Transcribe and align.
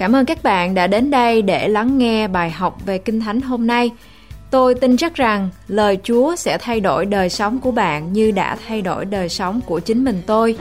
Cảm 0.00 0.16
ơn 0.16 0.26
các 0.26 0.42
bạn 0.42 0.74
đã 0.74 0.86
đến 0.86 1.10
đây 1.10 1.42
để 1.42 1.68
lắng 1.68 1.98
nghe 1.98 2.28
bài 2.28 2.50
học 2.50 2.78
về 2.86 2.98
Kinh 2.98 3.20
Thánh 3.20 3.40
hôm 3.40 3.66
nay. 3.66 3.90
Tôi 4.50 4.74
tin 4.74 4.96
chắc 4.96 5.14
rằng 5.14 5.48
lời 5.68 5.98
Chúa 6.02 6.36
sẽ 6.36 6.58
thay 6.58 6.80
đổi 6.80 7.06
đời 7.06 7.28
sống 7.28 7.60
của 7.60 7.70
bạn 7.70 8.12
như 8.12 8.30
đã 8.30 8.56
thay 8.66 8.82
đổi 8.82 9.04
đời 9.04 9.28
sống 9.28 9.60
của 9.66 9.80
chính 9.80 10.04
mình 10.04 10.22
tôi. 10.26 10.56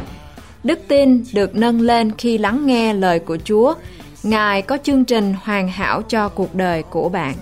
Đức 0.63 0.79
tin 0.87 1.23
được 1.33 1.55
nâng 1.55 1.81
lên 1.81 2.11
khi 2.17 2.37
lắng 2.37 2.65
nghe 2.65 2.93
lời 2.93 3.19
của 3.19 3.37
Chúa. 3.43 3.73
Ngài 4.23 4.61
có 4.61 4.77
chương 4.83 5.05
trình 5.05 5.35
hoàn 5.43 5.67
hảo 5.67 6.01
cho 6.01 6.29
cuộc 6.29 6.55
đời 6.55 6.83
của 6.83 7.09
bạn. 7.09 7.35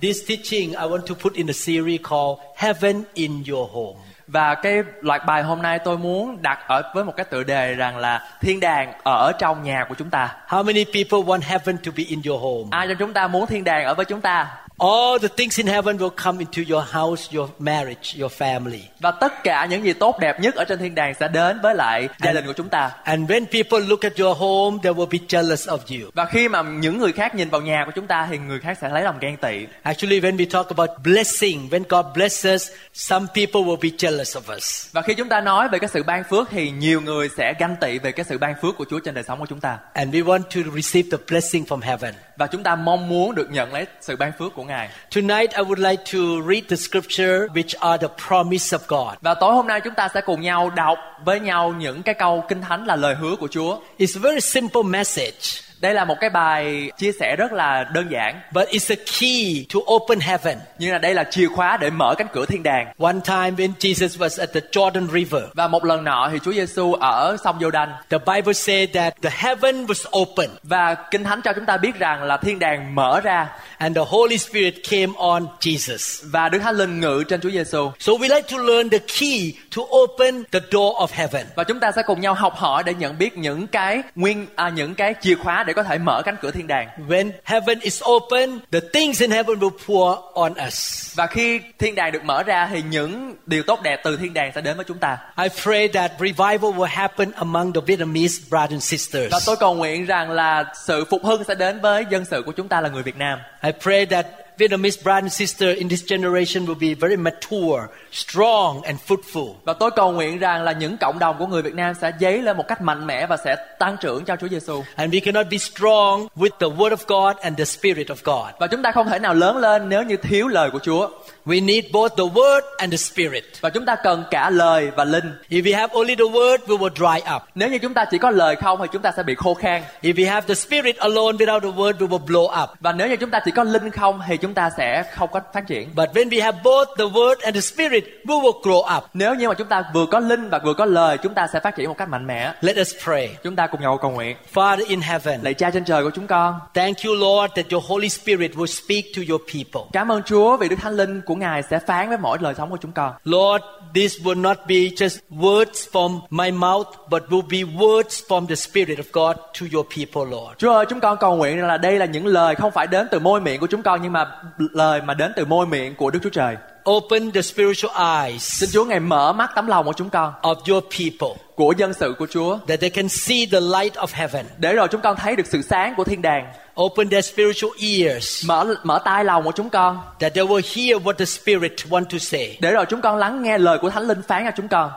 This 0.00 0.28
teaching 0.28 0.70
I 0.70 0.86
want 0.86 1.06
to 1.06 1.14
put 1.22 1.32
in 1.34 1.46
a 1.46 1.52
series 1.52 2.00
called 2.02 2.38
Heaven 2.56 3.04
in 3.14 3.32
Your 3.48 3.70
Home. 3.72 4.05
Và 4.28 4.54
cái 4.54 4.82
loạt 5.00 5.26
bài 5.26 5.42
hôm 5.42 5.62
nay 5.62 5.78
tôi 5.78 5.98
muốn 5.98 6.42
đặt 6.42 6.58
ở 6.68 6.82
với 6.94 7.04
một 7.04 7.16
cái 7.16 7.26
tựa 7.30 7.42
đề 7.42 7.74
rằng 7.74 7.96
là 7.96 8.28
thiên 8.40 8.60
đàng 8.60 8.92
ở 9.04 9.32
trong 9.38 9.62
nhà 9.62 9.84
của 9.88 9.94
chúng 9.94 10.10
ta. 10.10 10.36
How 10.48 10.64
many 10.64 10.84
people 10.84 11.18
want 11.18 11.40
heaven 11.42 11.78
to 11.78 11.92
be 11.96 12.04
in 12.08 12.20
your 12.26 12.42
home? 12.42 12.68
Ai 12.70 12.86
trong 12.88 12.96
chúng 12.98 13.12
ta 13.12 13.28
muốn 13.28 13.46
thiên 13.46 13.64
đàng 13.64 13.84
ở 13.84 13.94
với 13.94 14.04
chúng 14.04 14.20
ta? 14.20 14.65
All 14.78 15.18
the 15.22 15.28
things 15.28 15.58
in 15.58 15.66
heaven 15.66 15.96
will 15.96 16.10
come 16.24 16.38
into 16.38 16.74
your 16.74 16.84
house, 16.92 17.36
your 17.36 17.48
marriage, 17.58 18.14
your 18.20 18.32
family. 18.38 18.80
Và 19.00 19.10
tất 19.10 19.44
cả 19.44 19.66
những 19.66 19.84
gì 19.84 19.92
tốt 19.92 20.18
đẹp 20.20 20.40
nhất 20.40 20.54
ở 20.54 20.64
trên 20.64 20.78
thiên 20.78 20.94
đàng 20.94 21.14
sẽ 21.20 21.28
đến 21.28 21.60
với 21.62 21.74
lại 21.74 22.08
gia 22.24 22.32
đình 22.32 22.46
của 22.46 22.52
chúng 22.52 22.68
ta. 22.68 22.90
And 23.04 23.30
when 23.30 23.46
people 23.52 23.88
look 23.88 24.00
at 24.00 24.12
your 24.18 24.38
home, 24.38 24.78
they 24.82 24.92
will 24.92 25.06
be 25.06 25.18
jealous 25.28 25.78
of 25.78 26.00
you. 26.00 26.10
Và 26.14 26.24
khi 26.24 26.48
mà 26.48 26.62
những 26.62 26.98
người 26.98 27.12
khác 27.12 27.34
nhìn 27.34 27.48
vào 27.48 27.60
nhà 27.60 27.82
của 27.86 27.92
chúng 27.94 28.06
ta 28.06 28.26
thì 28.30 28.38
người 28.38 28.60
khác 28.60 28.78
sẽ 28.80 28.88
lấy 28.88 29.02
lòng 29.02 29.18
ghen 29.20 29.36
tị. 29.36 29.66
Actually, 29.82 30.20
when 30.20 30.36
we 30.36 30.46
talk 30.50 30.68
about 30.68 30.90
blessing, 31.04 31.68
when 31.68 31.82
God 31.88 32.06
blesses, 32.14 32.70
some 32.92 33.26
people 33.34 33.60
will 33.60 33.80
be 33.82 33.88
jealous 33.88 34.40
of 34.40 34.56
us. 34.56 34.86
Và 34.92 35.02
khi 35.02 35.14
chúng 35.14 35.28
ta 35.28 35.40
nói 35.40 35.68
về 35.68 35.78
cái 35.78 35.88
sự 35.92 36.02
ban 36.02 36.24
phước 36.24 36.48
thì 36.50 36.70
nhiều 36.70 37.00
người 37.00 37.28
sẽ 37.36 37.54
ganh 37.58 37.76
tị 37.80 37.98
về 37.98 38.12
cái 38.12 38.24
sự 38.28 38.38
ban 38.38 38.54
phước 38.62 38.76
của 38.76 38.84
Chúa 38.90 38.98
trên 38.98 39.14
đời 39.14 39.24
sống 39.24 39.38
của 39.38 39.46
chúng 39.46 39.60
ta. 39.60 39.78
And 39.92 40.14
we 40.14 40.24
want 40.24 40.42
to 40.42 40.70
receive 40.74 41.08
the 41.18 41.24
blessing 41.28 41.64
from 41.64 41.80
heaven. 41.80 42.14
Và 42.36 42.46
chúng 42.46 42.62
ta 42.62 42.76
mong 42.76 43.08
muốn 43.08 43.34
được 43.34 43.50
nhận 43.50 43.72
lấy 43.72 43.86
sự 44.00 44.16
ban 44.16 44.32
phước 44.38 44.54
của 44.54 44.65
Ngài. 44.66 44.88
Tonight, 45.14 45.50
I 45.50 45.62
would 45.62 45.78
like 45.78 46.02
to 46.12 46.18
read 46.48 46.62
the 46.68 46.76
scripture 46.76 47.46
which 47.54 47.74
are 47.80 48.08
the 48.08 48.14
promise 48.28 48.76
of 48.76 48.78
God. 48.88 49.18
Và 49.20 49.34
tối 49.34 49.54
hôm 49.54 49.66
nay 49.66 49.80
chúng 49.80 49.94
ta 49.94 50.08
sẽ 50.14 50.20
cùng 50.20 50.40
nhau 50.40 50.70
đọc 50.70 50.98
với 51.24 51.40
nhau 51.40 51.74
những 51.78 52.02
cái 52.02 52.14
câu 52.14 52.44
kinh 52.48 52.60
thánh 52.60 52.84
là 52.84 52.96
lời 52.96 53.14
hứa 53.14 53.36
của 53.36 53.48
Chúa. 53.48 53.78
It's 53.98 54.20
a 54.20 54.22
very 54.22 54.40
simple 54.40 54.82
message, 54.82 55.62
Đây 55.80 55.94
là 55.94 56.04
một 56.04 56.16
cái 56.20 56.30
bài 56.30 56.90
chia 56.98 57.12
sẻ 57.20 57.36
rất 57.36 57.52
là 57.52 57.84
đơn 57.92 58.10
giản, 58.10 58.40
but 58.52 58.68
it's 58.68 58.94
a 58.94 59.02
key 59.20 59.66
to 59.74 59.80
open 59.94 60.20
heaven. 60.20 60.58
nhưng 60.78 60.92
là 60.92 60.98
đây 60.98 61.14
là 61.14 61.24
chìa 61.24 61.46
khóa 61.46 61.76
để 61.76 61.90
mở 61.90 62.14
cánh 62.18 62.26
cửa 62.32 62.46
thiên 62.46 62.62
đàng. 62.62 62.86
One 62.98 63.20
time 63.24 63.50
when 63.50 63.72
Jesus 63.80 64.08
was 64.18 64.40
at 64.40 64.52
the 64.52 64.60
Jordan 64.72 65.08
River, 65.12 65.42
Và 65.54 65.68
một 65.68 65.84
lần 65.84 66.04
nọ 66.04 66.28
thì 66.32 66.38
Chúa 66.44 66.52
Giêsu 66.52 66.92
ở 66.92 67.36
sông 67.44 67.56
giô 67.60 67.70
đanh 67.70 67.92
the 68.10 68.18
Bible 68.18 68.52
said 68.52 68.88
that 68.94 69.14
the 69.22 69.30
heaven 69.32 69.86
was 69.86 70.20
open 70.22 70.50
và 70.62 70.94
kinh 71.10 71.24
thánh 71.24 71.40
cho 71.44 71.52
chúng 71.52 71.66
ta 71.66 71.76
biết 71.76 71.98
rằng 71.98 72.22
là 72.22 72.36
thiên 72.36 72.58
đàng 72.58 72.94
mở 72.94 73.20
ra 73.20 73.48
and 73.78 73.96
the 73.96 74.02
Holy 74.08 74.38
Spirit 74.38 74.74
came 74.90 75.12
on 75.18 75.46
Jesus. 75.60 76.22
và 76.32 76.48
Đức 76.48 76.58
Thánh 76.58 76.76
Linh 76.76 77.00
ngự 77.00 77.24
trên 77.28 77.40
Chúa 77.40 77.50
Giêsu. 77.50 77.90
So 77.98 78.12
we 78.12 78.28
like 78.34 78.48
to 78.50 78.58
learn 78.58 78.90
the 78.90 78.98
key 78.98 79.52
to 79.76 79.82
open 79.82 80.44
the 80.52 80.60
door 80.72 80.96
of 80.96 81.06
heaven. 81.12 81.46
Và 81.54 81.64
chúng 81.64 81.80
ta 81.80 81.92
sẽ 81.92 82.02
cùng 82.06 82.20
nhau 82.20 82.34
học 82.34 82.54
hỏi 82.56 82.82
để 82.86 82.94
nhận 82.94 83.18
biết 83.18 83.38
những 83.38 83.66
cái 83.66 84.02
nguyên 84.14 84.46
à, 84.56 84.68
những 84.68 84.94
cái 84.94 85.14
chìa 85.20 85.34
khóa 85.34 85.62
để 85.66 85.72
có 85.72 85.82
thể 85.82 85.98
mở 85.98 86.22
cánh 86.24 86.36
cửa 86.42 86.50
thiên 86.50 86.66
đàng. 86.66 86.88
When 87.08 87.30
heaven 87.44 87.80
is 87.80 88.02
open, 88.04 88.58
the 88.72 88.80
things 88.92 89.20
in 89.20 89.30
heaven 89.30 89.58
will 89.58 89.70
pour 89.86 90.18
on 90.34 90.54
us. 90.66 91.12
Và 91.16 91.26
khi 91.26 91.60
thiên 91.78 91.94
đàng 91.94 92.12
được 92.12 92.24
mở 92.24 92.42
ra 92.42 92.68
thì 92.72 92.82
những 92.90 93.34
điều 93.46 93.62
tốt 93.62 93.82
đẹp 93.82 94.00
từ 94.04 94.16
thiên 94.16 94.34
đàng 94.34 94.52
sẽ 94.54 94.60
đến 94.60 94.76
với 94.76 94.84
chúng 94.88 94.98
ta. 94.98 95.18
I 95.42 95.48
pray 95.62 95.88
that 95.88 96.12
revival 96.18 96.72
will 96.72 96.84
happen 96.84 97.32
among 97.32 97.72
the 97.72 97.80
Vietnamese 97.86 98.34
brothers 98.50 98.72
and 98.72 98.84
sisters. 98.84 99.32
Và 99.32 99.38
tôi 99.46 99.56
cầu 99.56 99.74
nguyện 99.74 100.06
rằng 100.06 100.30
là 100.30 100.64
sự 100.86 101.04
phục 101.10 101.24
hưng 101.24 101.44
sẽ 101.44 101.54
đến 101.54 101.80
với 101.80 102.04
dân 102.10 102.24
sự 102.24 102.42
của 102.46 102.52
chúng 102.52 102.68
ta 102.68 102.80
là 102.80 102.88
người 102.88 103.02
Việt 103.02 103.16
Nam. 103.16 103.38
I 103.62 103.70
pray 103.82 104.06
that 104.06 104.26
Vietnamese 104.58 105.02
brothers 105.02 105.22
and 105.22 105.32
sisters 105.32 105.78
in 105.78 105.88
this 105.88 106.10
generation 106.10 106.66
will 106.66 106.78
be 106.78 106.94
very 106.94 107.16
mature, 107.16 107.88
strong, 108.12 108.82
and 108.82 108.98
fruitful. 109.06 109.54
Và 109.64 109.72
tôi 109.72 109.90
cầu 109.96 110.12
nguyện 110.12 110.38
rằng 110.38 110.62
là 110.62 110.72
những 110.72 110.96
cộng 110.96 111.18
đồng 111.18 111.36
của 111.38 111.46
người 111.46 111.62
Việt 111.62 111.74
Nam 111.74 111.94
sẽ 112.00 112.12
dấy 112.20 112.42
lên 112.42 112.56
một 112.56 112.68
cách 112.68 112.80
mạnh 112.80 113.06
mẽ 113.06 113.26
và 113.26 113.36
sẽ 113.36 113.56
tăng 113.78 113.96
trưởng 114.00 114.24
cho 114.24 114.36
Chúa 114.36 114.48
Giêsu. 114.48 114.82
And 114.94 115.14
we 115.14 115.20
cannot 115.20 115.46
be 115.50 115.58
strong 115.58 116.26
with 116.36 116.50
the 116.60 116.66
Word 116.66 116.96
of 116.96 117.04
God 117.06 117.36
and 117.36 117.58
the 117.58 117.64
Spirit 117.64 118.08
of 118.08 118.16
God. 118.24 118.54
Và 118.58 118.66
chúng 118.66 118.82
ta 118.82 118.92
không 118.92 119.08
thể 119.08 119.18
nào 119.18 119.34
lớn 119.34 119.56
lên 119.56 119.88
nếu 119.88 120.02
như 120.02 120.16
thiếu 120.16 120.48
lời 120.48 120.70
của 120.70 120.78
Chúa. 120.78 121.08
We 121.46 121.64
need 121.64 121.84
both 121.92 122.16
the 122.16 122.24
Word 122.24 122.60
and 122.76 122.92
the 122.92 122.96
Spirit. 122.96 123.44
Và 123.60 123.70
chúng 123.70 123.86
ta 123.86 123.96
cần 124.04 124.24
cả 124.30 124.50
lời 124.50 124.90
và 124.96 125.04
linh. 125.04 125.32
If 125.50 125.62
we 125.62 125.76
have 125.76 125.94
only 125.94 126.14
the 126.14 126.24
Word, 126.24 126.58
we 126.66 126.78
will 126.78 126.94
dry 126.94 127.34
up. 127.36 127.42
Nếu 127.54 127.68
như 127.68 127.78
chúng 127.78 127.94
ta 127.94 128.04
chỉ 128.10 128.18
có 128.18 128.30
lời 128.30 128.56
không 128.56 128.78
thì 128.82 128.88
chúng 128.92 129.02
ta 129.02 129.12
sẽ 129.16 129.22
bị 129.22 129.34
khô 129.34 129.54
khan. 129.54 129.82
If 130.02 130.14
we 130.14 130.28
have 130.28 130.46
the 130.48 130.54
Spirit 130.54 130.96
alone 130.96 131.36
without 131.36 131.60
the 131.60 131.68
Word, 131.68 131.92
we 131.92 132.08
will 132.08 132.26
blow 132.26 132.62
up. 132.62 132.70
Và 132.80 132.92
nếu 132.92 133.08
như 133.08 133.16
chúng 133.16 133.30
ta 133.30 133.40
chỉ 133.44 133.50
có 133.50 133.64
linh 133.64 133.90
không 133.90 134.20
thì 134.28 134.36
chúng 134.36 134.54
ta 134.54 134.70
sẽ 134.76 135.02
không 135.14 135.30
có 135.32 135.40
phát 135.54 135.66
triển. 135.66 135.90
But 135.94 136.10
when 136.14 136.28
we 136.28 136.42
have 136.42 136.58
both 136.64 136.88
the 136.98 137.04
Word 137.04 137.34
and 137.42 137.54
the 137.54 137.60
Spirit, 137.60 138.04
we 138.24 138.42
will 138.42 138.62
grow 138.62 138.96
up. 138.96 139.04
Nếu 139.14 139.34
như 139.34 139.48
mà 139.48 139.54
chúng 139.54 139.68
ta 139.68 139.82
vừa 139.94 140.06
có 140.06 140.18
linh 140.18 140.48
và 140.48 140.58
vừa 140.58 140.74
có 140.74 140.84
lời, 140.84 141.18
chúng 141.18 141.34
ta 141.34 141.46
sẽ 141.52 141.60
phát 141.60 141.76
triển 141.76 141.88
một 141.88 141.98
cách 141.98 142.08
mạnh 142.08 142.26
mẽ. 142.26 142.52
Let 142.60 142.76
us 142.80 142.94
pray. 143.04 143.36
Chúng 143.42 143.56
ta 143.56 143.66
cùng 143.66 143.80
nhau 143.80 143.98
cầu 144.02 144.10
nguyện. 144.10 144.36
Father 144.54 144.84
in 144.88 145.00
heaven, 145.00 145.40
Lạy 145.42 145.54
Cha 145.54 145.70
trên 145.70 145.84
trời 145.84 146.04
của 146.04 146.10
chúng 146.14 146.26
con, 146.26 146.54
thank 146.74 146.96
you, 147.04 147.14
Lord, 147.14 147.54
that 147.54 147.66
your 147.70 147.84
Holy 147.88 148.08
Spirit 148.08 148.52
will 148.54 148.66
speak 148.66 149.04
to 149.16 149.22
your 149.28 149.42
people. 149.54 149.88
cảm 149.92 150.12
ơn 150.12 150.22
Chúa 150.22 150.56
vì 150.56 150.68
Đức 150.68 150.76
Thánh 150.82 150.96
Linh 150.96 151.20
của 151.20 151.35
Ngài 151.38 151.62
sẽ 151.62 151.78
phán 151.78 152.08
với 152.08 152.18
mỗi 152.18 152.38
lời 152.40 152.54
sống 152.56 152.70
của 152.70 152.76
chúng 152.80 152.92
con. 152.92 153.12
Lord, 153.24 153.64
this 153.94 154.20
will 154.20 154.40
not 154.40 154.56
be 154.66 154.74
just 154.74 155.18
words 155.30 155.90
from 155.92 156.20
my 156.30 156.50
mouth, 156.50 156.86
but 157.10 157.22
will 157.28 157.48
be 157.50 157.58
words 157.58 158.26
from 158.28 158.46
the 158.46 158.54
Spirit 158.54 158.98
of 158.98 159.04
God 159.12 159.36
to 159.36 159.66
your 159.72 159.86
people, 159.96 160.30
Lord. 160.30 160.58
Chúa 160.58 160.72
ơi, 160.72 160.86
chúng 160.88 161.00
con 161.00 161.16
cầu 161.20 161.36
nguyện 161.36 161.56
rằng 161.56 161.66
là 161.66 161.76
đây 161.76 161.98
là 161.98 162.06
những 162.06 162.26
lời 162.26 162.54
không 162.54 162.70
phải 162.70 162.86
đến 162.86 163.08
từ 163.10 163.18
môi 163.18 163.40
miệng 163.40 163.60
của 163.60 163.66
chúng 163.66 163.82
con 163.82 164.02
nhưng 164.02 164.12
mà 164.12 164.26
lời 164.58 165.02
mà 165.02 165.14
đến 165.14 165.32
từ 165.36 165.44
môi 165.44 165.66
miệng 165.66 165.94
của 165.94 166.10
Đức 166.10 166.18
Chúa 166.22 166.30
Trời. 166.30 166.56
Open 166.90 167.32
the 167.32 167.42
spiritual 167.42 168.22
eyes 168.22 168.42
Xin 168.42 168.70
Chúa 168.72 168.84
Ngài 168.84 169.00
mở 169.00 169.32
mắt 169.32 169.50
tấm 169.54 169.66
lòng 169.66 169.86
của 169.86 169.92
chúng 169.92 170.10
con, 170.10 170.32
of 170.42 170.56
your 170.66 170.84
people 170.98 171.45
của 171.56 171.72
dân 171.76 171.92
sự 171.94 172.14
của 172.18 172.26
Chúa, 172.30 172.58
that 172.68 172.80
they 172.80 172.90
can 172.90 173.08
see 173.08 173.46
the 173.52 173.60
light 173.60 173.94
of 173.94 174.06
heaven. 174.12 174.46
để 174.58 174.72
rồi 174.72 174.88
chúng 174.90 175.00
con 175.00 175.16
thấy 175.16 175.36
được 175.36 175.46
sự 175.46 175.62
sáng 175.62 175.94
của 175.96 176.04
thiên 176.04 176.22
đàng. 176.22 176.52
Open 176.82 177.08
their 177.10 177.26
spiritual 177.32 177.70
ears 177.80 178.46
Mở 178.46 178.74
mở 178.82 178.98
tai 179.04 179.24
lòng 179.24 179.44
của 179.44 179.52
chúng 179.52 179.70
con, 179.70 180.00
that 180.20 180.34
they 180.34 180.44
will 180.44 180.62
hear 180.76 181.02
what 181.06 181.12
the 181.12 181.24
Spirit 181.24 181.72
want 181.88 182.04
to 182.04 182.18
say. 182.18 182.56
để 182.60 182.70
rồi 182.70 182.86
chúng 182.88 183.00
con 183.00 183.16
lắng 183.16 183.42
nghe 183.42 183.58
lời 183.58 183.78
của 183.78 183.90
Thánh 183.90 184.06
Linh 184.06 184.22
phán 184.28 184.44
cho 184.44 184.50
chúng 184.56 184.68
con. 184.68 184.90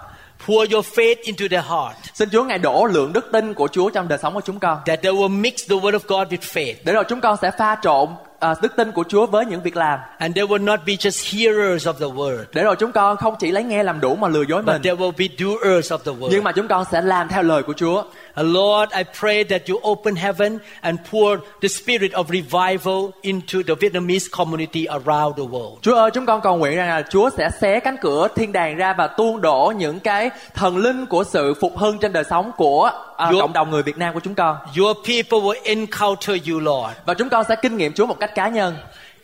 Pour 0.47 0.73
your 0.73 0.85
faith 0.85 1.15
into 1.23 1.45
their 1.51 1.65
heart 1.65 1.95
Xin 2.13 2.29
Chúa 2.31 2.43
Ngài 2.43 2.57
đổ 2.59 2.85
lượng 2.85 3.13
đức 3.13 3.29
tin 3.31 3.53
của 3.53 3.67
Chúa 3.71 3.89
trong 3.89 4.07
đời 4.07 4.19
sống 4.21 4.33
của 4.33 4.41
chúng 4.45 4.59
con. 4.59 4.77
that 4.85 5.01
they 5.01 5.11
will 5.11 5.41
mix 5.41 5.53
the 5.69 5.75
word 5.75 5.99
of 5.99 5.99
God 6.07 6.27
with 6.33 6.37
faith. 6.53 6.73
Để 6.83 6.93
rồi 6.93 7.03
chúng 7.09 7.21
con 7.21 7.37
sẽ 7.41 7.51
pha 7.57 7.77
trộn 7.83 8.09
à, 8.39 8.55
đức 8.61 8.75
tin 8.75 8.91
của 8.91 9.03
Chúa 9.09 9.25
với 9.25 9.45
những 9.45 9.61
việc 9.61 9.77
làm. 9.77 9.99
And 10.17 10.35
they 10.35 10.45
will 10.45 10.63
not 10.63 10.79
be 10.87 10.93
just 10.93 11.37
hearers 11.37 11.87
of 11.87 11.93
the 11.93 12.05
word, 12.05 12.43
Để 12.53 12.63
rồi 12.63 12.75
chúng 12.79 12.91
con 12.91 13.17
không 13.17 13.35
chỉ 13.39 13.51
lấy 13.51 13.63
nghe 13.63 13.83
làm 13.83 13.99
đủ 13.99 14.15
mà 14.15 14.27
lừa 14.27 14.43
dối 14.49 14.63
mình. 14.63 14.75
but 14.75 14.83
they 14.83 14.95
will 14.95 15.11
be 15.17 15.25
doers 15.39 15.91
of 15.91 15.97
the 15.97 16.11
Nhưng 16.19 16.39
word. 16.39 16.43
mà 16.43 16.51
chúng 16.51 16.67
con 16.67 16.85
sẽ 16.91 17.01
làm 17.01 17.27
theo 17.27 17.43
lời 17.43 17.63
của 17.63 17.73
Chúa. 17.73 18.03
Lord, 18.43 18.91
I 18.97 19.03
pray 19.19 19.43
that 19.43 19.61
you 19.69 19.79
open 19.91 20.15
heaven 20.15 20.59
and 20.81 20.99
pour 21.11 21.37
the 21.61 21.67
spirit 21.67 22.11
of 22.13 22.25
revival 22.29 23.11
into 23.21 23.59
the 23.67 23.75
Vietnamese 23.75 24.27
community 24.37 24.85
around 24.87 25.35
the 25.37 25.43
world. 25.43 25.77
Chúa 25.81 25.95
ơi, 25.95 26.11
chúng 26.13 26.25
con 26.25 26.41
cầu 26.41 26.57
nguyện 26.57 26.75
rằng 26.75 26.87
là 26.87 27.01
Chúa 27.09 27.29
sẽ 27.37 27.49
xé 27.61 27.79
cánh 27.79 27.97
cửa 28.01 28.27
thiên 28.35 28.51
đàng 28.51 28.75
ra 28.75 28.93
và 28.97 29.07
tuôn 29.07 29.41
đổ 29.41 29.73
những 29.77 29.99
cái 29.99 30.29
thần 30.55 30.77
linh 30.77 31.05
của 31.05 31.23
sự 31.23 31.53
phục 31.61 31.77
hưng 31.77 31.99
trên 31.99 32.13
đời 32.13 32.23
sống 32.29 32.51
của 32.57 32.91
à, 33.17 33.31
Chúa- 33.31 33.41
cộng 33.41 33.53
đồng 33.53 33.69
người 33.69 33.83
Việt 33.83 33.97
Nam 33.97 34.13
của 34.13 34.19
chúng 34.19 34.35
con. 34.35 34.57
Your 34.79 34.97
people 35.07 35.39
will 35.39 35.61
encounter 35.63 36.49
you, 36.51 36.59
Lord. 36.59 36.93
Và 37.05 37.13
chúng 37.13 37.29
con 37.29 37.43
sẽ 37.49 37.55
kinh 37.55 37.77
nghiệm 37.77 37.93
Chúa 37.93 38.05
một 38.05 38.19
cách 38.19 38.35
cá 38.35 38.47
nhân. 38.47 38.75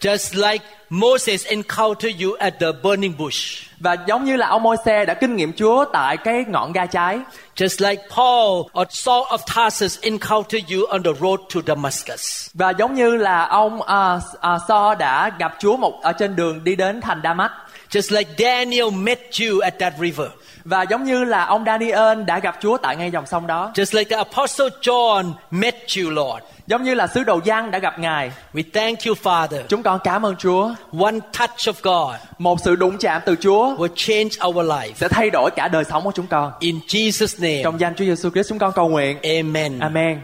Just 0.06 0.36
like 0.36 0.64
Moses 0.90 1.48
encountered 1.48 2.22
you 2.22 2.36
at 2.40 2.60
the 2.60 2.72
burning 2.84 3.18
bush. 3.18 3.64
Và 3.80 3.98
giống 4.08 4.26
như 4.26 4.36
là 4.36 4.48
ông 4.48 4.64
Môi-se 4.64 5.06
đã 5.06 5.14
kinh 5.14 5.36
nghiệm 5.36 5.54
Chúa 5.54 5.86
tại 5.94 6.18
cái 6.18 6.46
ngọn 6.48 6.74
gai 6.74 6.88
cháy. 6.88 7.20
Just 7.56 7.90
like 7.90 8.04
Paul 8.16 8.82
or 8.82 8.88
Saul 8.90 9.24
of 9.24 9.38
Tarsus 9.56 10.00
encountered 10.02 10.72
you 10.72 10.86
on 10.86 11.04
the 11.04 11.12
road 11.22 11.40
to 11.56 11.62
Damascus. 11.68 12.50
Và 12.54 12.70
giống 12.70 12.96
như 12.96 13.16
là 13.16 13.46
ông 13.46 13.82
à, 13.82 14.20
à, 14.40 14.58
So 14.68 14.96
đã 14.96 15.32
gặp 15.40 15.56
Chúa 15.60 15.78
một 15.78 16.02
ở 16.02 16.14
trên 16.14 16.36
đường 16.36 16.64
đi 16.64 16.76
đến 16.76 17.02
thành 17.02 17.22
Đa-mách. 17.22 17.52
Just 17.90 18.18
like 18.18 18.32
Daniel 18.38 18.90
met 18.94 19.20
you 19.42 19.60
at 19.60 19.80
that 19.80 19.94
river. 20.00 20.28
Và 20.66 20.84
giống 20.84 21.04
như 21.04 21.24
là 21.24 21.46
ông 21.46 21.64
Daniel 21.66 22.24
đã 22.24 22.40
gặp 22.40 22.58
Chúa 22.62 22.78
tại 22.78 22.96
ngay 22.96 23.12
dòng 23.12 23.26
sông 23.26 23.48
đó. 23.48 23.72
Just 23.74 23.98
like 23.98 24.10
the 24.10 24.16
Apostle 24.16 24.70
John 24.82 25.32
met 25.52 25.76
you, 25.98 26.10
Lord. 26.10 26.44
Giống 26.68 26.84
như 26.84 26.94
là 26.94 27.08
sứ 27.08 27.24
đồ 27.24 27.40
Giăng 27.44 27.72
đã 27.72 27.80
gặp 27.80 28.00
Ngài. 28.00 28.32
We 28.54 28.64
thank 28.74 29.00
you, 29.06 29.16
Father. 29.24 29.62
Chúng 29.68 29.84
con 29.84 30.00
cảm 30.04 30.26
ơn 30.26 30.36
Chúa. 30.36 30.74
One 31.00 31.20
touch 31.40 31.58
of 31.58 31.74
God 31.84 32.16
Một 32.38 32.60
sự 32.64 32.76
đụng 32.76 32.98
chạm 32.98 33.22
từ 33.26 33.36
Chúa 33.36 33.76
will 33.76 33.94
change 33.96 34.30
our 34.48 34.58
life. 34.72 34.92
sẽ 34.96 35.08
thay 35.08 35.30
đổi 35.30 35.52
cả 35.56 35.68
đời 35.68 35.84
sống 35.84 36.04
của 36.04 36.12
chúng 36.16 36.28
con. 36.28 36.52
In 36.60 36.80
Jesus' 36.88 37.42
name, 37.42 37.62
Trong 37.64 37.80
danh 37.80 37.96
Chúa 37.96 38.06
Giêsu 38.06 38.30
Christ 38.30 38.50
chúng 38.50 38.60
con 38.60 38.72
cầu 38.76 38.90
nguyện. 38.90 39.18
amen. 39.24 39.80
Amen. 39.80 40.20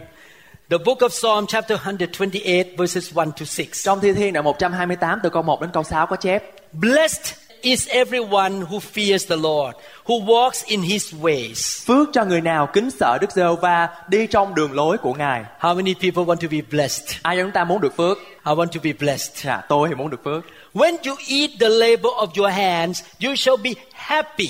The 0.69 0.77
book 0.85 0.97
of 0.99 1.09
Psalm, 1.09 1.45
chapter 1.47 1.79
128, 1.85 2.75
verses 2.77 3.13
1 3.13 3.25
to 3.39 3.45
6. 3.45 3.65
Trong 3.83 3.99
Thi 3.99 4.13
Thiên 4.13 4.33
đoạn 4.33 4.43
128 4.45 5.19
từ 5.23 5.29
câu 5.29 5.41
1 5.43 5.61
đến 5.61 5.69
câu 5.73 5.83
6 5.83 6.05
có 6.07 6.15
chép: 6.15 6.43
Blessed 6.71 7.35
is 7.61 7.87
everyone 7.87 8.61
who 8.61 8.79
fears 8.79 9.27
the 9.27 9.35
Lord, 9.35 9.75
who 10.05 10.25
walks 10.25 10.65
in 10.65 10.81
his 10.81 11.13
ways. 11.21 11.85
Phước 11.85 12.09
cho 12.13 12.25
người 12.25 12.41
nào 12.41 12.67
kính 12.73 12.91
sợ 12.99 13.17
Đức 13.21 13.31
Giê-hô-va 13.31 13.89
đi 14.07 14.27
trong 14.27 14.55
đường 14.55 14.73
lối 14.73 14.97
của 14.97 15.13
Ngài. 15.13 15.43
How 15.59 15.75
many 15.75 15.93
people 15.93 16.23
want 16.23 16.35
to 16.35 16.47
be 16.51 16.61
blessed? 16.71 17.17
Ai 17.21 17.37
trong 17.37 17.45
chúng 17.45 17.51
ta 17.51 17.63
muốn 17.63 17.81
được 17.81 17.97
phước? 17.97 18.17
I 18.45 18.53
want 18.53 18.67
to 18.67 18.79
be 18.83 18.93
blessed. 18.99 19.45
Dạ, 19.45 19.61
tôi 19.69 19.89
thì 19.89 19.95
muốn 19.95 20.09
được 20.09 20.23
phước. 20.23 20.45
When 20.73 20.97
you 21.05 21.15
eat 21.27 21.49
the 21.59 21.69
labor 21.69 22.13
of 22.13 22.27
your 22.35 22.53
hands, 22.53 23.03
you 23.23 23.35
shall 23.35 23.57
be 23.63 23.71
happy, 23.93 24.49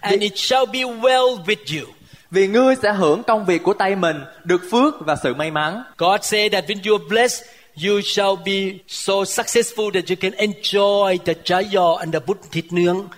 and 0.00 0.20
it 0.20 0.32
shall 0.36 0.66
be 0.72 0.80
well 0.80 1.44
with 1.44 1.80
you. 1.80 1.86
Vì 2.30 2.46
ngươi 2.46 2.74
sẽ 2.82 2.92
hưởng 2.92 3.22
công 3.22 3.46
việc 3.46 3.62
của 3.62 3.74
tay 3.74 3.96
mình, 3.96 4.20
được 4.44 4.60
phước 4.70 4.94
và 5.00 5.16
sự 5.22 5.34
may 5.34 5.50
mắn. 5.50 5.82
God 5.98 6.20
said 6.22 6.52
that 6.52 6.64
when 6.64 6.90
you 6.90 6.98
are 6.98 7.04
blessed, 7.08 7.44
you 7.86 8.00
shall 8.04 8.36
be 8.44 8.78
so 8.88 9.24
successful 9.24 9.90
that 9.94 10.04
you 10.10 10.16
can 10.20 10.32
enjoy 10.32 11.16
the 11.24 11.34
chả 11.44 11.62
giò 11.72 11.94
and 11.96 12.12
the 12.14 12.20
bút 12.26 12.38
thịt 12.52 12.64
nướng 12.72 13.08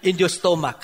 in 0.00 0.16
your 0.20 0.32
stomach. 0.40 0.76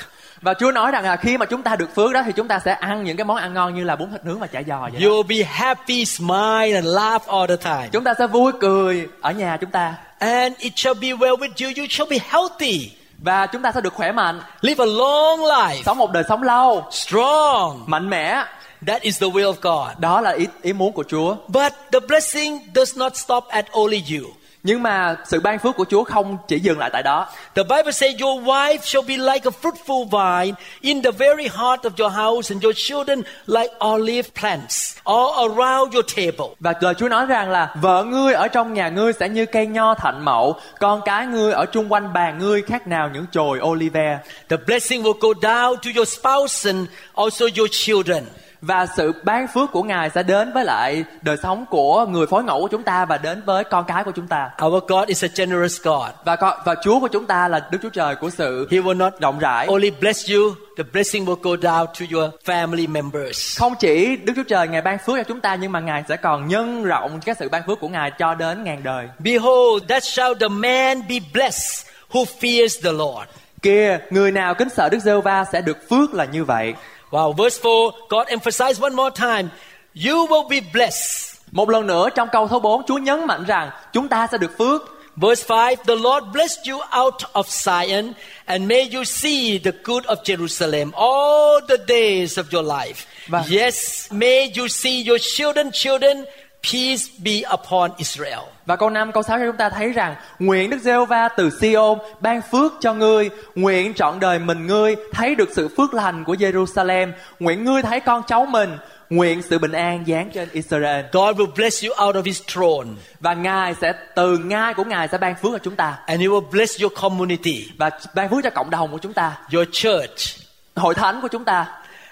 Và 0.43 0.55
Chúa 0.55 0.71
nói 0.73 0.91
rằng 0.93 1.05
là 1.05 1.17
khi 1.17 1.39
mà 1.39 1.47
chúng 1.47 1.63
ta 1.63 1.77
được 1.77 1.95
phước 1.95 2.13
đó 2.13 2.23
thì 2.27 2.33
chúng 2.37 2.49
ta 2.49 2.59
sẽ 2.65 2.73
ăn 2.73 3.05
những 3.05 3.17
cái 3.17 3.25
món 3.25 3.37
ăn 3.37 3.55
ngon 3.55 3.75
như 3.75 3.85
là 3.85 3.97
bún 3.97 4.11
thịt 4.11 4.25
nướng 4.25 4.39
và 4.39 4.47
chả 4.47 4.63
giò 4.69 4.81
vậy. 4.93 5.01
You'll 5.01 5.23
be 5.23 5.45
happy, 5.45 6.05
smile, 6.05 6.73
and 6.75 6.87
laugh 6.87 7.27
all 7.27 7.47
the 7.49 7.57
time. 7.57 7.89
Chúng 7.93 8.05
ta 8.05 8.15
sẽ 8.19 8.27
vui 8.27 8.53
cười 8.61 9.07
ở 9.21 9.31
nhà 9.33 9.57
chúng 9.61 9.71
ta 9.71 9.95
And 10.19 10.55
it 10.59 10.73
shall 10.77 10.95
be 11.01 11.09
well 11.09 11.37
with 11.37 11.51
you. 11.67 11.73
You 11.77 11.87
shall 11.91 12.11
be 12.11 12.19
healthy. 12.31 12.91
và 13.19 13.47
chúng 13.47 13.63
ta 13.63 13.73
sẽ 13.75 13.81
được 13.81 13.95
khỏe 13.95 14.13
mạnh, 14.13 14.41
Live 14.61 14.85
a 14.85 14.87
long 14.87 15.41
life. 15.41 15.83
sống 15.85 15.99
một 15.99 16.13
đời 16.13 16.25
sống 16.29 16.43
lâu, 16.43 16.85
Strong. 16.91 17.83
mạnh 17.87 18.11
mẽ. 18.11 18.45
That 18.87 19.03
is 19.03 19.21
the 19.21 19.29
will 19.29 19.55
of 19.55 19.61
God. 19.63 19.99
Đó 19.99 20.21
là 20.21 20.31
ý 20.31 20.47
ý 20.63 20.73
muốn 20.73 20.93
của 20.93 21.05
Chúa. 21.09 21.37
But 21.49 21.73
the 21.93 22.01
blessing 22.09 22.59
does 22.75 22.97
not 22.97 23.17
stop 23.17 23.45
at 23.49 23.67
only 23.73 24.03
you. 24.11 24.31
Nhưng 24.67 24.83
mà 24.83 25.17
sự 25.27 25.41
ban 25.41 25.59
phước 25.59 25.77
của 25.77 25.85
Chúa 25.91 26.05
không 26.05 26.39
chỉ 26.49 26.59
dừng 26.59 26.79
lại 26.79 26.91
tại 26.93 27.03
đó. 27.03 27.27
The 27.55 27.63
Bible 27.63 27.93
says 27.93 28.21
your 28.21 28.43
wife 28.43 28.79
shall 28.83 29.09
be 29.09 29.17
like 29.17 29.45
a 29.45 29.55
fruitful 29.63 30.05
vine 30.05 30.55
in 30.81 31.03
the 31.03 31.11
very 31.11 31.49
heart 31.49 31.83
of 31.83 31.91
your 31.99 32.13
house, 32.13 32.55
and 32.55 32.65
your 32.65 32.77
children 32.77 33.23
like 33.47 33.75
olive 33.87 34.29
plants 34.41 34.97
all 35.05 35.51
around 35.51 35.95
your 35.95 36.05
table. 36.17 36.55
Và 36.61 36.75
lời 36.81 36.95
Chúa 36.95 37.09
nói 37.09 37.27
rằng 37.27 37.51
là 37.51 37.75
vợ 37.81 38.05
ngươi 38.05 38.35
ở 38.35 38.49
trong 38.49 38.75
nhà 38.75 38.89
ngươi 38.89 39.13
sẽ 39.13 39.29
như 39.29 39.47
cây 39.47 39.67
nho 39.67 39.95
thạnh 39.95 40.25
mậu, 40.25 40.57
con 40.79 41.01
cái 41.05 41.27
ngươi 41.27 41.53
ở 41.53 41.67
chung 41.67 41.93
quanh 41.93 42.13
bàn 42.13 42.39
ngươi 42.39 42.63
khác 42.63 42.87
nào 42.87 43.11
những 43.15 43.27
chồi 43.33 43.61
olive. 43.63 44.19
The 44.49 44.57
blessing 44.67 45.03
will 45.03 45.19
go 45.21 45.29
down 45.29 45.77
to 45.77 45.91
your 45.97 46.09
spouse 46.09 46.71
and 46.71 46.89
also 47.15 47.47
your 47.57 47.71
children. 47.73 48.25
Và 48.63 48.87
sự 48.97 49.13
ban 49.25 49.49
phước 49.49 49.73
của 49.73 49.83
Ngài 49.83 50.11
sẽ 50.11 50.23
đến 50.23 50.53
với 50.53 50.65
lại 50.65 51.05
đời 51.23 51.37
sống 51.43 51.67
của 51.71 52.07
người 52.07 52.27
phối 52.27 52.45
ngẫu 52.45 52.61
của 52.61 52.69
chúng 52.69 52.83
ta 52.83 53.05
và 53.05 53.19
đến 53.19 53.43
với 53.47 53.65
con 53.65 53.85
cái 53.85 54.05
của 54.05 54.11
chúng 54.11 54.27
ta. 54.27 54.51
Our 54.65 54.85
God 54.89 55.09
is 55.09 55.25
a 55.25 55.29
generous 55.37 55.83
God. 55.83 56.11
Và 56.25 56.37
con, 56.37 56.59
và 56.65 56.75
Chúa 56.83 57.01
của 57.01 57.09
chúng 57.09 57.27
ta 57.27 57.49
là 57.49 57.69
Đức 57.71 57.79
Chúa 57.83 57.89
Trời 57.89 58.15
của 58.15 58.31
sự 58.31 58.69
He 58.71 58.79
will 58.79 58.97
not 58.97 59.21
rộng 59.21 59.39
rãi. 59.39 59.67
only 59.67 59.91
bless 59.91 60.31
you, 60.31 60.55
the 60.77 60.85
blessing 60.93 61.25
will 61.25 61.37
go 61.43 61.51
down 61.51 61.87
to 61.87 62.07
your 62.13 62.31
family 62.45 62.89
members. 62.89 63.59
Không 63.59 63.75
chỉ 63.79 64.17
Đức 64.17 64.33
Chúa 64.37 64.43
Trời 64.49 64.69
Ngài 64.69 64.83
ban 64.83 64.99
phước 64.99 65.17
cho 65.17 65.23
chúng 65.23 65.41
ta 65.41 65.55
nhưng 65.55 65.73
mà 65.73 65.81
Ngài 65.81 66.05
sẽ 66.09 66.17
còn 66.17 66.49
nhân 66.49 66.85
rộng 66.85 67.21
cái 67.25 67.35
sự 67.39 67.49
ban 67.49 67.63
phước 67.67 67.81
của 67.81 67.89
Ngài 67.89 68.11
cho 68.11 68.35
đến 68.35 68.65
ngàn 68.65 68.83
đời. 68.83 69.09
Behold, 69.19 69.85
that 69.89 70.05
shall 70.05 70.35
the 70.41 70.49
man 70.49 71.03
be 71.09 71.17
blessed 71.33 71.87
who 72.13 72.25
fears 72.41 72.83
the 72.83 72.93
Lord. 72.93 73.29
Kia, 73.63 73.99
người 74.11 74.33
nào 74.33 74.55
kính 74.55 74.69
sợ 74.69 74.89
Đức 74.89 74.99
Giê-hô-va 74.99 75.45
sẽ 75.53 75.61
được 75.61 75.89
phước 75.89 76.15
là 76.15 76.25
như 76.25 76.45
vậy. 76.45 76.75
Wow, 77.17 77.33
verse 77.33 77.59
4, 77.59 77.93
God 78.11 78.29
emphasized 78.29 78.79
one 78.83 78.95
more 78.95 79.11
time, 79.11 79.49
you 79.95 80.27
will 80.27 80.49
be 80.49 80.61
blessed. 80.73 81.37
Một 81.53 81.69
lần 81.71 81.87
nữa 81.87 82.09
trong 82.15 82.29
câu 82.33 82.49
số 82.51 82.61
4 82.61 82.83
Chúa 82.87 82.99
nhấn 82.99 83.27
mạnh 83.27 83.45
rằng 83.45 83.71
chúng 83.93 84.09
ta 84.09 84.29
sẽ 84.33 84.39
được 84.39 84.59
phước. 84.59 84.83
Verse 85.17 85.45
5, 85.49 85.75
the 85.87 85.95
Lord 85.95 86.25
bless 86.33 86.53
you 86.69 86.79
out 87.03 87.15
of 87.33 87.45
Zion 87.49 88.13
and 88.47 88.69
may 88.69 88.89
you 88.95 89.05
see 89.05 89.59
the 89.59 89.71
good 89.85 90.05
of 90.05 90.17
Jerusalem 90.25 90.91
all 90.93 91.61
the 91.69 91.77
days 91.89 92.39
of 92.39 92.45
your 92.53 92.67
life. 92.67 93.07
Và- 93.29 93.45
Yes, 93.51 94.07
may 94.13 94.53
you 94.57 94.69
see 94.69 95.03
your 95.09 95.21
children, 95.37 95.71
children, 95.73 96.25
peace 96.73 97.03
be 97.25 97.43
upon 97.55 97.91
Israel. 97.97 98.39
Và 98.67 98.77
câu 98.77 98.91
5, 98.91 99.13
câu 99.13 99.23
6 99.23 99.39
cho 99.39 99.47
chúng 99.47 99.57
ta 99.57 99.69
thấy 99.69 99.93
rằng 99.93 100.15
Nguyện 100.39 100.71
Đức 100.71 100.79
Giê-hô-va 100.79 101.29
từ 101.29 101.51
Sion 101.51 101.99
ban 102.21 102.41
phước 102.43 102.73
cho 102.81 102.95
ngươi. 102.95 103.31
Nguyện 103.55 103.95
trọn 103.95 104.21
đời 104.21 104.39
mình 104.39 104.67
ngươi 104.67 104.97
thấy 105.13 105.35
được 105.35 105.49
sự 105.53 105.69
phước 105.69 105.95
lành 105.95 106.25
của 106.25 106.35
Jerusalem. 106.35 107.13
Nguyện 107.41 107.65
ngươi 107.65 107.83
thấy 107.83 108.01
con 108.01 108.23
cháu 108.27 108.47
mình. 108.47 108.79
Nguyện 109.11 109.43
sự 109.43 109.59
bình 109.59 109.73
an 109.73 110.05
giáng 110.07 110.31
trên 110.31 110.49
Israel. 110.53 111.05
God 111.13 111.37
will 111.37 111.55
bless 111.55 111.85
you 111.85 112.07
out 112.07 112.17
of 112.17 112.23
his 112.23 112.43
throne. 112.55 112.89
Và 113.21 113.35
Ngài 113.35 113.75
sẽ 113.75 113.93
từ 114.15 114.39
ngai 114.39 114.75
của 114.75 114.85
Ngài 114.85 115.09
sẽ 115.09 115.19
ban 115.19 115.35
phước 115.35 115.53
cho 115.53 115.59
chúng 115.59 115.77
ta. 115.77 115.99
And 116.07 116.21
he 116.21 116.27
will 116.27 116.51
bless 116.51 116.81
your 116.83 116.93
community, 117.01 117.69
Và 117.79 117.91
ban 118.15 118.31
phước 118.31 118.45
cho 118.45 118.51
cộng 118.51 118.71
đồng 118.71 118.93
của 118.93 118.99
chúng 118.99 119.13
ta. 119.13 119.39
Your 119.53 119.69
church. 119.73 120.47
Hội 120.77 120.95
thánh 120.95 121.21
của 121.21 121.29
chúng 121.29 121.45
ta 121.45 121.67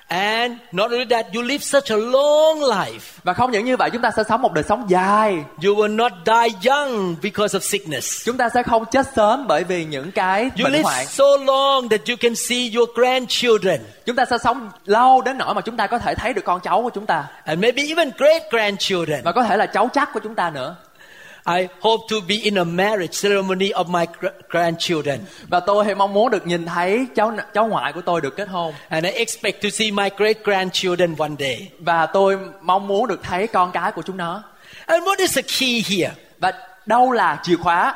And 0.09 0.53
not 0.73 0.91
only 0.91 1.05
that, 1.11 1.27
you 1.35 1.43
live 1.43 1.62
such 1.62 1.91
a 1.91 1.97
long 1.97 2.61
life. 2.61 3.21
Và 3.23 3.33
không 3.33 3.51
những 3.51 3.65
như 3.65 3.77
vậy 3.77 3.91
chúng 3.93 4.03
ta 4.03 4.11
sẽ 4.17 4.23
sống 4.29 4.43
một 4.43 4.53
đời 4.53 4.65
sống 4.69 4.85
dài 4.89 5.45
You 5.65 5.75
will 5.75 5.97
not 5.97 6.12
die 6.27 6.71
young 6.71 7.17
because 7.23 7.59
of 7.59 7.61
sickness. 7.61 8.27
Chúng 8.27 8.37
ta 8.37 8.49
sẽ 8.55 8.62
không 8.62 8.85
chết 8.91 9.06
sớm 9.17 9.47
bởi 9.47 9.65
vì 9.65 9.85
những 9.85 10.12
cái 10.12 10.43
You 10.43 10.65
bệnh 10.65 10.73
live 10.73 10.83
hoạn 10.83 11.06
so 11.06 11.25
long 11.47 11.89
that 11.89 12.01
you 12.09 12.17
can 12.21 12.35
see 12.35 12.71
your 12.75 12.89
grandchildren 12.95 13.81
Chúng 14.06 14.17
ta 14.17 14.25
sẽ 14.25 14.39
sống 14.39 14.71
lâu 14.87 15.23
đến 15.23 15.39
nỗi 15.39 15.55
mà 15.55 15.61
chúng 15.61 15.77
ta 15.77 15.87
có 15.87 15.99
thể 15.99 16.15
thấy 16.15 16.33
được 16.33 16.45
con 16.45 16.61
cháu 16.61 16.83
của 16.83 16.91
chúng 16.91 17.06
ta 17.06 17.25
and 17.45 17.62
maybe 17.62 17.83
even 17.89 18.11
great 18.19 18.43
grandchildren. 18.51 19.21
Và 19.25 19.33
có 19.33 19.43
thể 19.43 19.56
là 19.56 19.67
cháu 19.67 19.91
chắc 19.93 20.12
của 20.12 20.21
chúng 20.21 20.35
ta 20.35 20.51
nữa 20.51 20.77
I 21.46 21.69
hope 21.81 22.05
to 22.11 22.17
be 22.29 22.35
in 22.37 22.58
a 22.58 22.64
marriage 22.64 23.12
ceremony 23.23 23.70
of 23.70 23.88
my 23.88 24.06
gr- 24.20 24.29
grandchildren. 24.50 25.19
Và 25.49 25.61
tôi 25.61 25.85
thì 25.85 25.94
mong 25.94 26.12
muốn 26.12 26.31
được 26.31 26.46
nhìn 26.46 26.67
thấy 26.67 27.06
cháu 27.14 27.32
cháu 27.55 27.67
ngoại 27.67 27.93
của 27.93 28.00
tôi 28.00 28.20
được 28.20 28.37
kết 28.37 28.49
hôn 28.49 28.75
And 28.88 29.06
I 29.06 29.11
expect 29.11 29.62
to 29.62 29.69
see 29.69 29.91
my 29.91 30.08
great 30.17 30.44
grandchildren 30.44 31.14
one 31.19 31.31
day. 31.38 31.69
Và 31.79 32.06
tôi 32.06 32.38
mong 32.61 32.88
muốn 32.88 33.06
được 33.08 33.23
thấy 33.23 33.46
con 33.46 33.73
cái 33.73 33.93
của 33.93 34.02
chúng 34.02 34.17
nó 34.17 34.43
And 34.87 35.05
what 35.05 35.19
is 35.19 35.37
the 35.37 35.43
key 35.43 35.82
here? 35.88 36.12
Và 36.38 36.52
đâu 36.87 37.12
là 37.12 37.41
chìa 37.43 37.56
khóa 37.56 37.94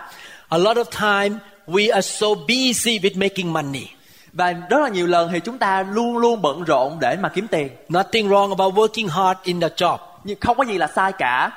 A 0.49 0.59
lot 0.59 0.77
of 0.77 0.85
time 0.85 1.39
we 1.67 1.95
are 1.95 2.09
so 2.09 2.27
busy 2.35 2.99
with 2.99 3.19
making 3.21 3.53
money. 3.53 3.87
Và 4.33 4.53
rất 4.53 4.79
là 4.81 4.89
nhiều 4.89 5.07
lần 5.07 5.31
thì 5.33 5.41
chúng 5.41 5.59
ta 5.59 5.83
luôn 5.83 6.19
luôn 6.19 6.43
bận 6.43 6.65
rộn 6.65 6.99
để 7.01 7.17
mà 7.21 7.29
kiếm 7.29 7.49
tiền 7.49 7.69
Nothing 7.89 8.29
wrong 8.29 8.49
about 8.49 8.75
working 8.75 9.09
hard 9.09 9.41
in 9.43 9.61
the 9.61 9.69
job. 9.69 9.99
Nhưng 10.25 10.41
không 10.41 10.57
có 10.57 10.65
gì 10.65 10.79
là 10.79 10.87
sai 10.87 11.13
cả 11.13 11.51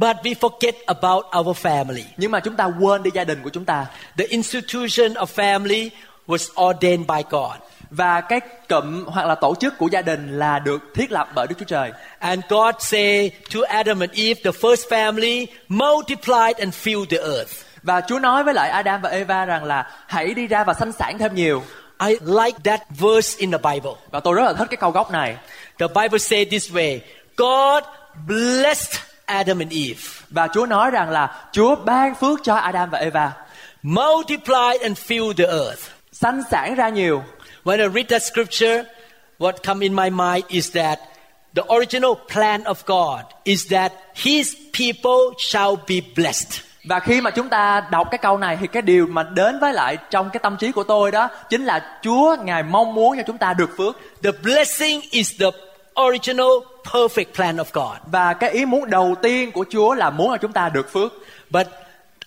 But 0.00 0.16
we 0.24 0.34
forget 0.34 0.74
about 0.86 1.24
our 1.38 1.56
family. 1.66 2.04
Nhưng 2.16 2.30
mà 2.30 2.40
chúng 2.40 2.56
ta 2.56 2.64
quên 2.80 3.02
đi 3.02 3.10
gia 3.14 3.24
đình 3.24 3.40
của 3.42 3.50
chúng 3.50 3.64
ta 3.64 3.86
The 4.16 4.24
institution 4.24 5.12
of 5.12 5.26
family 5.26 5.90
was 6.26 6.68
ordained 6.68 7.06
by 7.06 7.22
God. 7.30 7.52
Và 7.90 8.20
cái 8.20 8.40
cụm 8.68 9.04
hoặc 9.06 9.26
là 9.26 9.34
tổ 9.34 9.54
chức 9.54 9.78
của 9.78 9.88
gia 9.92 10.02
đình 10.02 10.38
là 10.38 10.58
được 10.58 10.82
thiết 10.94 11.12
lập 11.12 11.28
bởi 11.34 11.46
Đức 11.46 11.54
Chúa 11.58 11.64
Trời 11.64 11.92
And 12.18 12.44
God 12.48 12.74
say 12.78 13.30
to 13.54 13.60
Adam 13.68 14.00
and 14.00 14.12
Eve, 14.12 14.40
the 14.44 14.50
first 14.50 14.88
family, 14.88 15.46
multiplied 15.68 16.56
and 16.58 16.74
fill 16.74 17.04
the 17.04 17.18
earth. 17.18 17.52
Và 17.82 18.00
Chúa 18.00 18.18
nói 18.18 18.44
với 18.44 18.54
lại 18.54 18.70
Adam 18.70 19.00
và 19.00 19.10
Eva 19.10 19.44
rằng 19.44 19.64
là 19.64 19.90
hãy 20.06 20.34
đi 20.34 20.46
ra 20.46 20.64
và 20.64 20.74
sanh 20.74 20.92
sản 20.92 21.18
thêm 21.18 21.34
nhiều 21.34 21.62
I 22.08 22.16
like 22.20 22.58
that 22.64 22.80
verse 22.90 23.38
in 23.38 23.50
the 23.50 23.58
Bible. 23.58 23.92
Và 24.10 24.20
tôi 24.20 24.34
rất 24.34 24.44
là 24.44 24.52
thích 24.52 24.68
cái 24.70 24.76
câu 24.76 24.90
gốc 24.90 25.10
này 25.10 25.36
The 25.78 25.86
Bible 25.86 26.18
say 26.18 26.44
this 26.44 26.70
way, 26.70 26.98
God 27.36 27.84
blessed 28.26 29.09
Adam 29.30 29.58
and 29.58 29.72
Eve, 29.72 30.00
Và 30.30 30.48
Chúa 30.54 30.66
nói 30.66 30.90
rằng 30.90 31.10
là 31.10 31.48
Chúa 31.52 31.76
ban 31.76 32.14
phước 32.14 32.40
cho 32.44 32.54
Adam 32.54 32.90
và 32.90 32.98
Eva 32.98 33.32
multiplied 33.82 34.80
and 34.82 34.98
fill 34.98 35.32
the 35.32 35.44
earth. 35.44 35.90
Sanh 36.12 36.42
sản 36.50 36.74
ra 36.74 36.88
nhiều 36.88 37.22
When 37.64 37.78
I 37.78 37.88
read 37.88 38.06
that 38.08 38.22
scripture, 38.22 38.84
what 39.38 39.52
come 39.62 39.86
in 39.86 39.96
my 39.96 40.10
mind 40.10 40.44
is 40.48 40.74
that 40.74 40.98
the 41.54 41.62
original 41.68 42.14
plan 42.34 42.62
of 42.62 42.74
God 42.86 43.24
is 43.44 43.66
that 43.70 43.92
His 44.14 44.54
people 44.78 45.36
shall 45.38 45.76
be 45.88 45.96
blessed. 46.16 46.60
Và 46.84 47.00
khi 47.00 47.20
mà 47.20 47.30
chúng 47.30 47.48
ta 47.48 47.82
đọc 47.90 48.08
cái 48.10 48.18
câu 48.18 48.38
này 48.38 48.56
thì 48.60 48.66
cái 48.66 48.82
điều 48.82 49.06
mà 49.06 49.22
đến 49.22 49.58
với 49.58 49.72
lại 49.72 49.96
trong 50.10 50.30
cái 50.30 50.40
tâm 50.42 50.56
trí 50.56 50.72
của 50.72 50.84
tôi 50.84 51.10
đó 51.10 51.28
chính 51.50 51.64
là 51.64 51.98
Chúa 52.02 52.36
Ngài 52.44 52.62
mong 52.62 52.94
muốn 52.94 53.16
cho 53.16 53.22
chúng 53.26 53.38
ta 53.38 53.54
được 53.54 53.70
phước 53.76 53.96
The 54.22 54.30
blessing 54.42 55.00
is 55.10 55.32
the 55.40 55.46
original 56.08 56.50
perfect 56.84 57.34
plan 57.34 57.56
of 57.56 57.64
God. 57.72 57.98
và 58.06 58.32
cái 58.34 58.50
ý 58.50 58.64
muốn 58.64 58.90
đầu 58.90 59.14
tiên 59.22 59.52
của 59.52 59.64
Chúa 59.70 59.94
là 59.94 60.10
muốn 60.10 60.30
cho 60.30 60.36
chúng 60.36 60.52
ta 60.52 60.68
được 60.68 60.92
phước. 60.92 61.12
But 61.50 61.66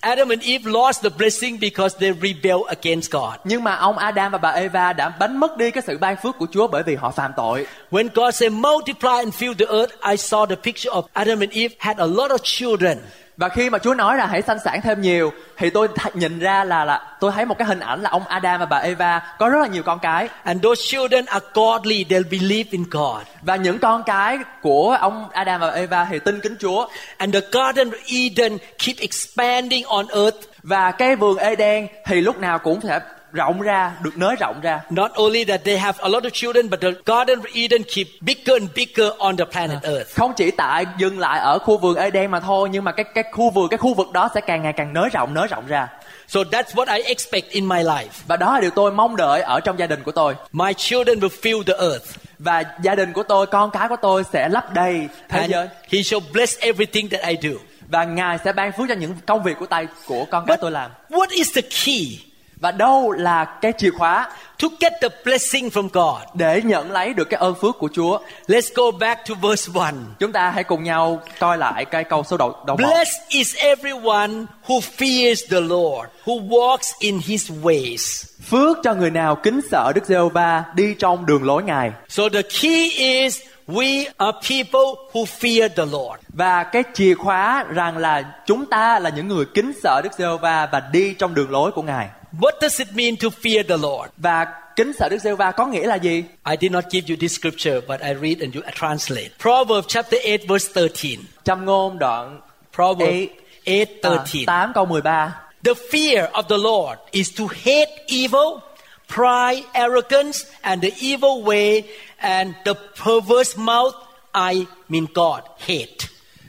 Adam 0.04 0.30
and 0.30 0.42
Eve 0.44 0.72
lost 0.72 1.04
the 1.04 1.10
blessing 1.18 1.60
because 1.60 1.96
they 2.00 2.12
rebelled 2.22 2.68
against 2.68 3.12
God. 3.12 3.34
Nhưng 3.44 3.64
mà 3.64 3.76
ông 3.76 3.98
Adam 3.98 4.32
và 4.32 4.38
bà 4.38 4.50
Eva 4.50 4.94
đã 4.94 5.14
đánh 5.20 5.40
mất 5.40 5.58
đi 5.58 5.72
cái 5.72 5.84
sự 5.88 5.98
ban 5.98 6.16
phước 6.24 6.38
của 6.38 6.48
Chúa 6.52 6.68
bởi 6.68 6.84
vì 6.84 6.96
họ 6.96 7.12
phạm 7.12 7.32
tội. 7.38 7.66
When 7.92 8.10
God 8.16 8.36
said 8.36 8.52
multiply 8.52 9.18
and 9.18 9.34
fill 9.34 9.54
the 9.54 9.66
earth, 9.66 9.94
I 10.10 10.16
saw 10.16 10.46
the 10.46 10.56
picture 10.56 10.92
of 10.92 11.04
Adam 11.14 11.40
and 11.40 11.52
Eve 11.52 11.76
had 11.80 11.98
a 11.98 12.06
lot 12.06 12.32
of 12.32 12.38
children. 12.44 12.98
Và 13.38 13.50
khi 13.50 13.70
mà 13.70 13.78
Chúa 13.80 13.94
nói 13.94 14.18
là 14.18 14.26
hãy 14.26 14.42
sanh 14.42 14.60
sản 14.66 14.82
thêm 14.82 15.02
nhiều 15.02 15.32
thì 15.58 15.70
tôi 15.70 15.88
th- 15.88 16.10
nhìn 16.14 16.40
ra 16.40 16.64
là 16.64 16.86
là 16.86 17.16
tôi 17.20 17.32
thấy 17.32 17.46
một 17.46 17.58
cái 17.58 17.68
hình 17.68 17.80
ảnh 17.80 18.02
là 18.02 18.10
ông 18.10 18.28
Adam 18.28 18.60
và 18.60 18.66
bà 18.66 18.78
Eva 18.78 19.22
có 19.40 19.50
rất 19.50 19.60
là 19.62 19.68
nhiều 19.68 19.84
con 19.84 20.00
cái 20.00 20.30
And 20.44 20.64
those 20.64 20.82
children 20.86 21.26
are 21.26 21.46
godly, 21.54 22.06
they'll 22.10 22.30
believe 22.32 22.70
in 22.72 22.84
God. 22.92 23.22
và 23.42 23.56
những 23.56 23.80
con 23.80 24.04
cái 24.04 24.38
của 24.62 24.98
ông 25.00 25.30
Adam 25.34 25.62
và 25.62 25.70
Eva 25.70 26.08
thì 26.10 26.20
tin 26.20 26.40
kính 26.40 26.56
Chúa 26.60 26.88
And 27.18 27.34
the 27.34 27.42
Garden 27.52 27.90
of 27.90 27.98
Eden 28.08 28.58
keep 28.86 28.98
expanding 29.00 29.84
on 29.86 30.06
earth. 30.08 30.38
và 30.64 30.92
cái 30.92 31.16
vườn 31.16 31.38
Eden 31.38 31.88
thì 32.06 32.22
lúc 32.22 32.38
nào 32.40 32.60
cũng 32.60 32.82
sẽ 32.82 33.00
rộng 33.34 33.62
ra, 33.62 33.92
được 34.02 34.18
nới 34.18 34.36
rộng 34.40 34.60
ra. 34.62 34.82
Not 34.90 35.12
only 35.14 35.44
that 35.46 35.62
they 35.66 35.78
have 35.78 35.98
a 36.02 36.10
lot 36.10 36.24
of 36.24 36.30
children, 36.30 36.70
but 36.70 36.82
the 36.82 36.92
Garden 37.06 37.40
of 37.40 37.46
Eden 37.54 37.84
keep 37.96 38.08
bigger 38.22 38.60
and 38.62 38.70
bigger 38.76 39.08
on 39.18 39.38
the 39.38 39.46
planet 39.46 39.84
Earth. 39.84 40.16
Không 40.16 40.34
chỉ 40.34 40.52
tại 40.52 40.86
dừng 40.98 41.20
lại 41.20 41.40
ở 41.40 41.60
khu 41.60 41.78
vườn 41.78 41.96
Eden 41.96 42.32
mà 42.32 42.40
thôi, 42.40 42.70
nhưng 42.72 42.84
mà 42.84 42.92
cái 42.92 43.06
cái 43.16 43.24
khu 43.32 43.50
vườn 43.50 43.70
cái 43.70 43.78
khu 43.78 43.94
vực 43.94 44.12
đó 44.12 44.30
sẽ 44.36 44.42
càng 44.42 44.64
ngày 44.64 44.74
càng 44.74 44.94
nới 44.94 45.10
rộng 45.10 45.34
nới 45.34 45.48
rộng 45.48 45.68
ra. 45.68 45.88
So 46.28 46.40
that's 46.40 46.74
what 46.74 46.98
I 46.98 47.04
expect 47.04 47.50
in 47.50 47.66
my 47.66 47.80
life. 47.84 48.08
Và 48.28 48.38
đó 48.38 48.54
là 48.54 48.62
điều 48.62 48.70
tôi 48.70 48.92
mong 48.92 49.16
đợi 49.16 49.42
ở 49.42 49.60
trong 49.60 49.80
gia 49.80 49.88
đình 49.88 50.04
của 50.04 50.12
tôi. 50.12 50.36
My 50.52 50.74
children 50.74 51.20
will 51.20 51.30
fill 51.42 51.64
the 51.64 51.74
earth. 51.74 52.18
Và 52.40 52.64
gia 52.82 52.96
đình 52.96 53.14
của 53.14 53.24
tôi, 53.24 53.46
con 53.46 53.72
cái 53.72 53.88
của 53.88 53.96
tôi 54.02 54.24
sẽ 54.34 54.50
lấp 54.50 54.74
đầy 54.74 55.08
thế 55.30 55.40
And 55.40 55.52
giới. 55.52 55.68
He 55.92 56.04
shall 56.04 56.24
bless 56.34 56.58
everything 56.60 57.10
that 57.10 57.22
I 57.28 57.38
do. 57.42 57.50
Và 57.88 58.04
Ngài 58.04 58.38
sẽ 58.46 58.54
ban 58.54 58.72
phước 58.72 58.86
cho 58.90 58.96
những 58.96 59.14
công 59.26 59.44
việc 59.44 59.58
của 59.60 59.66
tay 59.66 59.88
của 60.08 60.26
con 60.32 60.46
cái 60.46 60.56
But 60.56 60.62
tôi 60.62 60.72
làm. 60.72 60.92
what 61.10 61.28
is 61.30 61.56
the 61.56 61.62
key 61.62 62.33
Và 62.64 62.72
đâu 62.72 63.12
là 63.12 63.46
cái 63.46 63.74
chìa 63.78 63.90
khóa 63.90 64.30
to 64.62 64.68
get 64.80 64.94
the 65.02 65.08
blessing 65.24 65.70
from 65.70 65.90
God? 65.94 66.22
để 66.34 66.62
nhận 66.62 66.92
lấy 66.92 67.14
được 67.14 67.30
cái 67.30 67.40
ơn 67.40 67.56
phước 67.56 67.80
của 67.80 67.90
Chúa? 67.94 68.20
Let's 68.48 68.72
go 68.76 68.98
back 69.00 69.22
to 69.30 69.36
verse 69.42 69.72
1. 69.74 69.86
Chúng 70.20 70.32
ta 70.32 70.50
hãy 70.50 70.64
cùng 70.64 70.84
nhau 70.84 71.22
coi 71.40 71.58
lại 71.58 71.86
cái 71.86 72.04
câu 72.04 72.24
số 72.24 72.38
đầu 72.38 72.56
đầu. 72.68 72.78
Blessed 72.78 73.22
is 73.30 73.56
everyone 73.56 74.34
who 74.68 74.80
fears 74.98 75.36
the 75.50 75.60
Lord, 75.60 76.10
who 76.26 76.48
walks 76.48 76.94
in 77.00 77.20
his 77.26 77.52
ways. 77.52 78.26
Phước 78.50 78.78
cho 78.84 78.94
người 78.94 79.12
nào 79.12 79.36
kính 79.36 79.62
sợ 79.72 79.92
Đức 79.96 80.06
Giê-hô-va 80.06 80.64
đi 80.76 80.96
trong 81.00 81.26
đường 81.26 81.44
lối 81.44 81.64
Ngài. 81.64 81.92
So 82.10 82.24
the 82.30 82.42
key 82.42 82.90
is 82.90 83.42
we 83.68 84.06
are 84.18 84.38
people 84.50 85.04
who 85.14 85.26
fear 85.40 85.70
the 85.70 85.86
Lord. 85.86 86.22
Và 86.34 86.64
cái 86.64 86.84
chìa 86.94 87.14
khóa 87.14 87.66
rằng 87.70 87.98
là 87.98 88.24
chúng 88.46 88.66
ta 88.66 89.00
là 89.00 89.10
những 89.10 89.28
người 89.28 89.46
kính 89.54 89.72
sợ 89.84 90.02
Đức 90.04 90.14
Giê-hô-va 90.18 90.70
và 90.72 90.80
đi 90.92 91.14
trong 91.14 91.36
đường 91.36 91.52
lối 91.52 91.72
của 91.72 91.82
Ngài. 91.82 92.10
What 92.40 92.60
does 92.62 92.80
it 92.80 92.88
mean 92.96 93.16
to 93.18 93.30
fear 93.30 93.64
the 93.64 93.78
Lord? 93.78 94.10
Và 94.18 94.46
kính 94.76 94.94
sợ 94.94 95.10
Đức 95.10 95.18
Giê-hô-va 95.18 95.52
có 95.52 95.66
nghĩa 95.66 95.88
là 95.88 95.96
gì? 95.96 96.24
I 96.46 96.56
did 96.62 96.72
not 96.72 96.84
give 96.92 97.06
you 97.10 97.18
this 97.20 97.40
scripture, 97.40 97.80
but 97.88 98.02
I 98.02 98.14
read 98.14 98.40
and 98.42 98.56
you 98.56 98.64
translate. 98.80 99.30
Proverbs 99.40 99.88
chapter 99.88 100.22
8, 100.24 100.48
verse 100.48 100.68
13. 100.74 101.20
Trong 101.44 101.66
ngôn 101.66 102.00
đoạn 102.00 102.42
Proverbs 102.76 103.30
8, 103.66 103.78
à, 104.04 104.18
13. 104.18 104.46
8 104.46 104.74
câu 104.74 104.86
13. 104.86 105.32
The 105.64 105.74
fear 105.92 106.32
of 106.32 106.44
the 106.44 106.58
Lord 106.58 107.00
is 107.12 107.40
to 107.40 107.46
hate 107.66 108.06
evil, 108.08 108.60
pride, 109.08 109.64
arrogance, 109.74 110.40
and 110.62 110.84
the 110.84 110.92
evil 111.00 111.44
way, 111.44 111.82
and 112.18 112.54
the 112.66 112.74
perverse 113.06 113.58
mouth, 113.58 113.96
I 114.34 114.66
mean 114.90 115.06
God, 115.14 115.42
hate. 115.60 116.08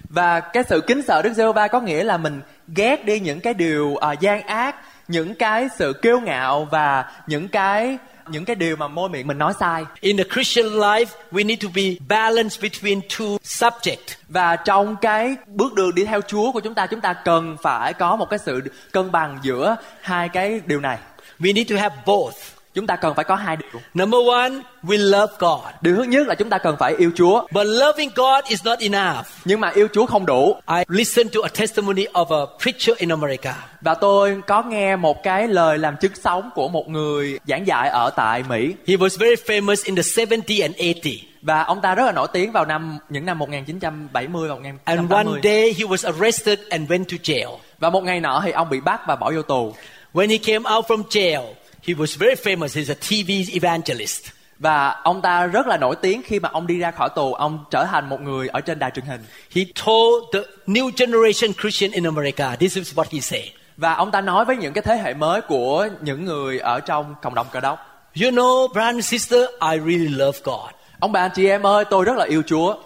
Và 0.08 0.40
cái 0.40 0.64
sự 0.68 0.80
kính 0.80 1.02
sợ 1.02 1.22
Đức 1.22 1.32
Giê-hô-va 1.32 1.68
có 1.68 1.80
nghĩa 1.80 2.04
là 2.04 2.16
mình 2.16 2.40
ghét 2.68 3.04
đi 3.04 3.20
những 3.20 3.40
cái 3.40 3.54
điều 3.54 3.96
à, 3.96 4.12
gian 4.12 4.42
ác, 4.42 4.76
những 5.08 5.34
cái 5.34 5.68
sự 5.78 5.92
kiêu 5.92 6.20
ngạo 6.20 6.68
và 6.70 7.04
những 7.26 7.48
cái 7.48 7.98
những 8.28 8.44
cái 8.44 8.56
điều 8.56 8.76
mà 8.76 8.88
môi 8.88 9.08
miệng 9.08 9.26
mình 9.26 9.38
nói 9.38 9.52
sai. 9.60 9.84
In 10.00 10.16
the 10.16 10.24
Christian 10.34 10.66
life, 10.66 11.06
we 11.32 11.46
need 11.46 11.62
to 11.62 11.68
be 11.74 11.82
balanced 12.08 12.64
between 12.64 13.00
two 13.08 13.38
subjects. 13.38 14.14
Và 14.28 14.56
trong 14.56 14.96
cái 14.96 15.36
bước 15.46 15.74
đường 15.74 15.94
đi 15.94 16.04
theo 16.04 16.20
Chúa 16.20 16.52
của 16.52 16.60
chúng 16.60 16.74
ta, 16.74 16.86
chúng 16.86 17.00
ta 17.00 17.12
cần 17.12 17.56
phải 17.62 17.92
có 17.92 18.16
một 18.16 18.30
cái 18.30 18.38
sự 18.38 18.62
cân 18.92 19.12
bằng 19.12 19.38
giữa 19.42 19.76
hai 20.00 20.28
cái 20.28 20.60
điều 20.66 20.80
này. 20.80 20.98
We 21.40 21.54
need 21.54 21.70
to 21.70 21.76
have 21.76 21.96
both. 22.06 22.34
Chúng 22.74 22.86
ta 22.86 22.96
cần 22.96 23.14
phải 23.14 23.24
có 23.24 23.34
hai 23.34 23.56
điều. 23.56 23.80
Number 23.94 24.20
one, 24.28 24.50
we 24.82 25.10
love 25.10 25.32
God. 25.38 25.60
Điều 25.80 25.96
thứ 25.96 26.02
nhất 26.02 26.26
là 26.26 26.34
chúng 26.34 26.50
ta 26.50 26.58
cần 26.58 26.76
phải 26.78 26.94
yêu 26.98 27.10
Chúa. 27.16 27.40
But 27.40 27.66
loving 27.66 28.10
God 28.16 28.44
is 28.48 28.64
not 28.64 28.78
enough. 28.78 29.26
Nhưng 29.44 29.60
mà 29.60 29.70
yêu 29.74 29.88
Chúa 29.92 30.06
không 30.06 30.26
đủ. 30.26 30.56
I 30.68 30.82
listened 30.88 31.34
to 31.34 31.40
a 31.42 31.48
testimony 31.58 32.04
of 32.04 32.40
a 32.40 32.46
preacher 32.62 32.96
in 32.98 33.08
America. 33.08 33.54
Và 33.80 33.94
tôi 33.94 34.40
có 34.46 34.62
nghe 34.62 34.96
một 34.96 35.22
cái 35.22 35.48
lời 35.48 35.78
làm 35.78 35.96
chứng 35.96 36.14
sống 36.14 36.50
của 36.54 36.68
một 36.68 36.88
người 36.88 37.38
giảng 37.46 37.66
dạy 37.66 37.88
ở 37.88 38.10
tại 38.10 38.42
Mỹ. 38.48 38.74
He 38.86 38.96
was 38.96 39.18
very 39.18 39.42
famous 39.46 39.82
in 39.84 39.96
the 39.96 40.26
70 40.26 40.60
and 40.62 40.76
80. 40.76 41.20
Và 41.42 41.62
ông 41.62 41.80
ta 41.80 41.94
rất 41.94 42.04
là 42.04 42.12
nổi 42.12 42.28
tiếng 42.32 42.52
vào 42.52 42.64
năm 42.64 42.98
những 43.08 43.26
năm 43.26 43.38
1970 43.38 44.48
và 44.48 44.54
And 44.84 45.00
1980. 45.00 45.32
one 45.32 45.40
day 45.44 45.74
he 45.78 45.84
was 45.84 46.12
arrested 46.12 46.58
and 46.70 46.90
went 46.90 47.04
to 47.04 47.16
jail. 47.22 47.56
Và 47.78 47.90
một 47.90 48.04
ngày 48.04 48.20
nọ 48.20 48.40
thì 48.44 48.50
ông 48.50 48.70
bị 48.70 48.80
bắt 48.80 49.00
và 49.06 49.16
bỏ 49.16 49.32
vô 49.34 49.42
tù. 49.42 49.74
When 50.14 50.30
he 50.30 50.38
came 50.38 50.70
out 50.76 50.86
from 50.86 51.02
jail, 51.10 51.42
he 51.86 51.94
was 51.94 52.18
very 52.18 52.34
famous. 52.34 52.76
He's 52.76 52.90
a 52.90 52.94
TV 52.94 53.54
evangelist. 53.54 54.24
Và 54.58 54.88
ông 54.88 55.22
ta 55.22 55.46
rất 55.46 55.66
là 55.66 55.76
nổi 55.76 55.96
tiếng 56.02 56.22
khi 56.22 56.40
mà 56.40 56.48
ông 56.52 56.66
đi 56.66 56.78
ra 56.78 56.90
khỏi 56.90 57.08
tù, 57.14 57.34
ông 57.34 57.64
trở 57.70 57.84
thành 57.84 58.08
một 58.08 58.20
người 58.20 58.48
ở 58.48 58.60
trên 58.60 58.78
đài 58.78 58.90
truyền 58.90 59.04
hình. 59.04 59.20
He 59.54 59.62
told 59.86 60.24
the 60.32 60.40
new 60.66 60.90
generation 60.96 61.52
Christian 61.60 61.90
in 61.90 62.04
America, 62.04 62.56
this 62.56 62.76
is 62.76 62.94
what 62.94 63.04
he 63.10 63.20
said. 63.20 63.44
Và 63.76 63.94
ông 63.94 64.10
ta 64.10 64.20
nói 64.20 64.44
với 64.44 64.56
những 64.56 64.72
cái 64.72 64.82
thế 64.82 64.96
hệ 64.96 65.14
mới 65.14 65.40
của 65.40 65.88
những 66.00 66.24
người 66.24 66.58
ở 66.58 66.80
trong 66.80 67.14
cộng 67.22 67.34
đồng 67.34 67.46
cơ 67.52 67.60
đốc. 67.60 67.78
You 68.22 68.30
know, 68.30 68.68
brother 68.68 68.94
and 68.94 69.04
sister, 69.04 69.40
I 69.72 69.78
really 69.78 70.08
love 70.08 70.38
God. 70.44 70.70
Ông 71.00 71.12
bà 71.12 71.20
anh 71.20 71.30
chị 71.34 71.46
em 71.46 71.66
ơi, 71.66 71.84
tôi 71.90 72.04
rất 72.04 72.16
là 72.16 72.24
yêu 72.24 72.42
Chúa. 72.46 72.76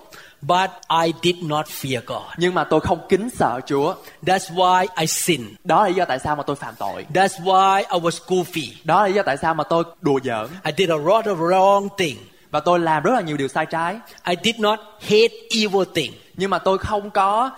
But 0.42 0.71
I 1.04 1.12
did 1.23 1.37
not 1.42 1.66
fear 1.66 2.00
God. 2.07 2.23
Nhưng 2.37 2.54
mà 2.54 2.64
tôi 2.64 2.80
không 2.80 2.99
kính 3.09 3.30
sợ 3.30 3.61
Chúa. 3.66 3.95
That's 4.23 4.54
why 4.54 4.87
I 5.00 5.07
sinned. 5.07 5.49
Đó 5.64 5.83
là 5.83 5.88
lý 5.88 5.95
do 5.95 6.04
tại 6.04 6.18
sao 6.18 6.37
mà 6.37 6.42
tôi 6.42 6.57
phạm 6.57 6.75
tội. 6.78 7.07
That's 7.14 7.45
why 7.45 7.78
I 7.78 8.00
was 8.00 8.18
goofy. 8.26 8.68
Đó 8.85 9.02
là 9.02 9.09
lý 9.09 9.14
do 9.14 9.23
tại 9.23 9.37
sao 9.37 9.54
mà 9.54 9.64
tôi 9.64 9.85
đùa 10.00 10.21
giỡn. 10.25 10.47
I 10.64 10.73
did 10.76 10.90
a 10.90 10.97
lot 10.97 11.26
of 11.26 11.37
wrong 11.37 11.88
thing. 11.99 12.16
Và 12.50 12.61
tôi 12.61 12.78
làm 12.78 13.02
rất 13.02 13.11
là 13.14 13.21
nhiều 13.21 13.37
điều 13.37 13.49
sai 13.49 13.66
trái. 13.66 13.99
I 14.28 14.35
did 14.45 14.61
not 14.61 14.78
hate 15.00 15.35
evil 15.50 15.83
thing. 15.95 16.12
Nhưng 16.37 16.50
mà 16.50 16.59
tôi 16.59 16.78
không 16.78 17.11
có 17.11 17.50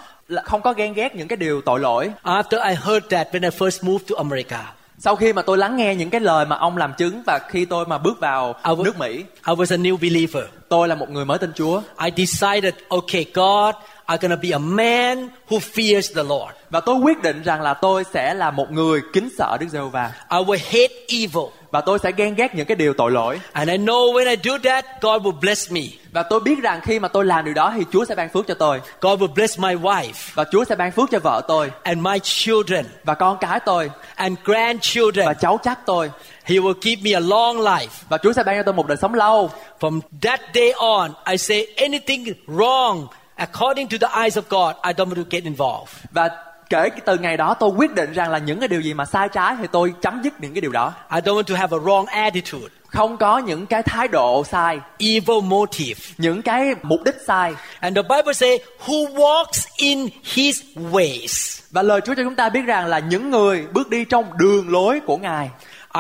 không 0.45 0.63
có 0.63 0.73
ghen 0.73 0.93
ghét 0.93 1.17
những 1.17 1.29
cái 1.29 1.37
điều 1.37 1.61
tội 1.61 1.81
lỗi. 1.81 2.11
After 2.23 2.69
I 2.69 2.75
heard 2.75 3.07
that 3.11 3.35
when 3.35 3.43
I 3.43 3.49
first 3.59 3.87
moved 3.93 4.07
to 4.09 4.17
America, 4.17 4.73
Sau 5.03 5.17
khi 5.17 5.33
mà 5.33 5.43
tôi 5.43 5.59
lắng 5.59 5.77
nghe 5.77 5.95
những 5.95 6.11
cái 6.11 6.21
lời 6.21 6.47
mà 6.47 6.57
ông 6.57 6.77
làm 6.77 6.93
chứng 6.99 7.23
và 7.27 7.39
khi 7.49 7.65
tôi 7.65 7.87
mà 7.87 7.99
bước 7.99 8.21
vào 8.21 8.55
I 8.65 8.73
was, 8.73 8.83
nước 8.83 8.99
Mỹ, 8.99 9.25
I 9.47 9.55
was 9.55 9.75
a 9.75 9.77
new 9.77 9.97
believer. 9.97 10.45
tôi 10.69 10.89
là 10.89 10.95
một 10.95 11.11
người 11.11 11.25
mới 11.25 11.39
tin 11.39 11.53
Chúa 11.53 11.83
I 12.05 12.27
decided, 12.27 12.75
okay, 12.89 13.25
God, 13.35 13.75
I'm 14.07 14.19
gonna 14.21 14.37
be 14.37 14.51
a 14.51 14.59
man 14.59 15.29
who 15.49 15.59
fears 15.59 16.15
the 16.15 16.23
Lord. 16.23 16.55
và 16.71 16.81
tôi 16.81 16.97
quyết 16.97 17.23
định 17.23 17.43
rằng 17.43 17.63
là 17.63 17.75
tôi 17.75 18.05
sẽ 18.15 18.35
là 18.35 18.51
một 18.51 18.73
người 18.73 19.01
kính 19.13 19.29
sợ 19.39 19.57
Đức 19.61 19.67
Giê-hô-va 19.71 20.13
I 20.31 20.39
will 20.39 20.59
hate 20.65 20.95
evil. 21.09 21.53
Và 21.71 21.81
tôi 21.81 21.99
sẽ 22.03 22.13
ghen 22.17 22.35
ghét 22.35 22.55
những 22.55 22.67
cái 22.67 22.77
điều 22.77 22.95
tội 22.95 23.11
lỗi 23.11 23.41
And 23.53 23.71
I 23.71 23.77
know 23.79 24.13
when 24.13 24.29
I 24.31 24.37
do 24.45 24.59
that, 24.65 24.85
God 25.01 25.23
will 25.23 25.41
bless 25.41 25.73
me. 25.73 25.81
và 26.13 26.23
tôi 26.23 26.41
biết 26.41 26.59
rằng 26.63 26.81
khi 26.81 26.99
mà 26.99 27.09
tôi 27.09 27.25
làm 27.25 27.45
điều 27.45 27.55
đó 27.55 27.73
thì 27.77 27.85
Chúa 27.93 28.05
sẽ 28.05 28.15
ban 28.15 28.29
phước 28.29 28.47
cho 28.47 28.55
tôi 28.55 28.81
God 29.01 29.21
will 29.23 29.35
bless 29.35 29.59
my 29.59 29.75
wife 29.75 30.13
và 30.35 30.45
Chúa 30.53 30.65
sẽ 30.65 30.75
ban 30.75 30.93
phước 30.93 31.11
cho 31.11 31.19
vợ 31.19 31.43
tôi 31.49 31.71
and 31.83 31.99
my 31.99 32.19
children 32.23 32.85
và 33.05 33.15
con 33.15 33.37
cái 33.41 33.61
tôi 33.61 33.91
and 34.15 34.39
grandchildren. 34.45 35.27
và 35.27 35.35
cháu 35.35 35.59
chắc 35.63 35.79
tôi 35.87 36.11
He 36.45 36.57
will 36.57 36.75
give 36.83 37.03
me 37.03 37.13
a 37.13 37.21
long 37.21 37.57
life. 37.61 37.89
và 38.09 38.19
Chúa 38.19 38.33
sẽ 38.33 38.43
ban 38.43 38.57
cho 38.57 38.63
tôi 38.63 38.75
một 38.75 38.87
đời 38.87 38.97
sống 39.03 39.15
lâu 39.15 39.51
From 39.81 40.01
that 40.23 40.41
day 40.55 40.73
on, 40.73 41.11
I 41.31 41.39
say 41.39 41.67
anything 41.77 42.25
wrong 42.47 43.07
according 43.37 43.89
to 43.89 43.97
the 44.01 44.23
eyes 44.23 44.39
of 44.39 44.43
God, 44.51 44.77
I 44.87 44.93
don't 44.93 45.09
want 45.09 45.15
to 45.17 45.29
get 45.31 45.45
involved. 45.45 45.89
và 46.11 46.29
kể 46.71 46.89
từ 47.05 47.19
ngày 47.19 47.37
đó 47.37 47.55
tôi 47.55 47.71
quyết 47.71 47.95
định 47.95 48.13
rằng 48.13 48.31
là 48.31 48.39
những 48.39 48.59
cái 48.59 48.69
điều 48.69 48.81
gì 48.81 48.95
mà 48.95 49.05
sai 49.05 49.29
trái 49.29 49.55
thì 49.61 49.67
tôi 49.73 49.95
chấm 50.03 50.21
dứt 50.25 50.41
những 50.41 50.55
cái 50.55 50.61
điều 50.61 50.73
đó 50.73 50.93
I 51.15 51.21
don't 51.21 51.35
want 51.35 51.43
to 51.43 51.55
have 51.57 51.77
a 51.77 51.81
wrong 51.81 52.05
attitude, 52.07 52.67
không 52.87 53.17
có 53.17 53.39
những 53.39 53.67
cái 53.67 53.83
thái 53.83 54.09
độ 54.09 54.45
sai 54.45 54.79
evil 54.99 55.41
motive. 55.45 56.01
những 56.19 56.43
cái 56.43 56.75
mục 56.83 57.01
đích 57.05 57.17
sai 57.27 57.55
And 57.81 57.97
the 57.97 58.03
Bible 58.03 58.33
says, 58.33 58.61
who 58.87 59.15
walks 59.15 59.67
in 59.77 60.09
his 60.35 60.63
ways. 60.93 61.61
và 61.71 61.83
lời 61.83 62.01
Chúa 62.01 62.15
cho 62.15 62.23
chúng 62.23 62.35
ta 62.37 62.49
biết 62.49 62.63
rằng 62.67 62.87
là 62.87 62.99
những 62.99 63.31
người 63.31 63.67
bước 63.73 63.91
đi 63.91 64.05
trong 64.05 64.25
đường 64.39 64.71
lối 64.71 65.01
của 65.01 65.17
Ngài 65.17 65.51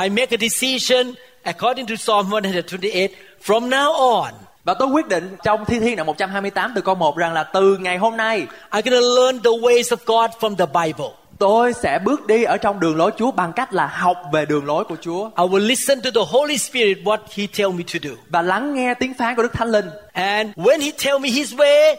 I 0.02 0.08
make 0.08 0.36
a 0.36 0.48
decision 0.48 1.14
according 1.42 1.86
to 1.86 1.94
Psalm 1.96 2.30
128 2.30 3.08
from 3.44 3.68
now 3.68 3.92
on. 3.92 4.32
Và 4.64 4.74
tôi 4.74 4.88
quyết 4.88 5.08
định 5.08 5.36
trong 5.44 5.64
Thi 5.64 5.80
Thiên 5.80 5.96
đoạn 5.96 6.06
128 6.06 6.72
từ 6.74 6.80
câu 6.80 6.94
1 6.94 7.16
rằng 7.16 7.32
là 7.32 7.42
từ 7.42 7.76
ngày 7.76 7.96
hôm 7.98 8.16
nay 8.16 8.46
I'm 8.70 8.82
to 8.82 8.90
learn 8.90 9.42
the 9.42 9.50
ways 9.50 9.82
of 9.82 9.96
God 10.06 10.30
from 10.40 10.56
the 10.56 10.66
Bible. 10.66 11.06
tôi 11.38 11.72
sẽ 11.72 11.98
bước 11.98 12.26
đi 12.26 12.44
ở 12.44 12.56
trong 12.56 12.80
đường 12.80 12.96
lối 12.96 13.10
Chúa 13.16 13.30
bằng 13.30 13.52
cách 13.52 13.72
là 13.72 13.86
học 13.86 14.16
về 14.32 14.46
đường 14.46 14.66
lối 14.66 14.84
của 14.84 14.96
Chúa 15.00 15.24
I 15.24 15.44
will 15.44 15.66
listen 15.66 16.00
to 16.00 16.10
the 16.14 16.20
Holy 16.28 16.58
Spirit 16.58 16.98
what 17.04 17.18
He 17.36 17.46
tell 17.58 17.70
me 17.72 17.84
to 17.92 17.98
do. 18.02 18.10
và 18.28 18.42
lắng 18.42 18.74
nghe 18.74 18.94
tiếng 18.94 19.14
phán 19.14 19.36
của 19.36 19.42
Đức 19.42 19.52
Thánh 19.52 19.68
Linh. 19.68 19.90
And 20.12 20.50
when 20.56 20.80
He 20.80 20.90
tell 21.04 21.18
me 21.18 21.28
His 21.28 21.54
way, 21.54 21.96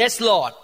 yes 0.00 0.22
Lord. 0.22 0.54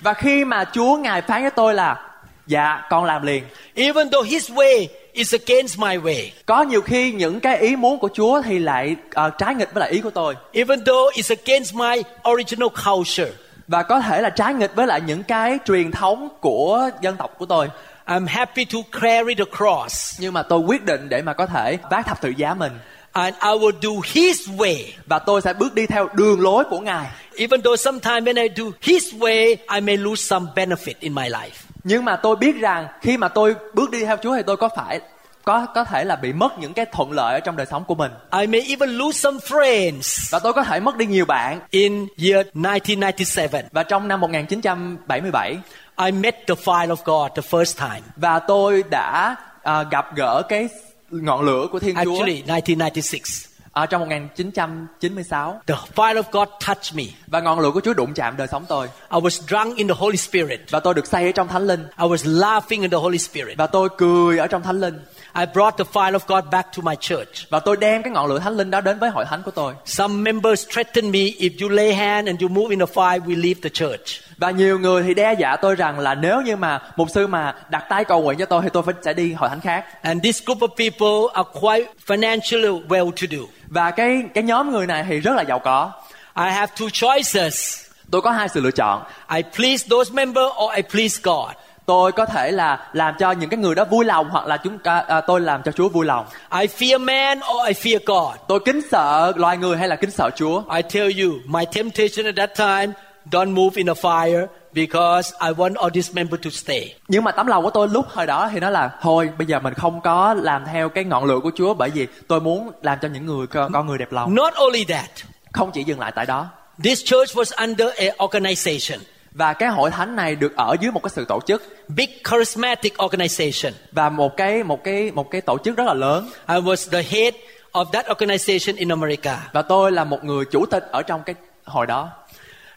Và 0.00 0.14
khi 0.14 0.44
mà 0.44 0.64
Chúa 0.72 0.96
Ngài 0.96 1.22
phán 1.22 1.42
với 1.42 1.50
tôi 1.50 1.74
là 1.74 2.08
dạ 2.52 2.82
con 2.90 3.04
làm 3.04 3.22
liền. 3.26 3.44
Even 3.74 4.10
though 4.10 4.26
His 4.28 4.50
way 4.50 4.86
is 5.12 5.34
against 5.34 5.78
my 5.78 5.96
way. 5.96 6.30
Có 6.46 6.62
nhiều 6.62 6.80
khi 6.80 7.12
những 7.12 7.40
cái 7.40 7.58
ý 7.58 7.76
muốn 7.76 7.98
của 7.98 8.08
Chúa 8.14 8.42
thì 8.42 8.58
lại 8.58 8.96
ờ, 9.14 9.30
trái 9.30 9.54
nghịch 9.54 9.74
với 9.74 9.80
lại 9.80 9.90
ý 9.90 10.00
của 10.00 10.10
tôi 10.10 10.34
Even 10.52 10.84
though 10.84 11.12
it's 11.16 11.34
against 11.44 11.74
my 11.74 12.02
original 12.30 12.68
culture. 12.84 13.30
và 13.68 13.82
có 13.82 14.00
thể 14.00 14.20
là 14.22 14.30
trái 14.30 14.54
nghịch 14.54 14.74
với 14.74 14.86
lại 14.86 15.00
những 15.06 15.22
cái 15.22 15.58
truyền 15.66 15.90
thống 15.90 16.28
của 16.40 16.90
dân 17.00 17.16
tộc 17.16 17.34
của 17.38 17.46
tôi. 17.46 17.68
I'm 18.06 18.26
happy 18.28 18.64
to 18.64 18.78
carry 19.00 19.34
the 19.34 19.44
cross. 19.56 20.20
Nhưng 20.20 20.32
mà 20.32 20.42
tôi 20.42 20.58
quyết 20.60 20.84
định 20.84 21.08
để 21.08 21.22
mà 21.22 21.32
có 21.32 21.46
thể 21.46 21.78
vác 21.90 22.06
thập 22.06 22.20
tự 22.20 22.28
giá 22.36 22.54
mình 22.54 22.72
And 23.12 23.34
I 23.42 23.48
will 23.50 23.72
do 23.82 23.90
His 24.12 24.48
way. 24.48 24.76
và 25.06 25.18
tôi 25.18 25.40
sẽ 25.42 25.52
bước 25.52 25.74
đi 25.74 25.86
theo 25.86 26.08
đường 26.12 26.40
lối 26.40 26.64
của 26.64 26.78
Ngài. 26.78 27.06
Even 27.36 27.62
though 27.62 27.80
sometimes 27.80 28.24
when 28.28 28.42
I 28.42 28.48
do 28.56 28.64
His 28.82 29.14
way, 29.14 29.56
I 29.74 29.80
may 29.80 29.96
lose 29.96 30.22
some 30.22 30.46
benefit 30.54 30.94
in 31.00 31.14
my 31.14 31.28
life. 31.28 31.71
Nhưng 31.84 32.04
mà 32.04 32.16
tôi 32.16 32.36
biết 32.36 32.56
rằng 32.60 32.88
khi 33.00 33.16
mà 33.16 33.28
tôi 33.28 33.54
bước 33.74 33.90
đi 33.90 34.04
theo 34.04 34.16
Chúa 34.16 34.36
thì 34.36 34.42
tôi 34.46 34.56
có 34.56 34.68
phải 34.76 35.00
có 35.44 35.66
có 35.74 35.84
thể 35.84 36.04
là 36.04 36.16
bị 36.16 36.32
mất 36.32 36.58
những 36.58 36.72
cái 36.72 36.86
thuận 36.92 37.12
lợi 37.12 37.34
ở 37.34 37.40
trong 37.40 37.56
đời 37.56 37.66
sống 37.70 37.84
của 37.84 37.94
mình 37.94 38.12
I 38.40 38.46
may 38.46 38.60
even 38.68 38.90
lose 38.90 39.18
some 39.18 39.38
friends. 39.38 40.28
và 40.30 40.38
tôi 40.38 40.52
có 40.52 40.62
thể 40.62 40.80
mất 40.80 40.96
đi 40.96 41.06
nhiều 41.06 41.24
bạn 41.24 41.60
In 41.70 42.06
year 42.18 42.46
1997, 42.54 43.62
và 43.72 43.82
trong 43.82 44.08
năm 44.08 44.20
1977 44.20 45.58
I 46.04 46.12
met 46.12 46.46
the 46.46 46.54
fire 46.54 46.88
of 46.88 46.96
God 47.04 47.30
the 47.36 47.42
first 47.50 47.88
time. 47.88 48.00
và 48.16 48.38
tôi 48.38 48.84
đã 48.90 49.36
à, 49.62 49.82
gặp 49.82 50.16
gỡ 50.16 50.42
cái 50.48 50.68
ngọn 51.10 51.42
lửa 51.42 51.66
của 51.72 51.78
Thiên 51.78 51.94
Chúa 52.04 52.10
Actually, 52.10 52.42
1996. 52.46 53.51
Ở 53.72 53.86
trong 53.86 54.00
1996 54.00 55.60
The 55.66 55.74
fire 55.94 56.14
of 56.14 56.22
God 56.32 56.48
touched 56.66 56.96
me. 56.96 57.04
và 57.26 57.40
ngọn 57.40 57.60
lửa 57.60 57.70
của 57.70 57.80
Chúa 57.80 57.94
đụng 57.94 58.14
chạm 58.14 58.36
đời 58.36 58.46
sống 58.50 58.64
tôi 58.68 58.86
I 59.10 59.18
was 59.18 59.42
drunk 59.48 59.76
in 59.76 59.88
the 59.88 59.94
Holy 59.98 60.16
Spirit. 60.16 60.60
và 60.70 60.80
tôi 60.80 60.94
được 60.94 61.06
say 61.06 61.26
ở 61.26 61.32
trong 61.32 61.48
Thánh 61.48 61.66
Linh 61.66 61.80
I 61.98 62.06
was 62.06 62.38
laughing 62.40 62.82
in 62.82 62.90
the 62.90 62.96
Holy 62.96 63.18
Spirit. 63.18 63.58
và 63.58 63.66
tôi 63.66 63.88
cười 63.98 64.38
ở 64.38 64.46
trong 64.46 64.62
Thánh 64.62 64.80
Linh 64.80 64.98
I 65.34 65.46
brought 65.54 65.76
the 65.78 65.84
fire 65.92 66.12
of 66.12 66.20
God 66.26 66.44
back 66.52 66.68
to 66.76 66.82
my 66.82 66.94
church. 67.00 67.50
và 67.50 67.60
tôi 67.60 67.76
đem 67.76 68.02
cái 68.02 68.12
ngọn 68.12 68.26
lửa 68.26 68.38
Thánh 68.38 68.56
Linh 68.56 68.70
đó 68.70 68.80
đến 68.80 68.98
với 68.98 69.10
hội 69.10 69.24
thánh 69.30 69.42
của 69.42 69.50
tôi 69.50 69.74
Some 69.84 70.14
members 70.32 70.66
threatened 70.68 71.12
me 71.12 71.18
if 71.20 71.50
you 71.62 71.68
lay 71.68 71.94
hand 71.94 72.26
and 72.28 72.42
you 72.42 72.48
move 72.48 72.70
in 72.70 72.78
the 72.78 72.86
fire, 72.94 73.20
we 73.20 73.42
leave 73.42 73.60
the 73.62 73.68
church. 73.68 74.22
và 74.38 74.50
nhiều 74.50 74.78
người 74.78 75.02
thì 75.02 75.14
đe 75.14 75.34
dọa 75.34 75.56
tôi 75.56 75.74
rằng 75.74 75.98
là 75.98 76.14
nếu 76.14 76.40
như 76.40 76.56
mà 76.56 76.80
mục 76.96 77.10
sư 77.10 77.26
mà 77.26 77.54
đặt 77.70 77.84
tay 77.88 78.04
cầu 78.04 78.22
nguyện 78.22 78.38
cho 78.38 78.46
tôi 78.46 78.62
thì 78.62 78.68
tôi 78.72 78.82
phải 78.82 78.94
sẽ 79.04 79.12
đi 79.12 79.32
hội 79.32 79.48
thánh 79.48 79.60
khác 79.60 79.84
And 80.02 80.22
this 80.24 80.42
group 80.46 80.58
of 80.58 80.68
people 80.68 81.32
are 81.34 81.50
quite 81.60 81.92
financially 82.06 82.86
well 82.88 83.10
to 83.10 83.26
do. 83.30 83.38
và 83.68 83.90
cái 83.90 84.22
cái 84.34 84.44
nhóm 84.44 84.70
người 84.72 84.86
này 84.86 85.04
thì 85.08 85.20
rất 85.20 85.34
là 85.36 85.42
giàu 85.42 85.58
có 85.58 85.92
I 86.36 86.50
have 86.50 86.72
two 86.76 86.88
choices. 86.92 87.78
tôi 88.10 88.22
có 88.22 88.30
hai 88.30 88.48
sự 88.48 88.60
lựa 88.60 88.70
chọn 88.70 89.02
I 89.34 89.42
please 89.56 89.86
those 89.90 90.10
members 90.14 90.46
or 90.64 90.72
I 90.76 90.82
please 90.82 91.20
God. 91.22 91.50
Tôi 91.86 92.12
có 92.12 92.26
thể 92.26 92.50
là 92.50 92.88
làm 92.92 93.14
cho 93.18 93.32
những 93.32 93.50
cái 93.50 93.58
người 93.58 93.74
đó 93.74 93.84
vui 93.84 94.04
lòng 94.04 94.30
hoặc 94.30 94.46
là 94.46 94.56
chúng 94.56 94.78
ta 94.78 95.04
à, 95.08 95.20
tôi 95.20 95.40
làm 95.40 95.62
cho 95.62 95.72
Chúa 95.72 95.88
vui 95.88 96.06
lòng. 96.06 96.26
I 96.60 96.66
fear 96.66 97.00
man 97.00 97.38
or 97.38 97.66
I 97.66 97.72
fear 97.72 97.98
God. 98.06 98.36
tôi 98.48 98.60
kính 98.64 98.80
sợ 98.90 99.32
loài 99.36 99.56
người 99.56 99.76
hay 99.76 99.88
là 99.88 99.96
kính 99.96 100.10
sợ 100.10 100.30
Chúa? 100.36 100.62
I 100.76 100.82
tell 100.82 101.20
you, 101.22 101.32
my 101.44 101.64
temptation 101.64 102.26
at 102.26 102.36
that 102.36 102.50
time, 102.56 102.92
don't 103.30 103.54
move 103.54 103.70
in 103.74 103.86
the 103.86 103.94
fire 103.94 104.46
because 104.74 105.32
I 105.40 105.48
want 105.48 105.74
all 105.74 105.90
these 105.94 106.12
members 106.14 106.44
to 106.44 106.50
stay. 106.50 106.94
nhưng 107.08 107.24
mà 107.24 107.32
tấm 107.32 107.46
lòng 107.46 107.64
của 107.64 107.70
tôi 107.70 107.88
lúc 107.88 108.06
hồi 108.08 108.26
đó 108.26 108.50
thì 108.52 108.60
nó 108.60 108.70
là 108.70 108.90
thôi 109.00 109.30
bây 109.38 109.46
giờ 109.46 109.60
mình 109.60 109.74
không 109.74 110.00
có 110.00 110.34
làm 110.34 110.64
theo 110.72 110.88
cái 110.88 111.04
ngọn 111.04 111.24
lửa 111.24 111.38
của 111.42 111.50
Chúa 111.54 111.74
bởi 111.74 111.90
vì 111.90 112.06
tôi 112.28 112.40
muốn 112.40 112.70
làm 112.82 112.98
cho 113.02 113.08
những 113.08 113.26
người 113.26 113.46
con 113.46 113.86
người 113.86 113.98
đẹp 113.98 114.12
lòng. 114.12 114.34
Not 114.34 114.54
only 114.54 114.84
that, 114.84 115.10
không 115.52 115.70
chỉ 115.72 115.84
dừng 115.84 116.00
lại 116.00 116.12
tại 116.14 116.26
đó. 116.26 116.46
this 116.82 117.04
church 117.04 117.36
was 117.36 117.52
under 117.56 117.88
a 117.96 118.24
organization, 118.24 118.98
và 119.34 119.52
cái 119.52 119.68
hội 119.68 119.90
thánh 119.90 120.16
này 120.16 120.36
được 120.36 120.56
ở 120.56 120.76
dưới 120.80 120.92
một 120.92 121.02
cái 121.02 121.10
sự 121.10 121.24
tổ 121.24 121.40
chức 121.46 121.62
big 121.88 122.10
charismatic 122.30 122.94
organization. 122.96 123.72
và 123.92 124.08
một 124.08 124.36
cái 124.36 124.62
một 124.62 124.84
cái 124.84 125.10
một 125.10 125.30
cái 125.30 125.40
tổ 125.40 125.58
chức 125.64 125.76
rất 125.76 125.84
là 125.84 125.94
lớn 125.94 126.30
I 126.48 126.54
was 126.54 126.90
the 126.90 127.02
head 127.02 127.34
of 127.72 127.84
that 127.84 128.06
organization 128.06 128.76
in 128.76 128.88
America. 128.88 129.38
và 129.52 129.62
tôi 129.62 129.92
là 129.92 130.04
một 130.04 130.24
người 130.24 130.44
chủ 130.44 130.66
tịch 130.66 130.84
ở 130.90 131.02
trong 131.02 131.22
cái 131.22 131.34
hội 131.64 131.86
đó 131.86 132.10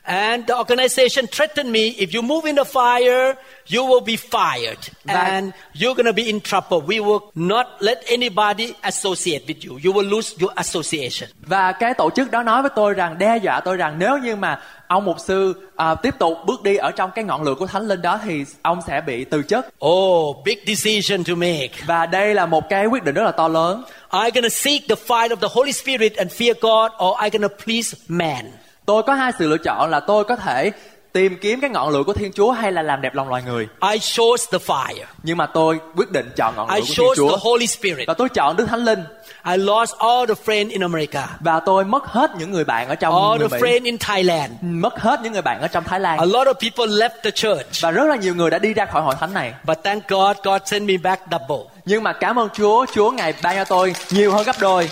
And 0.07 0.45
the 0.47 0.55
organization 0.57 1.25
threatened 1.27 1.71
me 1.71 1.79
if 1.97 2.13
you 2.13 2.21
move 2.21 2.45
in 2.45 2.55
the 2.55 2.63
fire, 2.63 3.33
you 3.67 3.83
will 3.85 4.03
be 4.05 4.15
fired. 4.15 4.77
And 5.07 5.51
you're 5.73 5.95
going 5.95 6.05
to 6.05 6.13
be 6.13 6.23
in 6.29 6.39
trouble. 6.41 6.81
We 6.87 6.99
will 6.99 7.19
not 7.35 7.67
let 7.79 7.97
anybody 8.07 8.73
associate 8.83 9.47
with 9.47 9.65
you. 9.65 9.79
You 9.83 9.91
will 9.93 10.09
lose 10.09 10.35
your 10.41 10.51
association. 10.55 11.29
và 11.41 11.71
cái 11.71 11.93
tổ 11.93 12.09
chức 12.09 12.31
đó 12.31 12.43
nói 12.43 12.61
với 12.61 12.71
tôi 12.75 12.93
rằng 12.93 13.17
đe 13.17 13.37
dọa 13.37 13.59
tôi 13.59 13.77
rằng 13.77 13.99
nếu 13.99 14.17
như 14.17 14.35
mà 14.35 14.59
ông 14.87 15.05
mục 15.05 15.19
sư 15.19 15.53
à, 15.75 15.95
tiếp 15.95 16.13
tục 16.19 16.37
bước 16.45 16.63
đi 16.63 16.75
ở 16.75 16.91
trong 16.91 17.11
cái 17.15 17.23
ngọn 17.23 17.43
lửa 17.43 17.55
của 17.55 17.67
thánh 17.67 17.87
linh 17.87 18.01
đó 18.01 18.19
thì 18.23 18.43
ông 18.61 18.79
sẽ 18.87 19.01
bị 19.01 19.23
từ 19.25 19.43
chức 19.43 19.65
Oh, 19.85 20.37
big 20.45 20.57
decision 20.67 21.23
to 21.23 21.35
make. 21.35 21.69
và 21.85 22.05
đây 22.05 22.33
là 22.33 22.45
một 22.45 22.69
cái 22.69 22.85
quyết 22.85 23.03
định 23.03 23.15
rất 23.15 23.23
là 23.23 23.31
to 23.31 23.47
lớn 23.47 23.83
going 24.11 24.33
to 24.43 24.49
seek 24.49 24.81
the 24.89 24.95
fire 25.07 25.29
of 25.29 25.35
the 25.35 25.47
Holy 25.51 25.71
Spirit 25.71 26.15
and 26.15 26.31
fear 26.31 26.53
God, 26.61 26.91
or 27.05 27.33
going 27.33 27.49
to 27.49 27.55
please 27.65 27.97
man? 28.07 28.45
Tôi 28.85 29.03
có 29.03 29.13
hai 29.13 29.31
sự 29.39 29.47
lựa 29.47 29.57
chọn 29.57 29.89
là 29.89 29.99
tôi 29.99 30.23
có 30.23 30.35
thể 30.35 30.71
tìm 31.13 31.37
kiếm 31.41 31.61
cái 31.61 31.69
ngọn 31.69 31.89
lửa 31.89 32.03
của 32.03 32.13
thiên 32.13 32.31
chúa 32.33 32.51
hay 32.51 32.71
là 32.71 32.81
làm 32.81 33.01
đẹp 33.01 33.15
lòng 33.15 33.29
loài 33.29 33.43
người 33.43 33.67
I 33.91 33.99
chose 33.99 34.45
the 34.51 34.57
fire. 34.67 35.03
nhưng 35.23 35.37
mà 35.37 35.45
tôi 35.45 35.79
quyết 35.95 36.11
định 36.11 36.29
chọn 36.35 36.55
ngọn 36.55 36.69
lửa 36.69 36.75
I 36.75 36.81
của 36.81 36.85
thiên 36.87 36.95
chose 36.97 37.15
chúa 37.17 37.29
the 37.29 37.37
Holy 37.41 37.67
Spirit. 37.67 38.07
và 38.07 38.13
tôi 38.13 38.29
chọn 38.29 38.55
đức 38.57 38.65
thánh 38.65 38.85
linh 38.85 39.03
I 39.51 39.57
lost 39.57 39.93
all 39.97 40.25
the 40.27 40.33
friends 40.45 40.69
in 40.69 40.81
America, 40.81 41.27
và 41.39 41.59
tôi 41.59 41.85
mất 41.85 42.05
hết 42.05 42.31
những 42.39 42.51
người 42.51 42.63
bạn 42.63 42.87
ở 42.87 42.95
trong 42.95 43.15
all 43.15 43.39
người 43.39 43.49
the 43.49 43.57
Mỹ 43.57 43.61
friends 43.69 43.83
in 43.85 43.97
Thailand. 43.97 44.51
mất 44.61 44.99
hết 44.99 45.19
những 45.23 45.33
người 45.33 45.41
bạn 45.41 45.61
ở 45.61 45.67
trong 45.67 45.83
Thái 45.83 45.99
Lan 45.99 46.17
A 46.19 46.25
lot 46.25 46.47
of 46.47 46.53
people 46.53 46.85
left 47.07 47.09
the 47.23 47.31
church. 47.31 47.81
và 47.81 47.91
rất 47.91 48.03
là 48.03 48.15
nhiều 48.15 48.35
người 48.35 48.49
đã 48.49 48.59
đi 48.59 48.73
ra 48.73 48.85
khỏi 48.85 49.01
hội 49.01 49.15
thánh 49.19 49.33
này 49.33 49.53
But 49.63 49.77
thank 49.83 50.07
God, 50.07 50.37
God 50.43 50.61
sent 50.65 50.83
me 50.87 50.97
back 50.97 51.21
double. 51.31 51.65
nhưng 51.85 52.03
mà 52.03 52.13
cảm 52.13 52.39
ơn 52.39 52.49
Chúa 52.53 52.85
Chúa 52.93 53.11
ngài 53.11 53.33
ban 53.43 53.55
cho 53.55 53.63
tôi 53.63 53.93
nhiều 54.11 54.31
hơn 54.31 54.43
gấp 54.45 54.55
đôi 54.59 54.89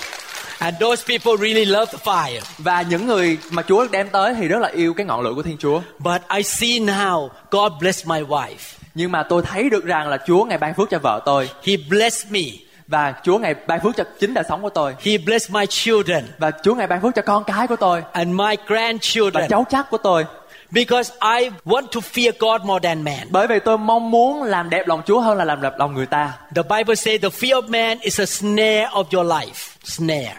And 0.60 0.76
those 0.82 1.04
people 1.08 1.48
really 1.48 1.66
love 1.66 1.86
the 1.92 1.98
fire. 2.12 2.40
và 2.58 2.82
những 2.82 3.08
người 3.08 3.38
mà 3.52 3.62
Chúa 3.68 3.88
đem 3.92 4.10
tới 4.10 4.34
thì 4.34 4.48
rất 4.48 4.60
là 4.60 4.68
yêu 4.74 4.94
cái 4.94 5.06
ngọn 5.06 5.22
lửa 5.22 5.34
của 5.36 5.44
Thiên 5.44 5.58
Chúa 5.58 5.82
But 6.00 6.22
I 6.36 6.44
see 6.44 6.70
now 6.80 7.30
God 7.52 7.72
bless 7.80 8.06
my 8.08 8.22
wife. 8.22 8.78
nhưng 8.96 9.12
mà 9.12 9.24
tôi 9.24 9.42
thấy 9.42 9.70
được 9.70 9.86
rằng 9.86 10.08
là 10.08 10.18
Chúa 10.28 10.44
ngài 10.46 10.58
ban 10.58 10.74
phước 10.74 10.90
cho 10.90 11.00
vợ 11.00 11.22
tôi 11.26 11.50
He 11.66 11.74
blessed 11.90 12.32
me. 12.32 12.42
và 12.88 13.14
Chúa 13.24 13.38
ngài 13.38 13.54
ban 13.68 13.80
phước 13.84 13.96
cho 13.96 14.04
chính 14.20 14.34
đời 14.34 14.44
sống 14.50 14.62
của 14.62 14.70
tôi 14.70 14.96
He 15.04 15.18
blessed 15.18 15.52
my 15.52 15.66
children 15.66 16.24
và 16.38 16.52
Chúa 16.64 16.76
ngài 16.76 16.88
ban 16.88 17.02
phước 17.02 17.16
cho 17.16 17.22
con 17.22 17.44
cái 17.44 17.68
của 17.68 17.76
tôi 17.76 18.04
and 18.14 18.28
my 18.28 18.56
và 18.58 18.64
grandchildren. 18.68 19.50
cháu 19.50 19.66
chắc 19.70 19.90
của 19.90 19.98
tôi 19.98 20.26
Because 20.72 21.14
I 21.40 21.50
want 21.66 21.88
to 21.92 22.00
fear 22.14 22.32
God 22.40 22.62
more 22.68 22.88
than 22.90 23.04
man. 23.04 23.28
bởi 23.30 23.48
vì 23.48 23.60
tôi 23.60 23.78
mong 23.78 24.12
muốn 24.12 24.44
làm 24.44 24.70
đẹp 24.70 24.88
lòng 24.88 25.02
Chúa 25.06 25.20
hơn 25.20 25.38
là 25.38 25.46
làm 25.46 25.62
đẹp 25.62 25.74
lòng 25.78 25.94
người 25.94 26.06
ta 26.06 26.34
The 26.56 26.62
Bible 26.78 26.96
says 26.96 27.22
the 27.22 27.30
fear 27.30 27.62
of 27.62 27.68
man 27.70 28.00
is 28.00 28.20
a 28.22 28.26
snare 28.26 28.86
of 28.92 29.04
your 29.12 29.28
life. 29.32 29.76
Snare. 29.84 30.36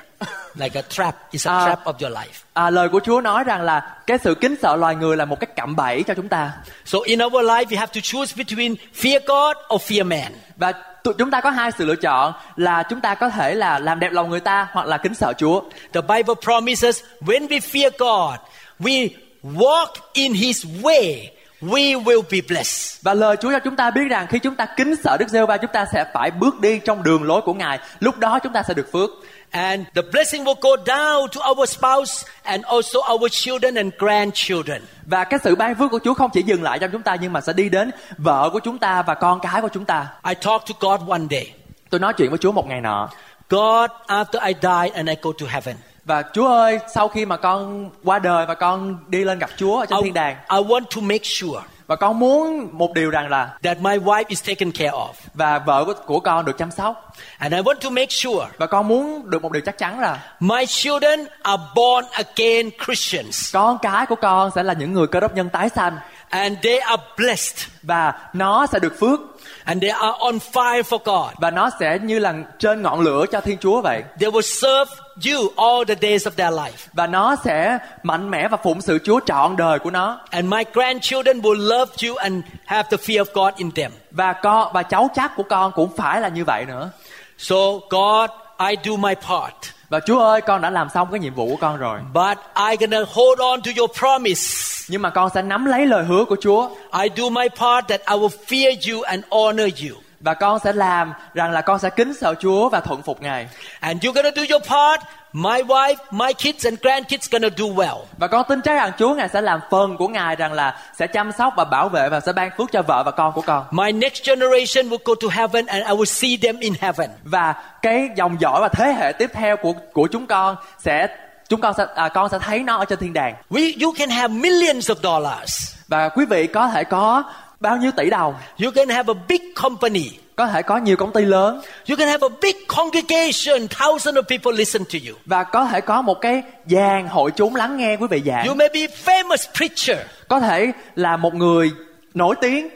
Like 0.55 0.81
a 0.81 0.83
trap. 0.89 1.15
It's 1.33 1.51
a 1.51 1.55
Ah. 1.59 1.67
trap 1.69 1.85
of 1.85 1.93
your 2.09 2.17
life. 2.19 2.45
à, 2.55 2.71
lời 2.71 2.89
của 2.89 3.01
Chúa 3.05 3.21
nói 3.21 3.45
rằng 3.45 3.63
là 3.63 3.97
cái 4.07 4.19
sự 4.25 4.35
kính 4.35 4.55
sợ 4.63 4.77
loài 4.77 4.95
người 4.95 5.17
là 5.17 5.25
một 5.25 5.41
cái 5.41 5.49
cạm 5.57 5.77
bẫy 5.77 6.03
cho 6.03 6.15
chúng 6.15 6.29
ta 6.29 6.53
So 6.85 6.99
in 7.05 7.23
our 7.23 7.35
life, 7.45 7.65
we 7.65 7.79
have 7.79 7.93
to 7.95 8.01
choose 8.03 8.35
between 8.45 8.75
fear 9.01 9.21
God 9.27 9.57
or 9.75 9.83
fear 9.93 10.07
man. 10.07 10.33
và 10.57 10.73
tụi 11.05 11.15
chúng 11.19 11.31
ta 11.31 11.41
có 11.41 11.51
hai 11.51 11.71
sự 11.79 11.85
lựa 11.85 11.97
chọn 11.97 12.33
là 12.57 12.83
chúng 12.83 13.01
ta 13.01 13.15
có 13.15 13.29
thể 13.31 13.55
là 13.55 13.79
làm 13.79 14.01
đẹp 14.01 14.13
lòng 14.13 14.31
người 14.31 14.41
ta 14.41 14.69
hoặc 14.73 14.87
là 14.87 14.97
kính 14.99 15.15
sợ 15.15 15.33
Chúa 15.39 15.61
The 15.93 16.01
Bible 16.01 16.35
promises 16.45 17.01
when 17.21 17.49
we 17.49 17.61
fear 17.61 17.91
God, 17.99 18.39
we 18.81 19.09
walk 19.43 19.87
in 20.13 20.33
His 20.33 20.67
way, 20.83 21.27
we 21.63 22.03
will 22.05 22.23
be 22.31 22.39
blessed. 22.49 23.03
Và 23.05 23.15
lời 23.15 23.37
Chúa 23.41 23.53
cho 23.53 23.59
chúng 23.59 23.77
ta 23.77 23.91
biết 23.91 24.05
rằng 24.11 24.27
khi 24.27 24.39
chúng 24.39 24.55
ta 24.57 24.67
kính 24.77 24.95
sợ 25.05 25.17
Đức 25.21 25.29
giê 25.29 25.47
va 25.47 25.57
chúng 25.57 25.71
ta 25.73 25.87
sẽ 25.93 26.05
phải 26.15 26.31
bước 26.31 26.61
đi 26.61 26.79
trong 26.79 27.03
đường 27.03 27.23
lối 27.23 27.41
của 27.43 27.55
Ngài. 27.55 27.79
Lúc 28.01 28.19
đó 28.19 28.39
chúng 28.39 28.53
ta 28.53 28.63
sẽ 28.63 28.75
được 28.75 28.89
phước. 28.93 29.11
And 29.55 29.87
the 29.95 30.03
blessing 30.03 30.45
will 30.45 30.61
go 30.61 30.77
down 30.85 31.29
to 31.29 31.41
our 31.51 31.69
spouse 31.71 32.27
and 32.43 32.65
also 32.65 32.99
our 33.13 33.31
children 33.31 33.75
and 33.75 33.93
grandchildren. 33.99 34.83
Và 35.07 35.25
cái 35.25 35.41
sự 35.45 35.55
ban 35.55 35.75
phước 35.75 35.91
của 35.91 35.99
Chúa 36.05 36.15
không 36.15 36.31
chỉ 36.33 36.43
dừng 36.43 36.63
lại 36.63 36.79
trong 36.79 36.91
chúng 36.91 37.03
ta 37.03 37.17
nhưng 37.21 37.33
mà 37.33 37.41
sẽ 37.41 37.53
đi 37.53 37.69
đến 37.69 37.91
vợ 38.19 38.51
của 38.53 38.59
chúng 38.59 38.79
ta 38.79 39.03
và 39.03 39.15
con 39.15 39.41
cái 39.41 39.61
của 39.61 39.69
chúng 39.69 39.85
ta. 39.85 40.09
I 40.29 40.35
talked 40.35 40.69
to 40.69 40.75
God 40.81 41.09
one 41.09 41.21
day. 41.31 41.53
Tôi 41.91 42.01
nói 42.01 42.13
chuyện 42.17 42.31
với 42.31 42.39
Chúa 42.39 42.53
một 42.53 42.67
ngày 42.67 42.81
nọ. 42.81 43.09
God, 43.51 43.91
after 44.07 44.47
I 44.47 44.55
die 44.63 44.91
and 44.95 45.09
I 45.09 45.15
go 45.23 45.31
to 45.41 45.47
heaven, 45.49 45.77
Và 46.05 46.23
Chúa 46.33 46.49
ơi, 46.49 46.79
sau 46.95 47.09
khi 47.09 47.27
mà 47.27 47.37
con 47.37 47.91
qua 48.05 48.19
đời 48.19 48.47
và 48.47 48.55
con 48.55 48.99
đi 49.09 49.25
lên 49.25 49.39
gặp 49.39 49.51
Chúa 49.57 49.79
ở 49.81 49.87
trên 49.87 49.99
I, 49.99 50.05
thiên 50.05 50.15
đàng 50.15 50.37
I 50.51 50.59
want 50.59 50.85
to 50.95 51.01
make 51.01 51.25
sure 51.25 51.61
và 51.87 51.97
con 51.97 52.19
muốn 52.19 52.69
một 52.73 52.95
điều 52.95 53.11
rằng 53.11 53.29
là 53.29 53.59
that 53.63 53.81
my 53.81 53.97
wife 53.97 54.25
is 54.29 54.49
taken 54.49 54.73
care 54.73 54.91
of. 54.91 55.13
và 55.35 55.59
vợ 55.59 55.95
của, 56.07 56.21
con 56.21 56.45
được 56.45 56.59
chăm 56.59 56.71
sóc. 56.71 57.13
And 57.39 57.55
I 57.55 57.61
want 57.61 57.75
to 57.75 57.91
make 57.91 58.11
sure 58.11 58.47
và 58.59 58.67
con 58.67 58.89
muốn 58.89 59.31
được 59.31 59.43
một 59.43 59.53
điều 59.53 59.63
chắc 59.67 59.79
chắn 59.79 60.01
là 60.01 60.37
my 60.41 60.67
children 60.67 61.21
are 61.43 61.63
born 61.75 62.05
again 62.13 62.71
Christians. 62.85 63.55
con 63.55 63.79
cái 63.83 64.07
của 64.07 64.17
con 64.17 64.51
sẽ 64.55 64.63
là 64.63 64.73
những 64.73 64.93
người 64.93 65.07
cơ 65.07 65.21
đốc 65.21 65.35
nhân 65.35 65.49
tái 65.49 65.69
sanh 65.69 65.99
and 66.35 66.57
they 66.63 66.79
are 66.79 67.03
blessed 67.17 67.69
và 67.83 68.13
nó 68.33 68.67
sẽ 68.67 68.79
được 68.79 68.95
phước 69.01 69.21
and 69.65 69.83
they 69.83 69.91
are 69.91 70.13
on 70.19 70.39
fire 70.53 70.83
for 70.83 70.99
God. 71.05 71.35
và 71.41 71.51
nó 71.51 71.71
sẽ 71.81 71.99
như 72.03 72.19
là 72.19 72.35
trên 72.59 72.83
ngọn 72.83 73.01
lửa 73.01 73.25
cho 73.33 73.41
Thiên 73.41 73.59
Chúa 73.59 73.81
vậy 73.81 74.03
They 74.21 74.31
will 74.31 74.41
serve 74.41 74.93
you 75.33 75.49
all 75.57 75.85
the 75.89 75.95
days 76.03 76.27
of 76.27 76.31
their 76.31 76.55
life. 76.55 76.89
và 76.93 77.07
nó 77.07 77.37
sẽ 77.45 77.79
mạnh 78.03 78.31
mẽ 78.31 78.49
và 78.49 78.57
phụng 78.57 78.81
sự 78.81 78.99
Chúa 79.05 79.21
trọn 79.27 79.57
đời 79.57 79.79
của 79.79 79.91
nó 79.91 80.21
And 80.31 80.49
my 80.49 80.63
grandchildren 80.73 81.41
will 81.41 81.69
love 81.69 81.93
you 82.09 82.17
and 82.17 82.45
have 82.67 82.89
the 82.91 82.97
fear 82.97 83.25
of 83.25 83.45
God 83.45 83.55
in 83.57 83.71
them. 83.71 83.93
và 84.11 84.33
con 84.33 84.73
và 84.75 84.83
cháu 84.83 85.11
chắc 85.15 85.37
của 85.37 85.43
con 85.43 85.73
cũng 85.73 85.97
phải 85.97 86.21
là 86.21 86.29
như 86.29 86.45
vậy 86.45 86.65
nữa 86.67 86.91
So, 87.39 87.57
God, 87.91 88.31
I 88.71 88.77
do 88.85 88.97
my 88.97 89.15
part. 89.15 89.55
Và 89.95 90.01
Chúa 90.01 90.21
ơi 90.21 90.41
con 90.41 90.61
đã 90.63 90.71
làm 90.71 90.89
xong 90.89 91.09
cái 91.11 91.21
nhiệm 91.21 91.35
vụ 91.35 91.47
của 91.51 91.57
con 91.57 91.77
rồi 91.77 92.01
But 92.15 92.39
I'm 92.55 92.77
gonna 92.81 93.05
hold 93.13 93.41
on 93.41 93.63
to 93.63 93.71
your 93.77 93.91
promise. 93.99 94.43
nhưng 94.89 95.03
mà 95.03 95.11
con 95.11 95.31
sẽ 95.35 95.43
nắm 95.43 95.65
lấy 95.65 95.87
lời 95.87 96.05
hứa 96.05 96.25
của 96.25 96.37
Chúa 96.41 96.69
I 97.03 97.09
do 97.17 97.29
my 97.29 97.49
part 97.49 97.89
that 97.89 98.01
I 98.01 98.15
will 98.17 98.29
fear 98.47 98.93
you 98.95 99.03
and 99.03 99.25
honor 99.31 99.69
you. 99.83 99.97
và 100.21 100.35
con 100.35 100.59
sẽ 100.65 100.73
làm 100.73 101.13
rằng 101.35 101.51
là 101.53 101.61
con 101.61 101.79
sẽ 101.79 101.91
kính 101.91 102.15
sợ 102.15 102.35
Chúa 102.41 102.69
và 102.69 102.81
thuận 102.81 103.03
phục 103.03 103.23
Ngài. 103.23 103.49
And 103.81 104.05
you're 104.05 104.13
gonna 104.13 104.31
do 104.37 104.43
your 104.51 104.63
part. 104.69 105.01
My 105.37 105.63
wife, 105.63 105.97
my 106.11 106.33
kids 106.33 106.67
and 106.67 106.79
grandkids 106.83 107.29
gonna 107.31 107.49
do 107.57 107.65
well. 107.65 107.99
Và 108.19 108.27
con 108.27 108.45
tin 108.49 108.61
chắc 108.61 108.75
rằng 108.75 108.93
Chúa 108.99 109.15
Ngài 109.15 109.29
sẽ 109.29 109.41
làm 109.41 109.61
phần 109.71 109.97
của 109.97 110.09
Ngài 110.09 110.37
rằng 110.37 110.53
là 110.53 110.79
sẽ 110.99 111.07
chăm 111.07 111.33
sóc 111.33 111.55
và 111.57 111.65
bảo 111.65 111.89
vệ 111.89 112.09
và 112.09 112.21
sẽ 112.21 112.33
ban 112.33 112.51
phước 112.59 112.73
cho 112.73 112.83
vợ 112.83 113.03
và 113.07 113.11
con 113.11 113.33
của 113.33 113.41
con. 113.41 113.65
My 113.71 113.93
next 113.93 114.27
generation 114.27 114.89
will 114.89 114.99
go 115.05 115.15
to 115.23 115.29
heaven 115.31 115.67
and 115.67 115.87
I 115.87 115.93
will 115.93 116.05
see 116.05 116.37
them 116.43 116.59
in 116.59 116.73
heaven. 116.81 117.11
Và 117.25 117.55
cái 117.83 118.09
dòng 118.17 118.41
dõi 118.41 118.61
và 118.61 118.69
thế 118.69 118.93
hệ 118.93 119.13
tiếp 119.13 119.31
theo 119.33 119.57
của 119.57 119.73
của 119.93 120.07
chúng 120.07 120.27
con 120.27 120.57
sẽ 120.79 121.07
chúng 121.49 121.61
con 121.61 121.75
sẽ 121.75 121.87
à, 121.95 122.09
con 122.09 122.29
sẽ 122.29 122.39
thấy 122.39 122.59
nó 122.59 122.77
ở 122.77 122.85
trên 122.85 122.99
thiên 122.99 123.13
đàng. 123.13 123.35
We, 123.51 123.85
you 123.85 123.93
can 123.99 124.11
have 124.11 124.35
millions 124.35 124.91
of 124.91 124.97
dollars. 125.03 125.75
Và 125.89 126.09
quý 126.09 126.25
vị 126.25 126.47
có 126.47 126.69
thể 126.69 126.85
có 126.85 127.25
bao 127.61 127.77
nhiêu 127.77 127.91
tỷ 127.97 128.11
đồng, 128.11 128.35
You 128.63 128.71
can 128.71 128.89
have 128.89 129.15
a 129.15 129.17
big 129.29 129.55
company. 129.63 130.11
Có 130.37 130.47
thể 130.47 130.63
có 130.63 130.77
nhiều 130.79 130.97
công 130.97 131.13
ty 131.13 131.25
lớn 131.25 131.61
You 131.91 131.97
can 131.97 132.09
have 132.09 132.27
a 132.27 132.35
big 132.43 132.55
congregation. 132.69 133.69
Thousands 133.69 134.17
of 134.19 134.23
people 134.23 134.53
listen 134.59 134.83
to 134.85 134.99
you. 135.09 135.17
và 135.27 135.45
có 135.45 135.65
thể 135.65 135.81
có 135.81 136.03
một 136.03 136.21
cái 136.21 136.43
dàn 136.67 137.07
hội 137.07 137.31
chúng 137.37 137.57
lắng 137.57 137.77
nghe 137.77 137.97
quý 137.97 138.07
vị 138.11 138.23
giảng. 138.27 138.47
You 138.47 138.55
may 138.55 138.69
be 138.75 138.81
famous 139.05 139.47
preacher, 139.57 140.07
Có 140.29 140.41
thể 140.41 140.73
là 140.95 141.17
một 141.17 141.35
người 141.35 141.71
nổi 142.15 142.35
tiếng 142.41 142.69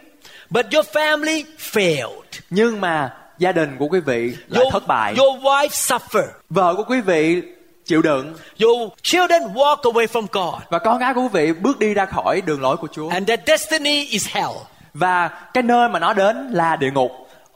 but 0.51 0.67
your 0.75 0.87
family 0.93 1.43
failed. 1.73 2.21
nhưng 2.51 2.81
mà 2.81 3.13
gia 3.39 3.53
đình 3.53 3.77
của 3.79 3.87
quý 3.89 4.01
vị 4.01 4.33
lại 4.49 4.63
Your, 4.63 4.73
thất 4.73 4.87
bại. 4.87 5.15
your 5.19 5.43
wife 5.43 5.69
suffer. 5.69 6.27
Vợ 6.51 6.75
của 6.77 6.85
quý 6.89 7.01
vị 7.01 7.43
chịu 7.87 8.03
đựng 8.03 8.35
Your 8.63 8.93
children 9.03 9.43
walk 9.43 9.77
away 9.81 10.07
from 10.07 10.27
God. 10.33 10.63
và 10.71 10.79
con 10.79 10.99
gái 10.99 11.15
của 11.15 11.21
quý 11.21 11.29
vị 11.33 11.53
bước 11.53 11.79
đi 11.79 11.95
ra 11.95 12.05
khỏi 12.05 12.41
đường 12.41 12.61
lối 12.63 12.77
của 12.77 12.89
Chúa. 12.93 13.09
And 13.09 13.29
their 13.29 13.41
destiny 13.47 14.05
is 14.05 14.29
hell. 14.29 14.51
Và 14.95 15.29
cái 15.55 15.63
nơi 15.63 15.89
mà 15.89 15.99
nó 15.99 16.13
đến 16.13 16.51
là 16.53 16.77
địa 16.77 16.91
ngục. 16.91 17.11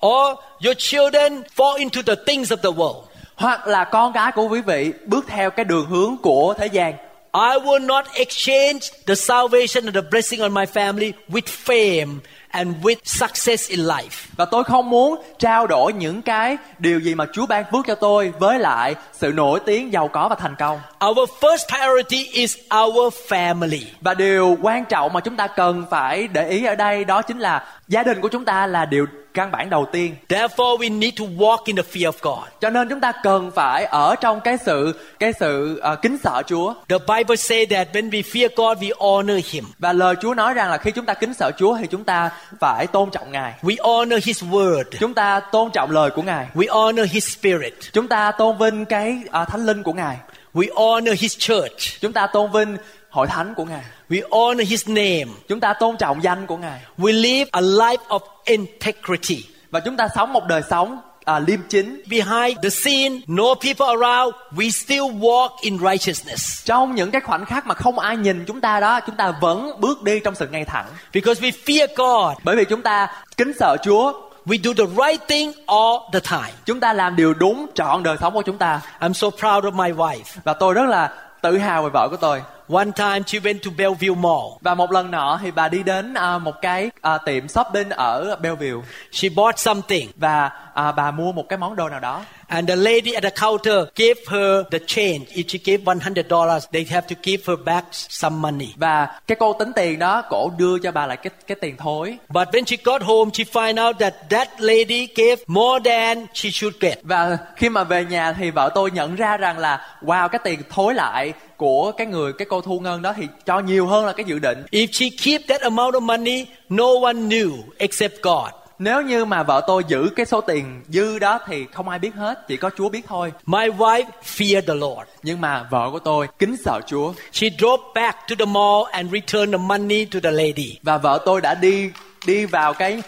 Or 0.07 0.37
your 0.65 0.77
children 0.79 1.43
fall 1.57 1.77
into 1.79 2.03
the 2.07 2.15
things 2.27 2.53
of 2.53 2.57
the 2.57 2.71
world. 2.71 3.03
Hoặc 3.35 3.67
là 3.67 3.85
con 3.85 4.13
gái 4.13 4.33
của 4.33 4.49
quý 4.49 4.61
vị 4.61 4.93
bước 5.07 5.25
theo 5.29 5.51
cái 5.51 5.65
đường 5.65 5.87
hướng 5.87 6.17
của 6.23 6.55
thế 6.59 6.67
gian. 6.67 6.95
I 7.35 7.59
will 7.65 7.87
not 7.87 8.05
exchange 8.15 8.81
the 9.07 9.15
salvation 9.15 9.85
and 9.85 9.95
the 9.95 10.03
blessing 10.11 10.41
on 10.41 10.55
my 10.55 10.65
family 10.65 11.13
with 11.29 11.49
fame 11.65 12.19
and 12.49 12.77
with 12.83 12.97
success 13.05 13.71
in 13.71 13.81
life. 13.81 14.29
Và 14.37 14.45
tôi 14.45 14.65
không 14.65 14.91
muốn 14.91 15.23
trao 15.39 15.67
đổi 15.67 15.93
những 15.93 16.23
cái 16.23 16.57
điều 16.79 17.01
gì 17.01 17.15
mà 17.15 17.27
Chúa 17.33 17.47
ban 17.47 17.65
phước 17.73 17.87
cho 17.87 17.95
tôi 17.95 18.33
với 18.39 18.59
lại 18.59 18.95
sự 19.13 19.33
nổi 19.33 19.61
tiếng, 19.67 19.93
giàu 19.93 20.09
có 20.09 20.29
và 20.29 20.37
thành 20.37 20.55
công. 20.59 20.81
Our 21.07 21.31
first 21.41 21.79
priority 21.79 22.25
is 22.33 22.57
our 22.85 23.15
family. 23.29 23.83
Và 24.01 24.15
điều 24.15 24.57
quan 24.63 24.85
trọng 24.85 25.13
mà 25.13 25.21
chúng 25.21 25.37
ta 25.37 25.47
cần 25.47 25.85
phải 25.91 26.29
để 26.29 26.49
ý 26.49 26.65
ở 26.65 26.75
đây 26.75 27.05
đó 27.05 27.23
chính 27.23 27.39
là 27.39 27.67
gia 27.89 28.03
đình 28.03 28.21
của 28.21 28.29
chúng 28.29 28.45
ta 28.45 28.67
là 28.67 28.85
điều 28.85 29.07
căn 29.35 29.51
bản 29.51 29.71
đầu 29.71 29.87
tiên. 29.93 30.15
Therefore, 30.29 30.79
we 30.79 30.99
need 30.99 31.15
to 31.19 31.25
walk 31.25 31.59
in 31.65 31.77
the 31.77 31.83
fear 31.93 32.11
of 32.11 32.13
God. 32.23 32.49
Cho 32.61 32.71
nên 32.71 32.89
chúng 32.89 33.01
ta 33.01 33.13
cần 33.23 33.51
phải 33.55 33.85
ở 33.85 34.15
trong 34.21 34.41
cái 34.41 34.57
sự 34.67 34.95
cái 35.19 35.33
sự 35.41 35.79
ờ, 35.79 35.97
kính 35.97 36.19
sợ 36.25 36.43
Chúa. 36.47 36.75
The 36.89 36.99
Bible 36.99 37.37
says 37.37 37.69
that 37.71 37.89
when 37.93 38.11
we 38.11 38.23
fear 38.23 38.49
God, 38.57 38.79
we 38.79 38.91
honor 38.99 39.47
Him. 39.51 39.65
Và 39.79 39.93
lời 39.93 40.15
Chúa 40.21 40.35
nói 40.35 40.55
rằng 40.55 40.71
là 40.71 40.79
khi 40.79 40.91
chúng 40.91 41.07
ta 41.07 41.15
kính 41.15 41.35
sợ 41.35 41.51
Chúa 41.59 41.77
thì 41.77 41.87
chúng 41.87 42.05
ta 42.05 42.31
phải 42.61 42.87
tôn 42.87 43.11
trọng 43.11 43.33
Ngài. 43.33 43.53
We 43.63 43.77
honor 43.99 44.25
His 44.25 44.45
word. 44.45 44.85
Chúng 45.01 45.15
ta 45.15 45.41
tôn 45.41 45.71
trọng 45.71 45.91
lời 45.91 46.11
của 46.11 46.23
Ngài. 46.23 46.47
We 46.55 46.85
honor 46.85 47.07
His 47.11 47.29
spirit. 47.29 47.75
Chúng 47.93 48.09
ta 48.09 48.31
tôn 48.31 48.59
vinh 48.59 48.85
cái 48.85 49.19
ờ, 49.31 49.45
thánh 49.45 49.67
linh 49.67 49.83
của 49.83 49.93
Ngài. 49.93 50.17
We 50.55 50.67
honor 50.75 51.21
His 51.21 51.39
church. 51.39 52.01
Chúng 52.01 52.13
ta 52.13 52.27
tôn 52.27 52.53
vinh 52.53 52.77
hội 53.13 53.27
thánh 53.27 53.55
của 53.55 53.65
Ngài. 53.65 53.85
We 54.11 54.23
honor 54.31 54.69
His 54.69 54.89
name. 54.89 55.25
Chúng 55.49 55.61
ta 55.61 55.73
tôn 55.73 55.97
trọng 55.97 56.23
danh 56.23 56.47
của 56.47 56.57
Ngài. 56.57 56.81
We 56.99 57.13
live 57.21 57.51
a 57.53 57.61
life 57.61 57.97
of 58.09 58.21
integrity. 58.45 59.45
Và 59.71 59.81
chúng 59.81 59.97
ta 59.97 60.09
sống 60.15 60.33
một 60.33 60.47
đời 60.47 60.63
sống 60.71 61.01
à, 61.25 61.39
liêm 61.39 61.61
chính. 61.69 62.03
Behind 62.07 62.59
the 62.63 62.71
scene, 62.71 63.21
no 63.27 63.55
people 63.55 63.87
around, 63.87 64.35
we 64.57 64.71
still 64.71 65.03
walk 65.03 65.49
in 65.61 65.79
righteousness. 65.79 66.65
Trong 66.65 66.95
những 66.95 67.11
cái 67.11 67.21
khoảnh 67.21 67.45
khắc 67.45 67.67
mà 67.67 67.75
không 67.75 67.99
ai 67.99 68.17
nhìn 68.17 68.45
chúng 68.47 68.61
ta 68.61 68.81
đó, 68.81 69.01
chúng 69.01 69.17
ta 69.17 69.35
vẫn 69.41 69.81
bước 69.81 70.03
đi 70.03 70.21
trong 70.21 70.35
sự 70.35 70.49
ngay 70.49 70.65
thẳng. 70.65 70.87
Because 71.13 71.41
we 71.41 71.51
fear 71.65 71.87
God. 71.97 72.39
Bởi 72.45 72.57
vì 72.57 72.65
chúng 72.65 72.83
ta 72.83 73.09
kính 73.37 73.53
sợ 73.59 73.77
Chúa, 73.85 74.13
We 74.47 74.59
do 74.63 74.73
the 74.77 74.87
right 74.87 75.29
thing 75.29 75.53
all 75.67 75.97
the 76.13 76.21
time. 76.21 76.53
chúng 76.65 76.81
ta 76.81 76.93
làm 76.93 77.17
điều 77.17 77.35
đúng 77.35 77.67
trọn 77.75 78.03
đời 78.03 78.17
sống 78.21 78.35
của 78.35 78.43
chúng 78.43 78.59
ta. 78.59 78.81
I'm 79.01 79.13
so 79.13 79.31
proud 79.31 79.65
of 79.65 79.73
my 79.73 79.91
wife. 79.91 80.41
Và 80.45 80.53
tôi 80.53 80.75
rất 80.75 80.89
là 80.89 81.11
tự 81.43 81.59
hào 81.59 81.83
về 81.83 81.89
vợ 81.93 82.09
của 82.11 82.17
tôi. 82.17 82.43
One 82.69 82.93
time 82.97 83.21
she 83.27 83.39
went 83.39 83.59
to 83.65 83.71
Bellevue 83.77 84.15
Mall. 84.15 84.59
Và 84.61 84.75
một 84.75 84.93
lần 84.93 85.11
nọ 85.11 85.39
thì 85.43 85.51
bà 85.51 85.69
đi 85.69 85.83
đến 85.83 86.15
à, 86.15 86.39
một 86.39 86.63
cái 86.63 86.91
à, 87.01 87.19
tiệm 87.19 87.49
shopping 87.49 87.89
ở 87.91 88.37
Bellevue 88.41 88.83
She 89.13 89.29
bought 89.29 89.59
something. 89.59 90.09
và 90.17 90.51
à, 90.75 90.93
bà 90.93 91.11
mua 91.11 91.33
một 91.33 91.49
cái 91.49 91.59
món 91.59 91.77
đồ 91.77 91.89
nào 91.89 92.01
đó. 92.01 92.21
And 92.49 92.69
the 92.69 92.77
lady 92.77 93.13
at 93.13 93.23
the 93.23 93.31
counter 93.31 93.75
gave 93.97 94.21
her 94.29 94.67
the 94.71 94.79
change. 94.87 95.25
If 95.35 95.45
she 95.49 95.59
gave 95.65 95.85
$100, 95.85 96.61
they 96.73 96.85
have 96.91 97.07
to 97.09 97.15
give 97.23 97.43
her 97.47 97.59
back 97.65 97.87
some 97.91 98.37
money. 98.37 98.69
Và 98.77 99.09
cái 99.27 99.37
cô 99.41 99.53
tính 99.53 99.73
tiền 99.77 99.99
đó, 99.99 100.23
cổ 100.31 100.51
đưa 100.59 100.79
cho 100.79 100.93
bà 100.93 101.07
lại 101.07 101.17
cái 101.17 101.31
cái 101.47 101.57
tiền 101.61 101.77
thối. 101.77 102.19
But 102.29 102.49
when 102.49 102.65
she 102.65 102.77
got 102.85 103.03
home, 103.03 103.31
she 103.35 103.45
find 103.45 103.87
out 103.87 103.99
that 103.99 104.15
that 104.31 104.49
lady 104.61 105.07
gave 105.17 105.37
more 105.47 105.91
than 105.91 106.27
she 106.35 106.51
should 106.51 106.77
get. 106.81 106.99
Và 107.03 107.39
khi 107.57 107.69
mà 107.69 107.85
về 107.85 108.05
nhà 108.05 108.33
thì 108.33 108.51
vợ 108.51 108.71
tôi 108.75 108.91
nhận 108.91 109.17
ra 109.17 109.37
rằng 109.37 109.59
là 109.59 109.97
wow 110.03 110.29
cái 110.29 110.41
tiền 110.45 110.63
thối 110.71 110.95
lại 110.95 111.33
của 111.63 111.93
cái 111.93 112.07
người 112.07 112.33
cái 112.33 112.47
cô 112.51 112.61
thu 112.61 112.81
ngân 112.81 113.03
đó 113.03 113.13
thì 113.17 113.29
cho 113.47 113.59
nhiều 113.59 113.87
hơn 113.87 114.07
là 114.07 114.13
cái 114.13 114.25
dự 114.25 114.39
định. 114.39 114.65
If 114.71 114.87
she 114.93 115.07
keep 115.25 115.41
that 115.49 115.61
amount 115.61 115.95
of 115.95 116.01
money, 116.01 116.47
no 116.69 116.87
one 117.03 117.15
knew 117.15 117.51
except 117.79 118.23
God. 118.23 118.49
Nếu 118.79 119.03
như 119.03 119.25
mà 119.25 119.43
vợ 119.43 119.65
tôi 119.67 119.83
giữ 119.89 120.09
cái 120.17 120.27
số 120.27 120.41
tiền 120.41 120.83
dư 120.89 121.19
đó 121.19 121.39
thì 121.47 121.67
không 121.73 121.89
ai 121.89 121.99
biết 121.99 122.15
hết, 122.15 122.49
chỉ 122.49 122.57
có 122.57 122.71
Chúa 122.77 122.89
biết 122.89 123.01
thôi. 123.09 123.33
My 123.47 123.69
wife 123.69 124.05
feared 124.37 124.63
the 124.67 124.75
Lord. 124.75 125.09
Nhưng 125.23 125.41
mà 125.41 125.67
vợ 125.71 125.89
của 125.93 125.99
tôi 125.99 126.29
kính 126.39 126.57
sợ 126.65 126.81
Chúa 126.87 127.13
She 127.33 127.49
drove 127.59 127.83
back 127.95 128.19
to 128.29 128.35
the 128.39 128.45
mall 128.45 128.83
and 128.91 129.13
returned 129.13 129.53
the 129.53 129.59
money 129.59 130.05
to 130.05 130.19
the 130.23 130.31
lady. 130.31 130.79
và 130.83 130.99
vợ 130.99 131.23
tôi 131.25 131.41
đã 131.41 131.55
đi 131.55 131.91
đi 132.27 132.45
vào 132.45 132.75
cái 132.75 133.03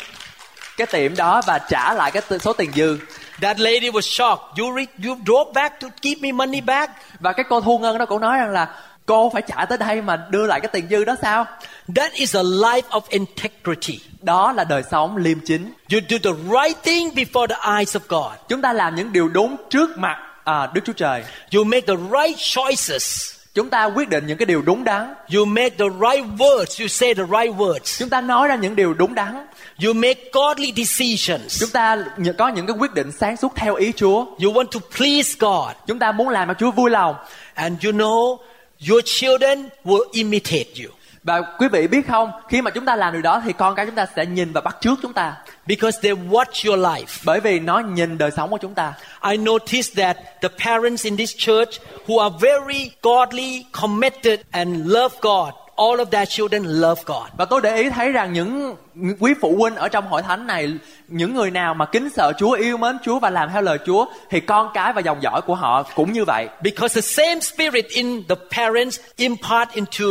cái 0.77 0.87
tiệm 0.87 1.17
đó 1.17 1.43
và 1.47 1.59
trả 1.69 1.95
lại 1.95 2.11
cái 2.11 2.23
số 2.41 2.53
tiền 2.53 2.71
dư 2.75 2.99
That 3.41 3.59
lady 3.61 3.91
was 3.91 4.05
shocked. 4.07 4.59
You 4.59 4.77
re- 4.77 5.07
you 5.09 5.17
drove 5.27 5.53
back 5.55 5.81
to 5.81 5.89
give 6.03 6.21
me 6.21 6.33
money 6.33 6.61
back? 6.61 6.93
và 7.21 7.33
cái 7.33 7.45
cô 7.49 7.61
thu 7.61 7.79
ngân 7.79 7.99
đó 7.99 8.07
cũng 8.07 8.21
nói 8.21 8.39
rằng 8.39 8.51
là 8.51 8.69
cô 9.07 9.31
phải 9.33 9.43
trả 9.43 9.65
tới 9.65 9.79
đây 9.79 10.03
mà 10.03 10.17
đưa 10.31 10.47
lại 10.47 10.61
cái 10.61 10.69
tiền 10.73 10.87
dư 10.91 11.05
đó 11.05 11.15
sao? 11.23 11.47
That 11.97 12.13
is 12.13 12.37
a 12.37 12.43
life 12.43 12.89
of 12.91 13.01
integrity. 13.09 13.99
Đó 14.23 14.53
là 14.53 14.65
đời 14.65 14.83
sống 14.91 15.17
liêm 15.17 15.41
chính. 15.41 15.73
You 15.93 16.01
do 16.09 16.19
the 16.23 16.33
right 16.33 16.83
thing 16.83 17.09
before 17.09 17.47
the 17.47 17.79
eyes 17.79 17.97
of 17.97 18.01
God. 18.09 18.33
Chúng 18.49 18.63
ta 18.63 18.73
làm 18.73 18.95
những 18.95 19.13
điều 19.13 19.29
đúng 19.29 19.57
trước 19.71 19.99
mặt 19.99 20.17
à, 20.45 20.67
Đức 20.75 20.81
Chúa 20.85 20.93
Trời. 20.93 21.25
You 21.55 21.65
make 21.65 21.87
the 21.87 21.95
right 21.97 22.39
choices. 22.39 23.35
Chúng 23.55 23.71
ta 23.71 23.85
quyết 23.85 24.09
định 24.09 24.27
những 24.27 24.39
cái 24.39 24.47
điều 24.47 24.63
đúng 24.63 24.85
đắn. 24.85 25.15
You 25.35 25.45
make 25.45 25.71
the 25.71 25.85
right 25.85 26.27
words. 26.39 26.81
You 26.81 26.89
say 26.89 27.15
the 27.15 27.23
right 27.23 27.57
words. 27.57 27.99
Chúng 27.99 28.09
ta 28.09 28.21
nói 28.21 28.49
ra 28.49 28.57
những 28.57 28.77
điều 28.77 28.95
đúng 28.95 29.15
đắn. 29.15 29.47
You 29.85 29.93
make 29.93 30.21
godly 30.33 30.73
decisions. 30.77 31.61
Chúng 31.61 31.71
ta 31.71 32.05
có 32.39 32.49
những 32.49 32.67
cái 32.67 32.77
quyết 32.79 32.95
định 32.95 33.13
sáng 33.13 33.37
suốt 33.37 33.53
theo 33.57 33.75
ý 33.75 33.93
Chúa. 33.93 34.25
You 34.25 34.53
want 34.53 34.65
to 34.65 34.81
please 34.97 35.35
God. 35.39 35.77
Chúng 35.87 35.99
ta 35.99 36.13
muốn 36.13 36.29
làm 36.29 36.49
cho 36.49 36.55
Chúa 36.55 36.71
vui 36.71 36.91
lòng. 36.91 37.15
And 37.55 37.85
you 37.85 37.93
know, 37.93 38.37
your 38.91 39.05
children 39.05 39.69
will 39.85 40.05
imitate 40.13 40.85
you. 40.85 40.91
Và 41.25 41.43
quý 41.59 41.69
vị 41.69 41.87
biết 41.87 42.07
không, 42.09 42.31
khi 42.49 42.63
mà 42.63 42.71
chúng 42.71 42.85
ta 42.85 42.97
làm 42.97 43.13
điều 43.13 43.23
đó 43.23 43.43
thì 43.45 43.53
con 43.53 43.75
cái 43.75 43.87
chúng 43.87 43.95
ta 43.95 44.07
sẽ 44.17 44.27
nhìn 44.27 44.53
và 44.53 44.61
bắt 44.61 44.77
chước 44.81 44.99
chúng 45.03 45.13
ta. 45.13 45.37
Because 45.67 45.99
they 46.03 46.13
watch 46.13 46.69
your 46.69 46.81
life. 46.81 47.23
Bởi 47.25 47.41
vì 47.41 47.61
nó 47.61 47.79
nhìn 47.79 48.19
đời 48.19 48.31
sống 48.31 48.51
của 48.51 48.59
chúng 48.59 48.75
ta. 48.75 48.95
I 49.31 49.37
noticed 49.37 49.97
that 49.97 50.17
the 50.43 50.49
parents 50.65 51.05
in 51.05 51.17
this 51.17 51.37
church 51.37 51.81
who 52.07 52.19
are 52.19 52.35
very 52.41 52.91
godly, 53.03 53.65
committed, 53.83 54.41
and 54.51 54.87
love 54.87 55.15
God, 55.21 55.55
all 55.77 56.01
of 56.01 56.05
their 56.05 56.29
children 56.29 56.65
love 56.65 57.03
God. 57.07 57.29
Và 57.37 57.45
tôi 57.45 57.61
để 57.61 57.77
ý 57.77 57.91
thấy 57.91 58.13
rằng 58.13 58.33
những 58.33 58.77
quý 59.21 59.35
phụ 59.41 59.57
huynh 59.57 59.75
ở 59.75 59.89
trong 59.89 60.07
hội 60.07 60.23
thánh 60.23 60.47
này, 60.47 60.73
những 61.09 61.35
người 61.35 61.51
nào 61.51 61.75
mà 61.75 61.87
kính 61.87 62.09
sợ 62.17 62.33
Chúa, 62.39 62.53
yêu 62.53 62.77
mến 62.77 62.99
Chúa 63.05 63.19
và 63.19 63.31
làm 63.31 63.51
theo 63.53 63.63
lời 63.63 63.79
Chúa, 63.87 64.07
thì 64.31 64.41
con 64.41 64.71
cái 64.75 64.93
và 64.93 65.01
dòng 65.01 65.23
dõi 65.23 65.41
của 65.47 65.55
họ 65.55 65.83
cũng 65.95 66.13
như 66.13 66.25
vậy. 66.25 66.49
Because 66.63 66.95
the 66.95 67.01
same 67.01 67.41
spirit 67.41 67.87
in 67.89 68.23
the 68.29 68.35
parents 68.57 69.01
impart 69.17 69.71
into 69.73 70.07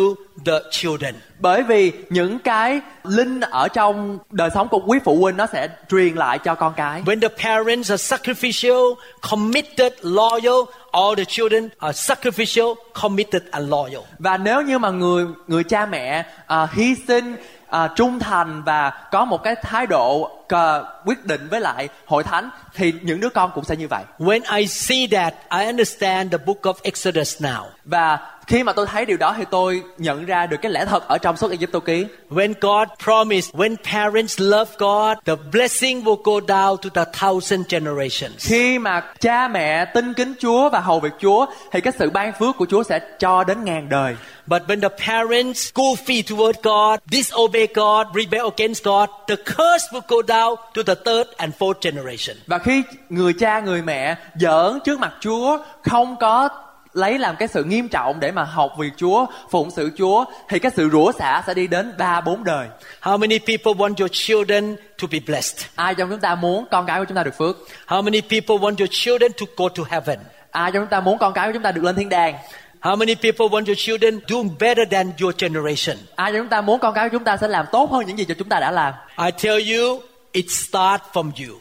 the 0.46 0.60
children. 0.72 1.16
Bởi 1.40 1.64
vì 1.64 1.92
những 2.10 2.40
cái 2.40 2.82
linh 3.04 3.40
ở 3.40 3.68
trong 3.68 4.18
đời 4.30 4.50
sống 4.54 4.68
của 4.68 4.80
quý 4.86 5.00
phụ 5.06 5.18
huynh 5.22 5.38
nó 5.38 5.46
sẽ 5.54 5.68
truyền 5.90 6.16
lại 6.16 6.40
cho 6.40 6.56
con 6.56 6.74
cái. 6.76 7.02
When 7.06 7.20
the 7.20 7.28
parents 7.44 7.92
are 7.92 8.16
sacrificial, 8.16 8.96
committed, 9.32 9.94
loyal, 10.02 10.62
all 10.94 11.16
the 11.18 11.26
children 11.26 11.70
are 11.80 11.94
sacrificial, 11.94 12.76
committed, 13.02 13.44
and 13.52 13.70
loyal. 13.70 14.04
Và 14.20 14.38
nếu 14.38 14.62
như 14.62 14.80
mà 14.80 14.90
người 14.90 15.26
người 15.48 15.64
cha 15.64 15.86
mẹ 15.86 16.26
à, 16.48 16.68
hy 16.74 16.96
sinh 17.08 17.36
à, 17.68 17.88
trung 17.96 18.20
thành 18.20 18.64
và 18.64 19.08
có 19.12 19.26
một 19.26 19.44
cái 19.44 19.56
thái 19.56 19.88
độ 19.88 20.32
cờ, 20.48 20.86
quyết 21.06 21.26
định 21.26 21.48
với 21.50 21.62
lại 21.62 21.90
hội 22.06 22.24
thánh 22.24 22.50
thì 22.74 22.94
những 23.02 23.20
đứa 23.20 23.30
con 23.30 23.52
cũng 23.56 23.64
sẽ 23.64 23.76
như 23.76 23.88
vậy. 23.88 24.04
When 24.20 24.58
I 24.58 24.68
see 24.68 25.08
that, 25.12 25.34
I 25.60 25.66
understand 25.66 26.32
the 26.32 26.38
book 26.38 26.62
of 26.62 26.74
Exodus 26.84 27.42
now. 27.42 27.64
Và 27.86 28.20
khi 28.48 28.64
mà 28.64 28.74
tôi 28.74 28.86
thấy 28.86 29.06
điều 29.06 29.18
đó 29.18 29.36
thì 29.38 29.46
tôi 29.52 29.84
nhận 29.98 30.26
ra 30.26 30.46
được 30.46 30.58
cái 30.62 30.72
lẽ 30.72 30.86
thật 30.86 31.08
ở 31.08 31.18
trong 31.18 31.38
suốt 31.38 31.52
Cập 31.72 31.86
ký. 31.86 32.06
When 32.30 32.54
God 32.62 32.88
promised, 33.04 33.56
when 33.56 33.76
parents 33.92 34.40
love 34.42 34.72
God, 34.78 35.18
the 35.26 35.36
blessing 35.52 36.04
will 36.04 36.22
go 36.24 36.40
down 36.40 36.78
to 36.78 36.90
the 36.94 37.06
thousand 37.20 37.66
generations. 37.70 38.48
Khi 38.48 38.80
mà 38.80 39.02
cha 39.20 39.48
mẹ 39.48 39.86
tin 39.86 40.14
kính 40.14 40.34
Chúa 40.40 40.70
và 40.70 40.80
hầu 40.80 41.00
việc 41.00 41.14
Chúa 41.20 41.46
thì 41.72 41.82
cái 41.82 41.94
sự 42.00 42.10
ban 42.10 42.34
phước 42.40 42.58
của 42.58 42.66
Chúa 42.70 42.84
sẽ 42.84 43.00
cho 43.20 43.44
đến 43.44 43.64
ngàn 43.64 43.90
đời. 43.90 44.16
But 44.48 44.62
when 44.68 44.82
the 44.82 44.90
parents 45.08 45.74
goofy 45.74 46.24
toward 46.24 46.54
God, 46.64 47.00
disobey 47.12 47.68
God, 47.74 48.08
rebel 48.16 48.46
against 48.58 48.84
God, 48.84 49.10
the 49.28 49.36
curse 49.36 49.86
will 49.92 50.02
go 50.08 50.22
down 50.22 50.56
to 50.74 50.84
the 50.84 50.96
third 50.96 51.28
and 51.38 51.54
fourth 51.60 51.80
generation. 51.82 52.38
Và 52.48 52.58
khi 52.58 52.84
người 53.10 53.34
cha 53.34 53.60
người 53.60 53.82
mẹ 53.82 54.16
giỡn 54.36 54.80
trước 54.86 55.00
mặt 55.00 55.14
Chúa 55.20 55.58
không 55.84 56.16
có 56.20 56.50
lấy 56.94 57.20
làm 57.20 57.36
cái 57.36 57.48
sự 57.48 57.64
nghiêm 57.64 57.90
trọng 57.90 58.20
để 58.20 58.32
mà 58.32 58.44
học 58.44 58.74
việc 58.78 58.94
Chúa, 58.98 59.26
phụng 59.50 59.72
sự 59.72 59.92
Chúa 59.98 60.26
thì 60.50 60.60
cái 60.60 60.72
sự 60.76 60.90
rủa 60.90 61.12
xả 61.12 61.44
sẽ 61.48 61.54
đi 61.54 61.68
đến 61.68 61.94
ba 61.98 62.22
bốn 62.22 62.44
đời. 62.44 62.68
How 63.02 63.18
many 63.18 63.40
people 63.40 63.74
want 63.74 63.94
your 64.00 64.12
children 64.12 64.76
to 65.02 65.08
be 65.12 65.20
blessed? 65.28 65.66
Ai 65.76 65.96
trong 65.96 66.10
chúng 66.10 66.20
ta 66.20 66.36
muốn 66.36 66.66
con 66.72 66.86
cái 66.86 67.00
của 67.00 67.06
chúng 67.06 67.16
ta 67.16 67.24
được 67.24 67.38
phước? 67.38 67.58
How 67.88 68.04
many 68.04 68.22
people 68.22 68.56
want 68.56 68.76
your 68.80 68.90
children 68.92 69.32
to 69.34 69.46
go 69.58 69.70
to 69.70 69.84
heaven? 69.90 70.20
Ai 70.52 70.72
trong 70.72 70.84
chúng 70.84 70.90
ta 70.90 71.00
muốn 71.00 71.18
con 71.18 71.34
cái 71.34 71.48
của 71.48 71.54
chúng 71.54 71.64
ta 71.64 71.72
được 71.72 71.84
lên 71.84 71.96
thiên 71.96 72.10
đàng? 72.10 72.36
How 72.82 72.96
many 72.96 73.16
people 73.16 73.46
want 73.46 73.66
your 73.66 73.78
children 73.78 74.20
doing 74.28 74.50
better 74.60 74.88
than 74.92 75.12
your 75.22 75.36
generation? 75.38 75.98
Ai 76.16 76.32
trong 76.32 76.42
chúng 76.42 76.50
ta 76.50 76.62
muốn 76.62 76.80
con 76.80 76.94
cái 76.94 77.10
của 77.10 77.14
chúng 77.14 77.24
ta 77.24 77.38
sẽ 77.38 77.48
làm 77.48 77.66
tốt 77.72 77.92
hơn 77.92 78.06
những 78.06 78.18
gì 78.18 78.26
cho 78.26 78.34
chúng 78.34 78.50
ta 78.50 78.60
đã 78.60 78.72
làm? 78.72 78.94
I 79.26 79.32
tell 79.44 79.74
you, 79.74 80.02
it 80.32 80.46
starts 80.50 81.04
from 81.14 81.32
you. 81.48 81.56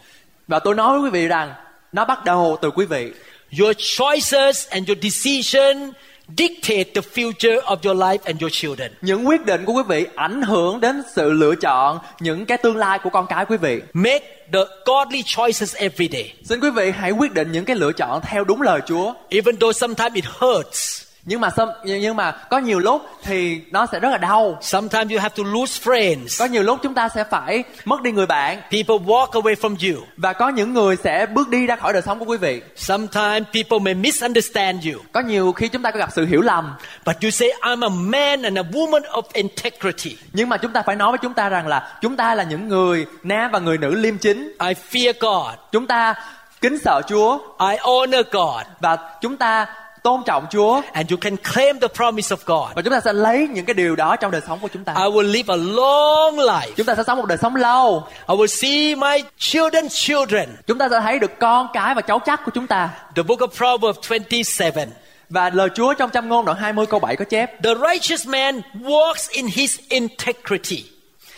Và 0.49 0.59
tôi 0.59 0.75
nói 0.75 0.99
với 0.99 1.11
quý 1.11 1.11
vị 1.11 1.29
rằng 1.29 1.55
nó 1.93 2.05
bắt 2.05 2.25
đầu 2.25 2.59
từ 2.63 2.71
quý 2.71 2.87
vị. 2.87 3.13
Your 3.59 3.75
choices 3.75 4.67
and 4.71 4.89
your 4.89 4.97
decision 5.03 5.93
dictate 6.37 6.95
the 6.95 7.03
future 7.03 7.61
of 7.65 7.77
your 7.85 7.95
life 7.95 8.19
and 8.25 8.41
your 8.41 8.53
children. 8.53 8.93
Những 9.03 9.29
quyết 9.29 9.47
định 9.47 9.65
của 9.65 9.73
quý 9.73 9.83
vị 9.89 10.07
ảnh 10.15 10.43
hưởng 10.43 10.81
đến 10.81 11.03
sự 11.15 11.33
lựa 11.33 11.55
chọn, 11.55 11.99
những 12.21 12.47
cái 12.47 12.59
tương 12.59 12.77
lai 12.77 12.99
của 13.03 13.11
con 13.11 13.27
cái 13.27 13.45
quý 13.49 13.57
vị. 13.57 13.81
Make 13.93 14.25
the 14.53 14.61
godly 14.85 15.23
choices 15.23 15.77
every 15.77 16.09
day. 16.13 16.33
Xin 16.45 16.61
quý 16.61 16.71
vị 16.71 16.91
hãy 16.91 17.11
quyết 17.11 17.33
định 17.33 17.53
những 17.53 17.65
cái 17.65 17.77
lựa 17.77 17.93
chọn 17.93 18.21
theo 18.23 18.45
đúng 18.45 18.63
lời 18.63 18.81
Chúa. 18.87 19.15
Even 19.29 19.57
though 19.57 19.77
sometimes 19.77 20.15
it 20.15 20.25
hurts. 20.25 21.12
Nhưng 21.25 21.41
mà 21.41 21.49
nhưng 21.85 22.17
mà 22.17 22.33
có 22.33 22.59
nhiều 22.59 22.79
lúc 22.79 23.03
thì 23.23 23.61
nó 23.71 23.87
sẽ 23.87 24.01
rất 24.01 24.09
là 24.11 24.19
đau. 24.19 24.59
Sometimes 24.61 25.13
you 25.13 25.21
have 25.21 25.35
to 25.37 25.43
lose 25.53 25.81
friends. 25.85 26.27
Có 26.39 26.45
nhiều 26.45 26.63
lúc 26.63 26.79
chúng 26.83 26.95
ta 26.95 27.09
sẽ 27.09 27.25
phải 27.25 27.65
mất 27.85 28.03
đi 28.03 28.13
người 28.13 28.27
bạn 28.27 28.57
People 28.71 28.97
walk 29.07 29.31
away 29.31 29.55
from 29.55 29.93
you. 29.95 30.03
và 30.17 30.33
có 30.33 30.49
những 30.49 30.73
người 30.75 30.97
sẽ 30.97 31.27
bước 31.27 31.49
đi 31.49 31.67
ra 31.67 31.77
khỏi 31.77 31.93
đời 31.93 32.03
sống 32.03 32.19
của 32.19 32.25
quý 32.25 32.37
vị. 32.37 32.63
Sometimes 32.77 33.47
people 33.55 33.79
may 33.83 33.95
misunderstand 33.95 34.87
you. 34.87 35.01
Có 35.13 35.21
nhiều 35.21 35.53
khi 35.53 35.69
chúng 35.69 35.83
ta 35.83 35.91
có 35.91 35.99
gặp 35.99 36.09
sự 36.13 36.27
hiểu 36.27 36.41
lầm, 36.41 36.75
But 37.07 37.17
you 37.23 37.31
say, 37.31 37.49
I'm 37.61 37.85
a 37.87 37.89
man 37.89 38.43
and 38.43 38.59
a 38.59 38.63
woman 38.63 39.03
of 39.03 39.23
integrity. 39.33 40.17
nhưng 40.33 40.49
mà 40.49 40.57
chúng 40.57 40.73
ta 40.73 40.83
phải 40.83 40.97
nói 40.97 41.13
với 41.13 41.19
chúng 41.23 41.35
ta 41.35 41.49
rằng 41.49 41.67
là 41.69 41.99
chúng 42.01 42.17
ta 42.17 42.35
là 42.35 42.43
những 42.43 42.69
người 42.69 43.07
nam 43.23 43.51
và 43.51 43.59
người 43.59 43.79
nữ 43.79 43.95
liêm 43.95 44.19
chính. 44.19 44.43
I 44.61 44.73
fear 44.91 45.13
God. 45.21 45.55
Chúng 45.73 45.87
ta 45.87 46.15
kính 46.61 46.79
sợ 46.85 47.01
Chúa 47.09 47.39
I 47.71 47.77
honor 47.81 48.27
God. 48.33 48.63
và 48.81 48.97
chúng 49.21 49.37
ta 49.37 49.67
tôn 50.03 50.23
trọng 50.27 50.47
Chúa 50.51 50.81
And 50.93 51.11
you 51.11 51.19
can 51.21 51.37
claim 51.37 51.81
the 51.81 51.89
promise 51.89 52.37
of 52.37 52.39
God. 52.47 52.77
và 52.77 52.83
chúng 52.83 52.93
ta 52.93 53.01
sẽ 53.01 53.13
lấy 53.13 53.49
những 53.51 53.65
cái 53.65 53.75
điều 53.75 53.97
đó 53.97 54.17
trong 54.17 54.31
đời 54.31 54.41
sống 54.47 54.59
của 54.63 54.69
chúng 54.73 54.85
ta. 54.85 54.93
I 54.93 55.03
will 55.03 55.31
live 55.33 55.55
a 55.55 55.57
long 55.57 56.37
life. 56.37 56.73
Chúng 56.77 56.87
ta 56.87 56.95
sẽ 56.95 57.03
sống 57.07 57.19
một 57.19 57.27
đời 57.27 57.39
sống 57.39 57.57
lâu. 57.57 58.05
I 58.29 58.35
will 58.37 58.47
see 58.47 58.95
my 58.95 59.25
children's 59.39 59.89
children. 59.89 60.57
Chúng 60.67 60.79
ta 60.79 60.89
sẽ 60.91 61.01
thấy 61.01 61.19
được 61.19 61.39
con 61.41 61.67
cái 61.73 61.95
và 61.95 62.01
cháu 62.01 62.19
chắc 62.19 62.41
của 62.45 62.51
chúng 62.55 62.67
ta. 62.67 62.91
The 63.17 63.23
book 63.23 63.39
of 63.41 63.49
Proverbs 63.49 64.09
27. 64.11 64.87
Và 65.31 65.51
lời 65.51 65.69
Chúa 65.75 65.95
trong 65.95 66.11
châm 66.11 66.29
ngôn 66.29 66.45
đoạn 66.45 66.59
20 66.59 66.87
câu 66.87 67.01
7 67.01 67.17
có 67.17 67.25
chép 67.25 67.63
The 67.63 67.75
righteous 67.75 68.27
man 68.29 68.61
walks 68.81 69.29
in 69.31 69.47
his 69.47 69.79
integrity. 69.89 70.83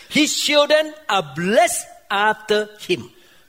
His 0.09 0.47
children 0.47 0.91
are 1.07 1.27
blessed 1.35 1.87
after 2.09 2.65
him. 2.87 2.99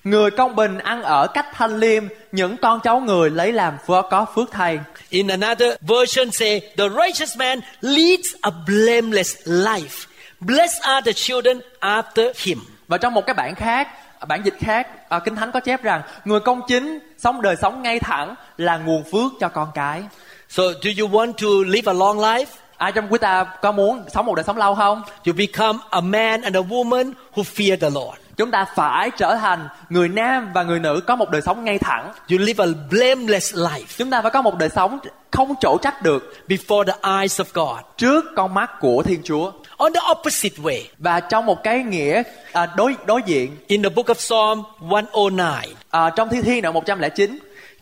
Người 0.06 0.30
công 0.30 0.56
bình 0.56 0.78
ăn 0.78 1.02
ở 1.02 1.26
cách 1.26 1.46
thanh 1.52 1.78
liêm, 1.78 2.04
những 2.32 2.56
con 2.56 2.80
cháu 2.80 3.00
người 3.00 3.30
lấy 3.30 3.52
làm 3.52 3.76
phước 3.86 4.04
có 4.10 4.26
phước 4.34 4.50
thay. 4.52 4.78
In 5.10 5.28
another 5.28 5.74
version 5.80 6.30
say, 6.30 6.60
the 6.60 6.84
righteous 6.88 7.36
man 7.36 7.60
leads 7.80 8.34
a 8.40 8.50
blameless 8.66 9.36
life. 9.44 10.06
Blessed 10.40 10.82
are 10.82 11.00
the 11.04 11.12
children 11.12 11.60
after 11.80 12.32
him. 12.36 12.58
Và 12.88 12.98
trong 12.98 13.14
một 13.14 13.26
cái 13.26 13.34
bản 13.34 13.54
khác, 13.54 13.88
bản 14.28 14.42
dịch 14.44 14.54
khác, 14.58 14.88
à, 15.08 15.18
Kinh 15.18 15.36
Thánh 15.36 15.52
có 15.52 15.60
chép 15.60 15.82
rằng 15.82 16.02
người 16.24 16.40
công 16.40 16.60
chính 16.68 16.98
sống 17.18 17.42
đời 17.42 17.56
sống 17.62 17.82
ngay 17.82 18.00
thẳng 18.00 18.34
là 18.56 18.76
nguồn 18.76 19.04
phước 19.04 19.32
cho 19.40 19.48
con 19.48 19.68
cái. 19.74 20.02
So 20.48 20.62
do 20.62 20.90
you 21.00 21.08
want 21.08 21.32
to 21.32 21.48
live 21.66 21.92
a 21.92 21.94
long 21.94 22.18
life? 22.18 22.46
Ai 22.76 22.92
trong 22.92 23.08
quý 23.10 23.18
ta 23.18 23.44
có 23.44 23.72
muốn 23.72 24.04
sống 24.14 24.26
một 24.26 24.34
đời 24.34 24.44
sống 24.44 24.56
lâu 24.56 24.74
không? 24.74 25.02
You 25.26 25.34
become 25.34 25.78
a 25.90 26.00
man 26.00 26.42
and 26.42 26.56
a 26.56 26.60
woman 26.60 27.12
who 27.34 27.42
fear 27.42 27.76
the 27.76 27.90
Lord. 27.90 28.25
Chúng 28.36 28.50
ta 28.50 28.64
phải 28.74 29.10
trở 29.10 29.36
thành 29.40 29.68
người 29.88 30.08
nam 30.08 30.50
và 30.54 30.62
người 30.62 30.80
nữ 30.80 31.00
có 31.06 31.16
một 31.16 31.30
đời 31.30 31.42
sống 31.42 31.64
ngay 31.64 31.78
thẳng. 31.78 32.12
You 32.30 32.38
live 32.38 32.64
a 32.64 32.68
blameless 32.90 33.54
life 33.54 33.84
Chúng 33.96 34.10
ta 34.10 34.22
phải 34.22 34.30
có 34.30 34.42
một 34.42 34.58
đời 34.58 34.68
sống 34.68 34.98
không 35.30 35.54
chỗ 35.60 35.78
trách 35.82 36.02
được 36.02 36.34
before 36.48 36.84
the 36.84 37.18
eyes 37.20 37.40
of 37.40 37.44
God. 37.54 37.84
trước 37.96 38.24
con 38.36 38.54
mắt 38.54 38.70
của 38.80 39.02
Thiên 39.02 39.22
Chúa. 39.24 39.52
On 39.76 39.92
the 39.92 40.00
opposite 40.10 40.62
way, 40.62 40.80
Và 40.98 41.20
trong 41.20 41.46
một 41.46 41.62
cái 41.62 41.78
nghĩa 41.78 42.22
à, 42.52 42.66
đối 42.76 42.94
đối 43.06 43.22
diện 43.26 43.56
in 43.66 43.82
the 43.82 43.88
book 43.88 44.06
of 44.06 44.14
Psalm 44.14 44.62
109, 44.80 45.74
à, 45.90 46.10
trong 46.10 46.28
Thi 46.28 46.42
Thiên 46.42 46.62
đoạn 46.62 46.74
109 46.74 47.38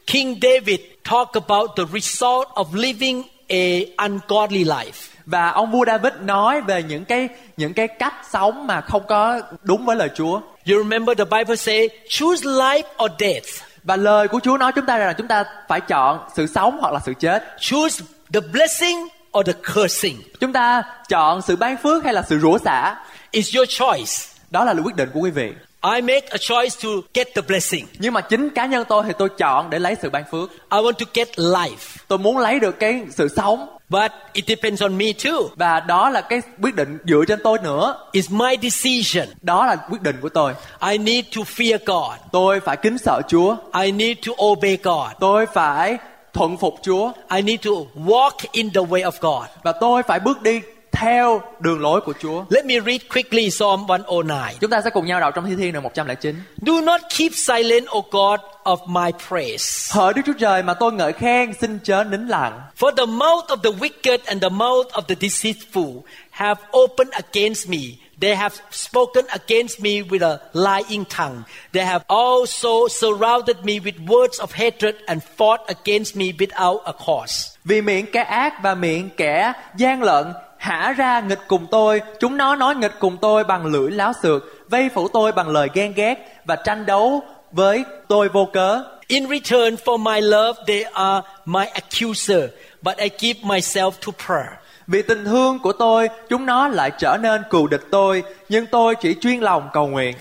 King 0.07 0.39
David 0.43 0.81
talked 1.11 1.43
about 1.47 1.71
the 1.77 1.85
result 1.93 2.49
of 2.49 2.75
living 2.75 3.23
a 3.49 3.85
ungodly 3.97 4.65
life. 4.65 5.14
Và 5.27 5.51
ông 5.51 5.71
vua 5.71 5.85
David 5.87 6.13
nói 6.21 6.61
về 6.61 6.83
những 6.83 7.05
cái 7.05 7.29
những 7.57 7.75
cái 7.75 7.89
cách 7.89 8.15
sống 8.31 8.67
mà 8.67 8.81
không 8.81 9.07
có 9.09 9.41
đúng 9.63 9.87
với 9.87 9.97
lời 9.97 10.11
Chúa. 10.15 10.41
You 10.71 10.83
remember 10.83 11.19
the 11.19 11.25
Bible 11.25 11.57
say, 11.57 11.89
choose 12.09 12.47
life 12.47 13.05
or 13.05 13.11
death. 13.19 13.47
Và 13.83 13.97
lời 13.97 14.29
của 14.29 14.41
Chúa 14.43 14.57
nói 14.57 14.73
chúng 14.75 14.87
ta 14.87 14.99
rằng 14.99 15.07
là 15.07 15.13
chúng 15.13 15.29
ta 15.29 15.45
phải 15.69 15.81
chọn 15.81 16.19
sự 16.37 16.47
sống 16.47 16.79
hoặc 16.81 16.93
là 16.93 17.01
sự 17.07 17.15
chết. 17.15 17.45
Choose 17.61 18.05
the 18.33 18.41
blessing 18.53 19.09
or 19.39 19.47
the 19.47 19.53
cursing. 19.75 20.23
Chúng 20.41 20.53
ta 20.53 20.83
chọn 21.09 21.43
sự 21.43 21.57
ban 21.57 21.77
phước 21.77 22.05
hay 22.05 22.13
là 22.13 22.23
sự 22.23 22.39
rủa 22.39 22.59
xả. 22.59 22.97
It's 23.33 23.59
your 23.59 23.69
choice. 23.69 24.13
Đó 24.51 24.65
là 24.65 24.75
quyết 24.85 24.97
định 24.97 25.11
của 25.15 25.21
quý 25.21 25.31
vị. 25.31 25.53
I 25.95 26.01
make 26.01 26.27
a 26.31 26.39
choice 26.41 26.77
to 26.83 26.89
get 27.15 27.35
the 27.35 27.43
blessing. 27.43 27.87
Nhưng 27.99 28.13
mà 28.13 28.21
chính 28.21 28.51
cá 28.51 28.67
nhân 28.67 28.85
tôi 28.89 29.05
thì 29.07 29.13
tôi 29.19 29.29
chọn 29.39 29.71
để 29.71 29.79
lấy 29.79 29.97
sự 30.03 30.11
ban 30.11 30.25
phước. 30.31 30.51
I 30.51 30.79
want 30.79 30.93
to 30.93 31.07
get 31.15 31.29
life. 31.37 31.97
Tôi 32.09 32.19
muốn 32.19 32.39
lấy 32.39 32.61
được 32.61 32.79
cái 32.81 33.03
sự 33.11 33.29
sống 33.37 33.74
But 33.89 34.13
it 34.33 34.45
depends 34.47 34.83
on 34.83 34.99
me 34.99 35.07
too. 35.25 35.49
và 35.57 35.81
đó 35.81 36.11
là 36.11 36.21
cái 36.21 36.43
quyết 36.63 36.75
định 36.75 36.99
dựa 37.05 37.25
trên 37.29 37.39
tôi 37.45 37.59
nữa. 37.63 37.97
It's 38.13 38.37
my 38.37 38.71
decision. 38.71 39.29
Đó 39.43 39.67
là 39.67 39.77
quyết 39.77 40.03
định 40.03 40.17
của 40.21 40.29
tôi. 40.29 40.55
I 40.91 40.99
need 40.99 41.25
to 41.37 41.43
fear 41.43 41.79
God. 41.87 42.19
Tôi 42.33 42.61
phải 42.61 42.77
kính 42.77 42.99
sợ 42.99 43.21
Chúa. 43.29 43.57
I 43.83 43.93
need 43.93 44.17
to 44.27 44.33
obey 44.45 44.79
God. 44.83 45.07
Tôi 45.21 45.47
phải 45.47 45.99
thuận 46.33 46.57
phục 46.57 46.75
Chúa 46.83 47.13
I 47.35 47.43
need 47.43 47.61
to 47.65 47.71
walk 48.07 48.31
in 48.53 48.71
the 48.71 48.81
way 48.81 49.11
of 49.11 49.13
God. 49.21 49.49
và 49.63 49.73
tôi 49.73 50.03
phải 50.03 50.21
bước 50.21 50.43
đi 50.43 50.61
theo 50.95 51.43
đường 51.61 51.81
lối 51.81 52.01
của 52.01 52.13
Chúa. 52.21 52.45
Let 52.51 52.65
me 52.65 52.75
read 52.81 53.01
quickly 53.13 53.51
Psalm 53.51 53.87
109. 53.87 54.57
Chúng 54.61 54.71
ta 54.71 54.81
sẽ 54.85 54.91
cùng 54.91 55.07
nhau 55.07 55.21
đọc 55.21 55.35
trong 55.35 55.47
Thi 55.47 55.57
Thiên 55.57 55.73
đoạn 55.73 55.83
109. 55.83 56.43
Do 56.57 56.81
not 56.81 57.01
keep 57.19 57.33
silent, 57.35 57.87
O 57.87 58.01
God 58.11 58.41
of 58.65 58.77
my 58.87 59.11
praise. 59.29 59.95
Hỡi 59.95 60.13
Đức 60.15 60.23
Chúa 60.27 60.33
Trời 60.39 60.63
mà 60.63 60.75
tôi 60.75 60.93
ngợi 60.93 61.13
khen 61.13 61.53
xin 61.61 61.79
chớ 61.85 62.05
nín 62.05 62.27
lặng. 62.27 62.61
For 62.79 62.95
the 62.95 63.07
mouth 63.07 63.47
of 63.47 63.57
the 63.57 63.71
wicked 63.71 64.19
and 64.25 64.43
the 64.43 64.49
mouth 64.49 64.89
of 64.93 65.03
the 65.09 65.15
deceitful 65.21 66.03
have 66.31 66.61
opened 66.71 67.13
against 67.13 67.69
me. 67.69 67.81
They 68.21 68.37
have 68.37 68.55
spoken 68.71 69.27
against 69.27 69.81
me 69.81 70.03
with 70.03 70.23
a 70.23 70.39
lying 70.53 71.05
tongue. 71.05 71.43
They 71.73 71.85
have 71.85 72.05
also 72.09 72.89
surrounded 72.89 73.57
me 73.65 73.81
with 73.81 73.95
words 74.07 74.41
of 74.41 74.53
hatred 74.53 74.95
and 75.07 75.21
fought 75.37 75.61
against 75.67 76.17
me 76.17 76.33
without 76.39 76.81
a 76.85 76.93
cause. 77.07 77.51
Vì 77.65 77.81
miệng 77.81 78.07
kẻ 78.13 78.23
ác 78.23 78.63
và 78.63 78.75
miệng 78.75 79.11
kẻ 79.17 79.53
gian 79.77 80.03
lận 80.03 80.25
hả 80.65 80.93
ra 80.93 81.21
nghịch 81.21 81.41
cùng 81.49 81.67
tôi, 81.71 82.03
chúng 82.21 82.37
nó 82.37 82.57
nói 82.57 82.75
nghịch 82.75 82.99
cùng 82.99 83.17
tôi 83.17 83.45
bằng 83.45 83.67
lưỡi 83.67 83.91
láo 83.91 84.13
xược, 84.23 84.71
vây 84.71 84.89
phủ 84.95 85.09
tôi 85.09 85.33
bằng 85.33 85.49
lời 85.49 85.69
ghen 85.75 85.93
ghét 85.95 86.43
và 86.45 86.57
tranh 86.57 86.87
đấu 86.87 87.23
với 87.53 87.85
tôi 88.09 88.29
vô 88.29 88.49
cớ. 88.53 88.85
In 89.07 89.27
return 89.29 89.75
for 89.85 89.97
my 89.97 90.21
love, 90.21 90.63
they 90.67 90.83
are 90.83 91.27
my 91.45 91.65
accuser, 91.67 92.45
but 92.83 92.97
I 92.97 93.11
give 93.19 93.41
myself 93.43 93.91
to 93.91 94.13
prayer. 94.27 94.53
Vì 94.87 95.03
tình 95.03 95.25
thương 95.25 95.59
của 95.59 95.73
tôi, 95.73 96.09
chúng 96.29 96.47
nó 96.47 96.69
lại 96.69 96.91
trở 96.99 97.17
nên 97.23 97.43
cù 97.51 97.67
địch 97.67 97.85
tôi, 97.91 98.23
nhưng 98.49 98.67
tôi 98.67 98.95
chỉ 98.95 99.15
chuyên 99.21 99.41
lòng 99.41 99.69
cầu 99.73 99.87
nguyện. 99.87 100.17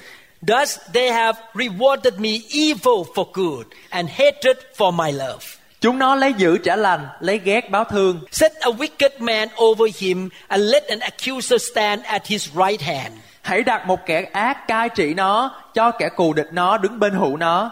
Thus 0.47 0.77
they 0.93 1.11
have 1.11 1.39
rewarded 1.53 2.19
me 2.19 2.29
evil 2.53 3.03
for 3.15 3.25
good 3.33 3.65
and 3.89 4.09
hatred 4.09 4.57
for 4.77 4.91
my 4.91 5.11
love. 5.11 5.62
Chúng 5.83 5.99
nó 5.99 6.15
lấy 6.15 6.33
giữ 6.37 6.57
trả 6.57 6.75
lành, 6.75 7.07
lấy 7.19 7.39
ghét 7.43 7.69
báo 7.69 7.83
thương. 7.83 8.19
Set 8.31 8.51
a 8.59 8.69
wicked 8.69 9.09
man 9.19 9.47
over 9.63 9.97
him 9.99 10.29
and 10.47 10.63
let 10.63 10.87
an 10.87 10.99
accuser 10.99 11.61
stand 11.71 12.03
at 12.03 12.27
his 12.27 12.49
right 12.55 12.81
hand. 12.81 13.13
Hãy 13.41 13.63
đặt 13.63 13.87
một 13.87 14.05
kẻ 14.05 14.21
ác 14.33 14.67
cai 14.67 14.89
trị 14.89 15.13
nó, 15.13 15.61
cho 15.73 15.91
kẻ 15.91 16.09
cù 16.15 16.33
địch 16.33 16.47
nó 16.51 16.77
đứng 16.77 16.99
bên 16.99 17.13
hữu 17.13 17.37
nó. 17.37 17.71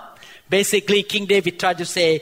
Basically, 0.50 1.02
King 1.02 1.28
David 1.30 1.54
tried 1.60 1.80
to 1.80 1.84
say, 1.86 2.20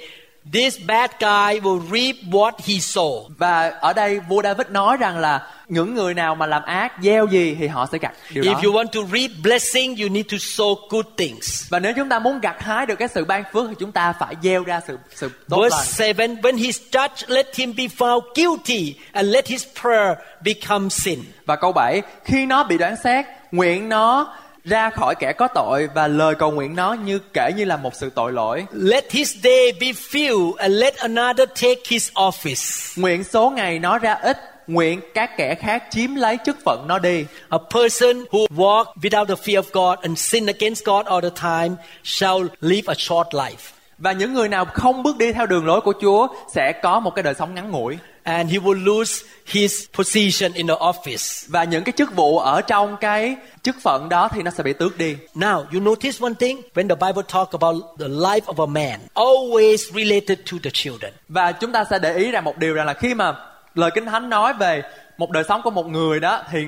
this 0.54 0.78
bad 0.88 1.12
guy 1.20 1.60
will 1.60 1.80
reap 1.92 2.16
what 2.32 2.52
he 2.66 2.74
sow. 2.74 3.30
Và 3.38 3.70
ở 3.70 3.94
đây 3.94 4.20
vua 4.20 4.42
David 4.42 4.68
nói 4.68 4.98
rằng 4.98 5.18
là 5.18 5.48
những 5.68 5.96
người 5.96 6.14
nào 6.14 6.36
mà 6.36 6.46
làm 6.46 6.64
ác 6.64 6.94
gieo 7.02 7.28
gì 7.28 7.56
thì 7.60 7.68
họ 7.68 7.88
sẽ 7.92 7.98
gặt 7.98 8.14
điều 8.34 8.44
đó. 8.44 8.52
If 8.52 8.64
you 8.64 8.74
want 8.74 8.88
to 8.88 9.02
reap 9.14 9.32
blessing, 9.44 9.96
you 9.96 10.10
need 10.10 10.26
to 10.32 10.38
sow 10.38 10.76
good 10.90 11.06
things. 11.18 11.70
Và 11.70 11.80
nếu 11.80 11.94
chúng 11.96 12.10
ta 12.10 12.20
muốn 12.20 12.40
gặt 12.40 12.56
hái 12.60 12.86
được 12.86 12.96
cái 12.96 13.08
sự 13.08 13.26
ban 13.26 13.44
phước 13.54 13.66
thì 13.70 13.76
chúng 13.80 13.92
ta 13.92 14.14
phải 14.20 14.36
gieo 14.44 14.64
ra 14.64 14.82
sự 14.88 14.98
sự 15.16 15.30
tốt 15.50 15.62
Verse 15.62 16.14
lành. 16.14 16.42
7 16.42 16.52
When 16.52 16.58
he 16.58 16.66
is 16.66 16.82
judged, 16.92 17.36
let 17.36 17.56
him 17.56 17.76
be 17.76 17.84
found 17.84 18.22
guilty 18.36 18.96
and 19.12 19.30
let 19.30 19.48
his 19.48 19.66
prayer 19.82 20.18
become 20.42 20.90
sin. 20.90 21.20
Và 21.46 21.56
câu 21.56 21.72
7, 21.72 22.02
khi 22.24 22.46
nó 22.46 22.64
bị 22.64 22.78
đoán 22.78 22.96
xét, 23.04 23.26
nguyện 23.52 23.90
nó 23.90 24.34
ra 24.66 24.90
khỏi 24.90 25.16
kẻ 25.20 25.34
có 25.34 25.48
tội 25.48 25.90
và 25.94 26.08
lời 26.08 26.36
cầu 26.36 26.52
nguyện 26.52 26.76
nó 26.76 26.94
như 26.94 27.20
kể 27.34 27.52
như 27.58 27.66
là 27.66 27.78
một 27.78 27.96
sự 27.96 28.10
tội 28.10 28.32
lỗi. 28.32 28.66
Let 28.72 29.12
his 29.12 29.36
day 29.44 29.72
be 29.82 29.88
few 29.88 30.54
and 30.56 30.74
let 30.74 30.98
another 30.98 31.50
take 31.62 31.82
his 31.90 32.12
office. 32.14 33.02
Nguyện 33.02 33.24
số 33.24 33.50
ngày 33.50 33.80
nó 33.80 33.98
ra 33.98 34.14
ít, 34.14 34.38
nguyện 34.68 35.02
các 35.14 35.38
kẻ 35.38 35.56
khác 35.56 35.84
chiếm 35.90 36.16
lấy 36.16 36.38
chức 36.46 36.58
phận 36.66 36.86
nó 36.88 37.00
đi. 37.00 37.26
A 37.50 37.58
person 37.74 38.24
who 38.32 38.48
walk 38.56 38.86
without 39.02 39.26
the 39.26 39.36
fear 39.36 39.62
of 39.62 39.72
God 39.74 40.00
and 40.02 40.20
sin 40.20 40.46
against 40.46 40.86
God 40.86 41.06
all 41.06 41.22
the 41.22 41.42
time 41.42 41.76
shall 42.04 42.46
live 42.62 42.84
a 42.88 42.94
short 42.98 43.28
life. 43.32 43.74
Và 43.98 44.12
những 44.12 44.34
người 44.34 44.50
nào 44.50 44.66
không 44.66 45.04
bước 45.04 45.18
đi 45.18 45.34
theo 45.34 45.46
đường 45.46 45.66
lối 45.66 45.82
của 45.82 45.94
Chúa 46.02 46.28
sẽ 46.54 46.72
có 46.84 47.00
một 47.00 47.16
cái 47.16 47.24
đời 47.24 47.34
sống 47.34 47.56
ngắn 47.56 47.72
ngủi. 47.72 47.98
And 48.30 48.52
he 48.52 48.58
will 48.60 48.84
lose 48.84 49.26
his 49.46 49.86
position 49.94 50.54
in 50.54 50.68
the 50.68 50.74
office. 50.74 51.48
Và 51.48 51.64
những 51.64 51.84
cái 51.84 51.94
chức 51.98 52.16
vụ 52.16 52.40
ở 52.40 52.62
trong 52.62 52.98
cái 53.02 53.36
chức 53.64 53.76
phận 53.82 54.10
đó 54.10 54.30
thì 54.32 54.42
nó 54.44 54.52
sẽ 54.52 54.64
bị 54.64 54.74
tước 54.74 54.98
đi. 54.98 55.16
Now, 55.36 55.66
you 55.74 55.80
notice 55.80 56.18
one 56.22 56.34
thing 56.40 56.62
when 56.74 56.88
the 56.88 57.08
Bible 57.08 57.24
talk 57.34 57.52
about 57.52 57.76
the 58.00 58.08
life 58.08 58.42
of 58.42 58.64
a 58.64 58.66
man, 58.66 59.00
always 59.14 59.78
related 59.94 60.40
to 60.52 60.58
the 60.64 60.70
children. 60.74 61.14
Và 61.30 61.52
chúng 61.52 61.72
ta 61.72 61.84
sẽ 61.90 62.00
để 62.00 62.16
ý 62.16 62.32
rằng 62.32 62.44
một 62.44 62.58
điều 62.58 62.74
rằng 62.74 62.86
là 62.86 62.94
khi 62.94 63.14
mà 63.14 63.36
lời 63.76 63.92
Kinh 63.96 64.06
Thánh 64.06 64.30
nói 64.30 64.54
về 64.54 64.82
một 65.18 65.32
đời 65.32 65.44
sống 65.48 65.62
của 65.62 65.72
một 65.72 65.88
người 65.88 66.20
đó 66.20 66.44
thì 66.52 66.60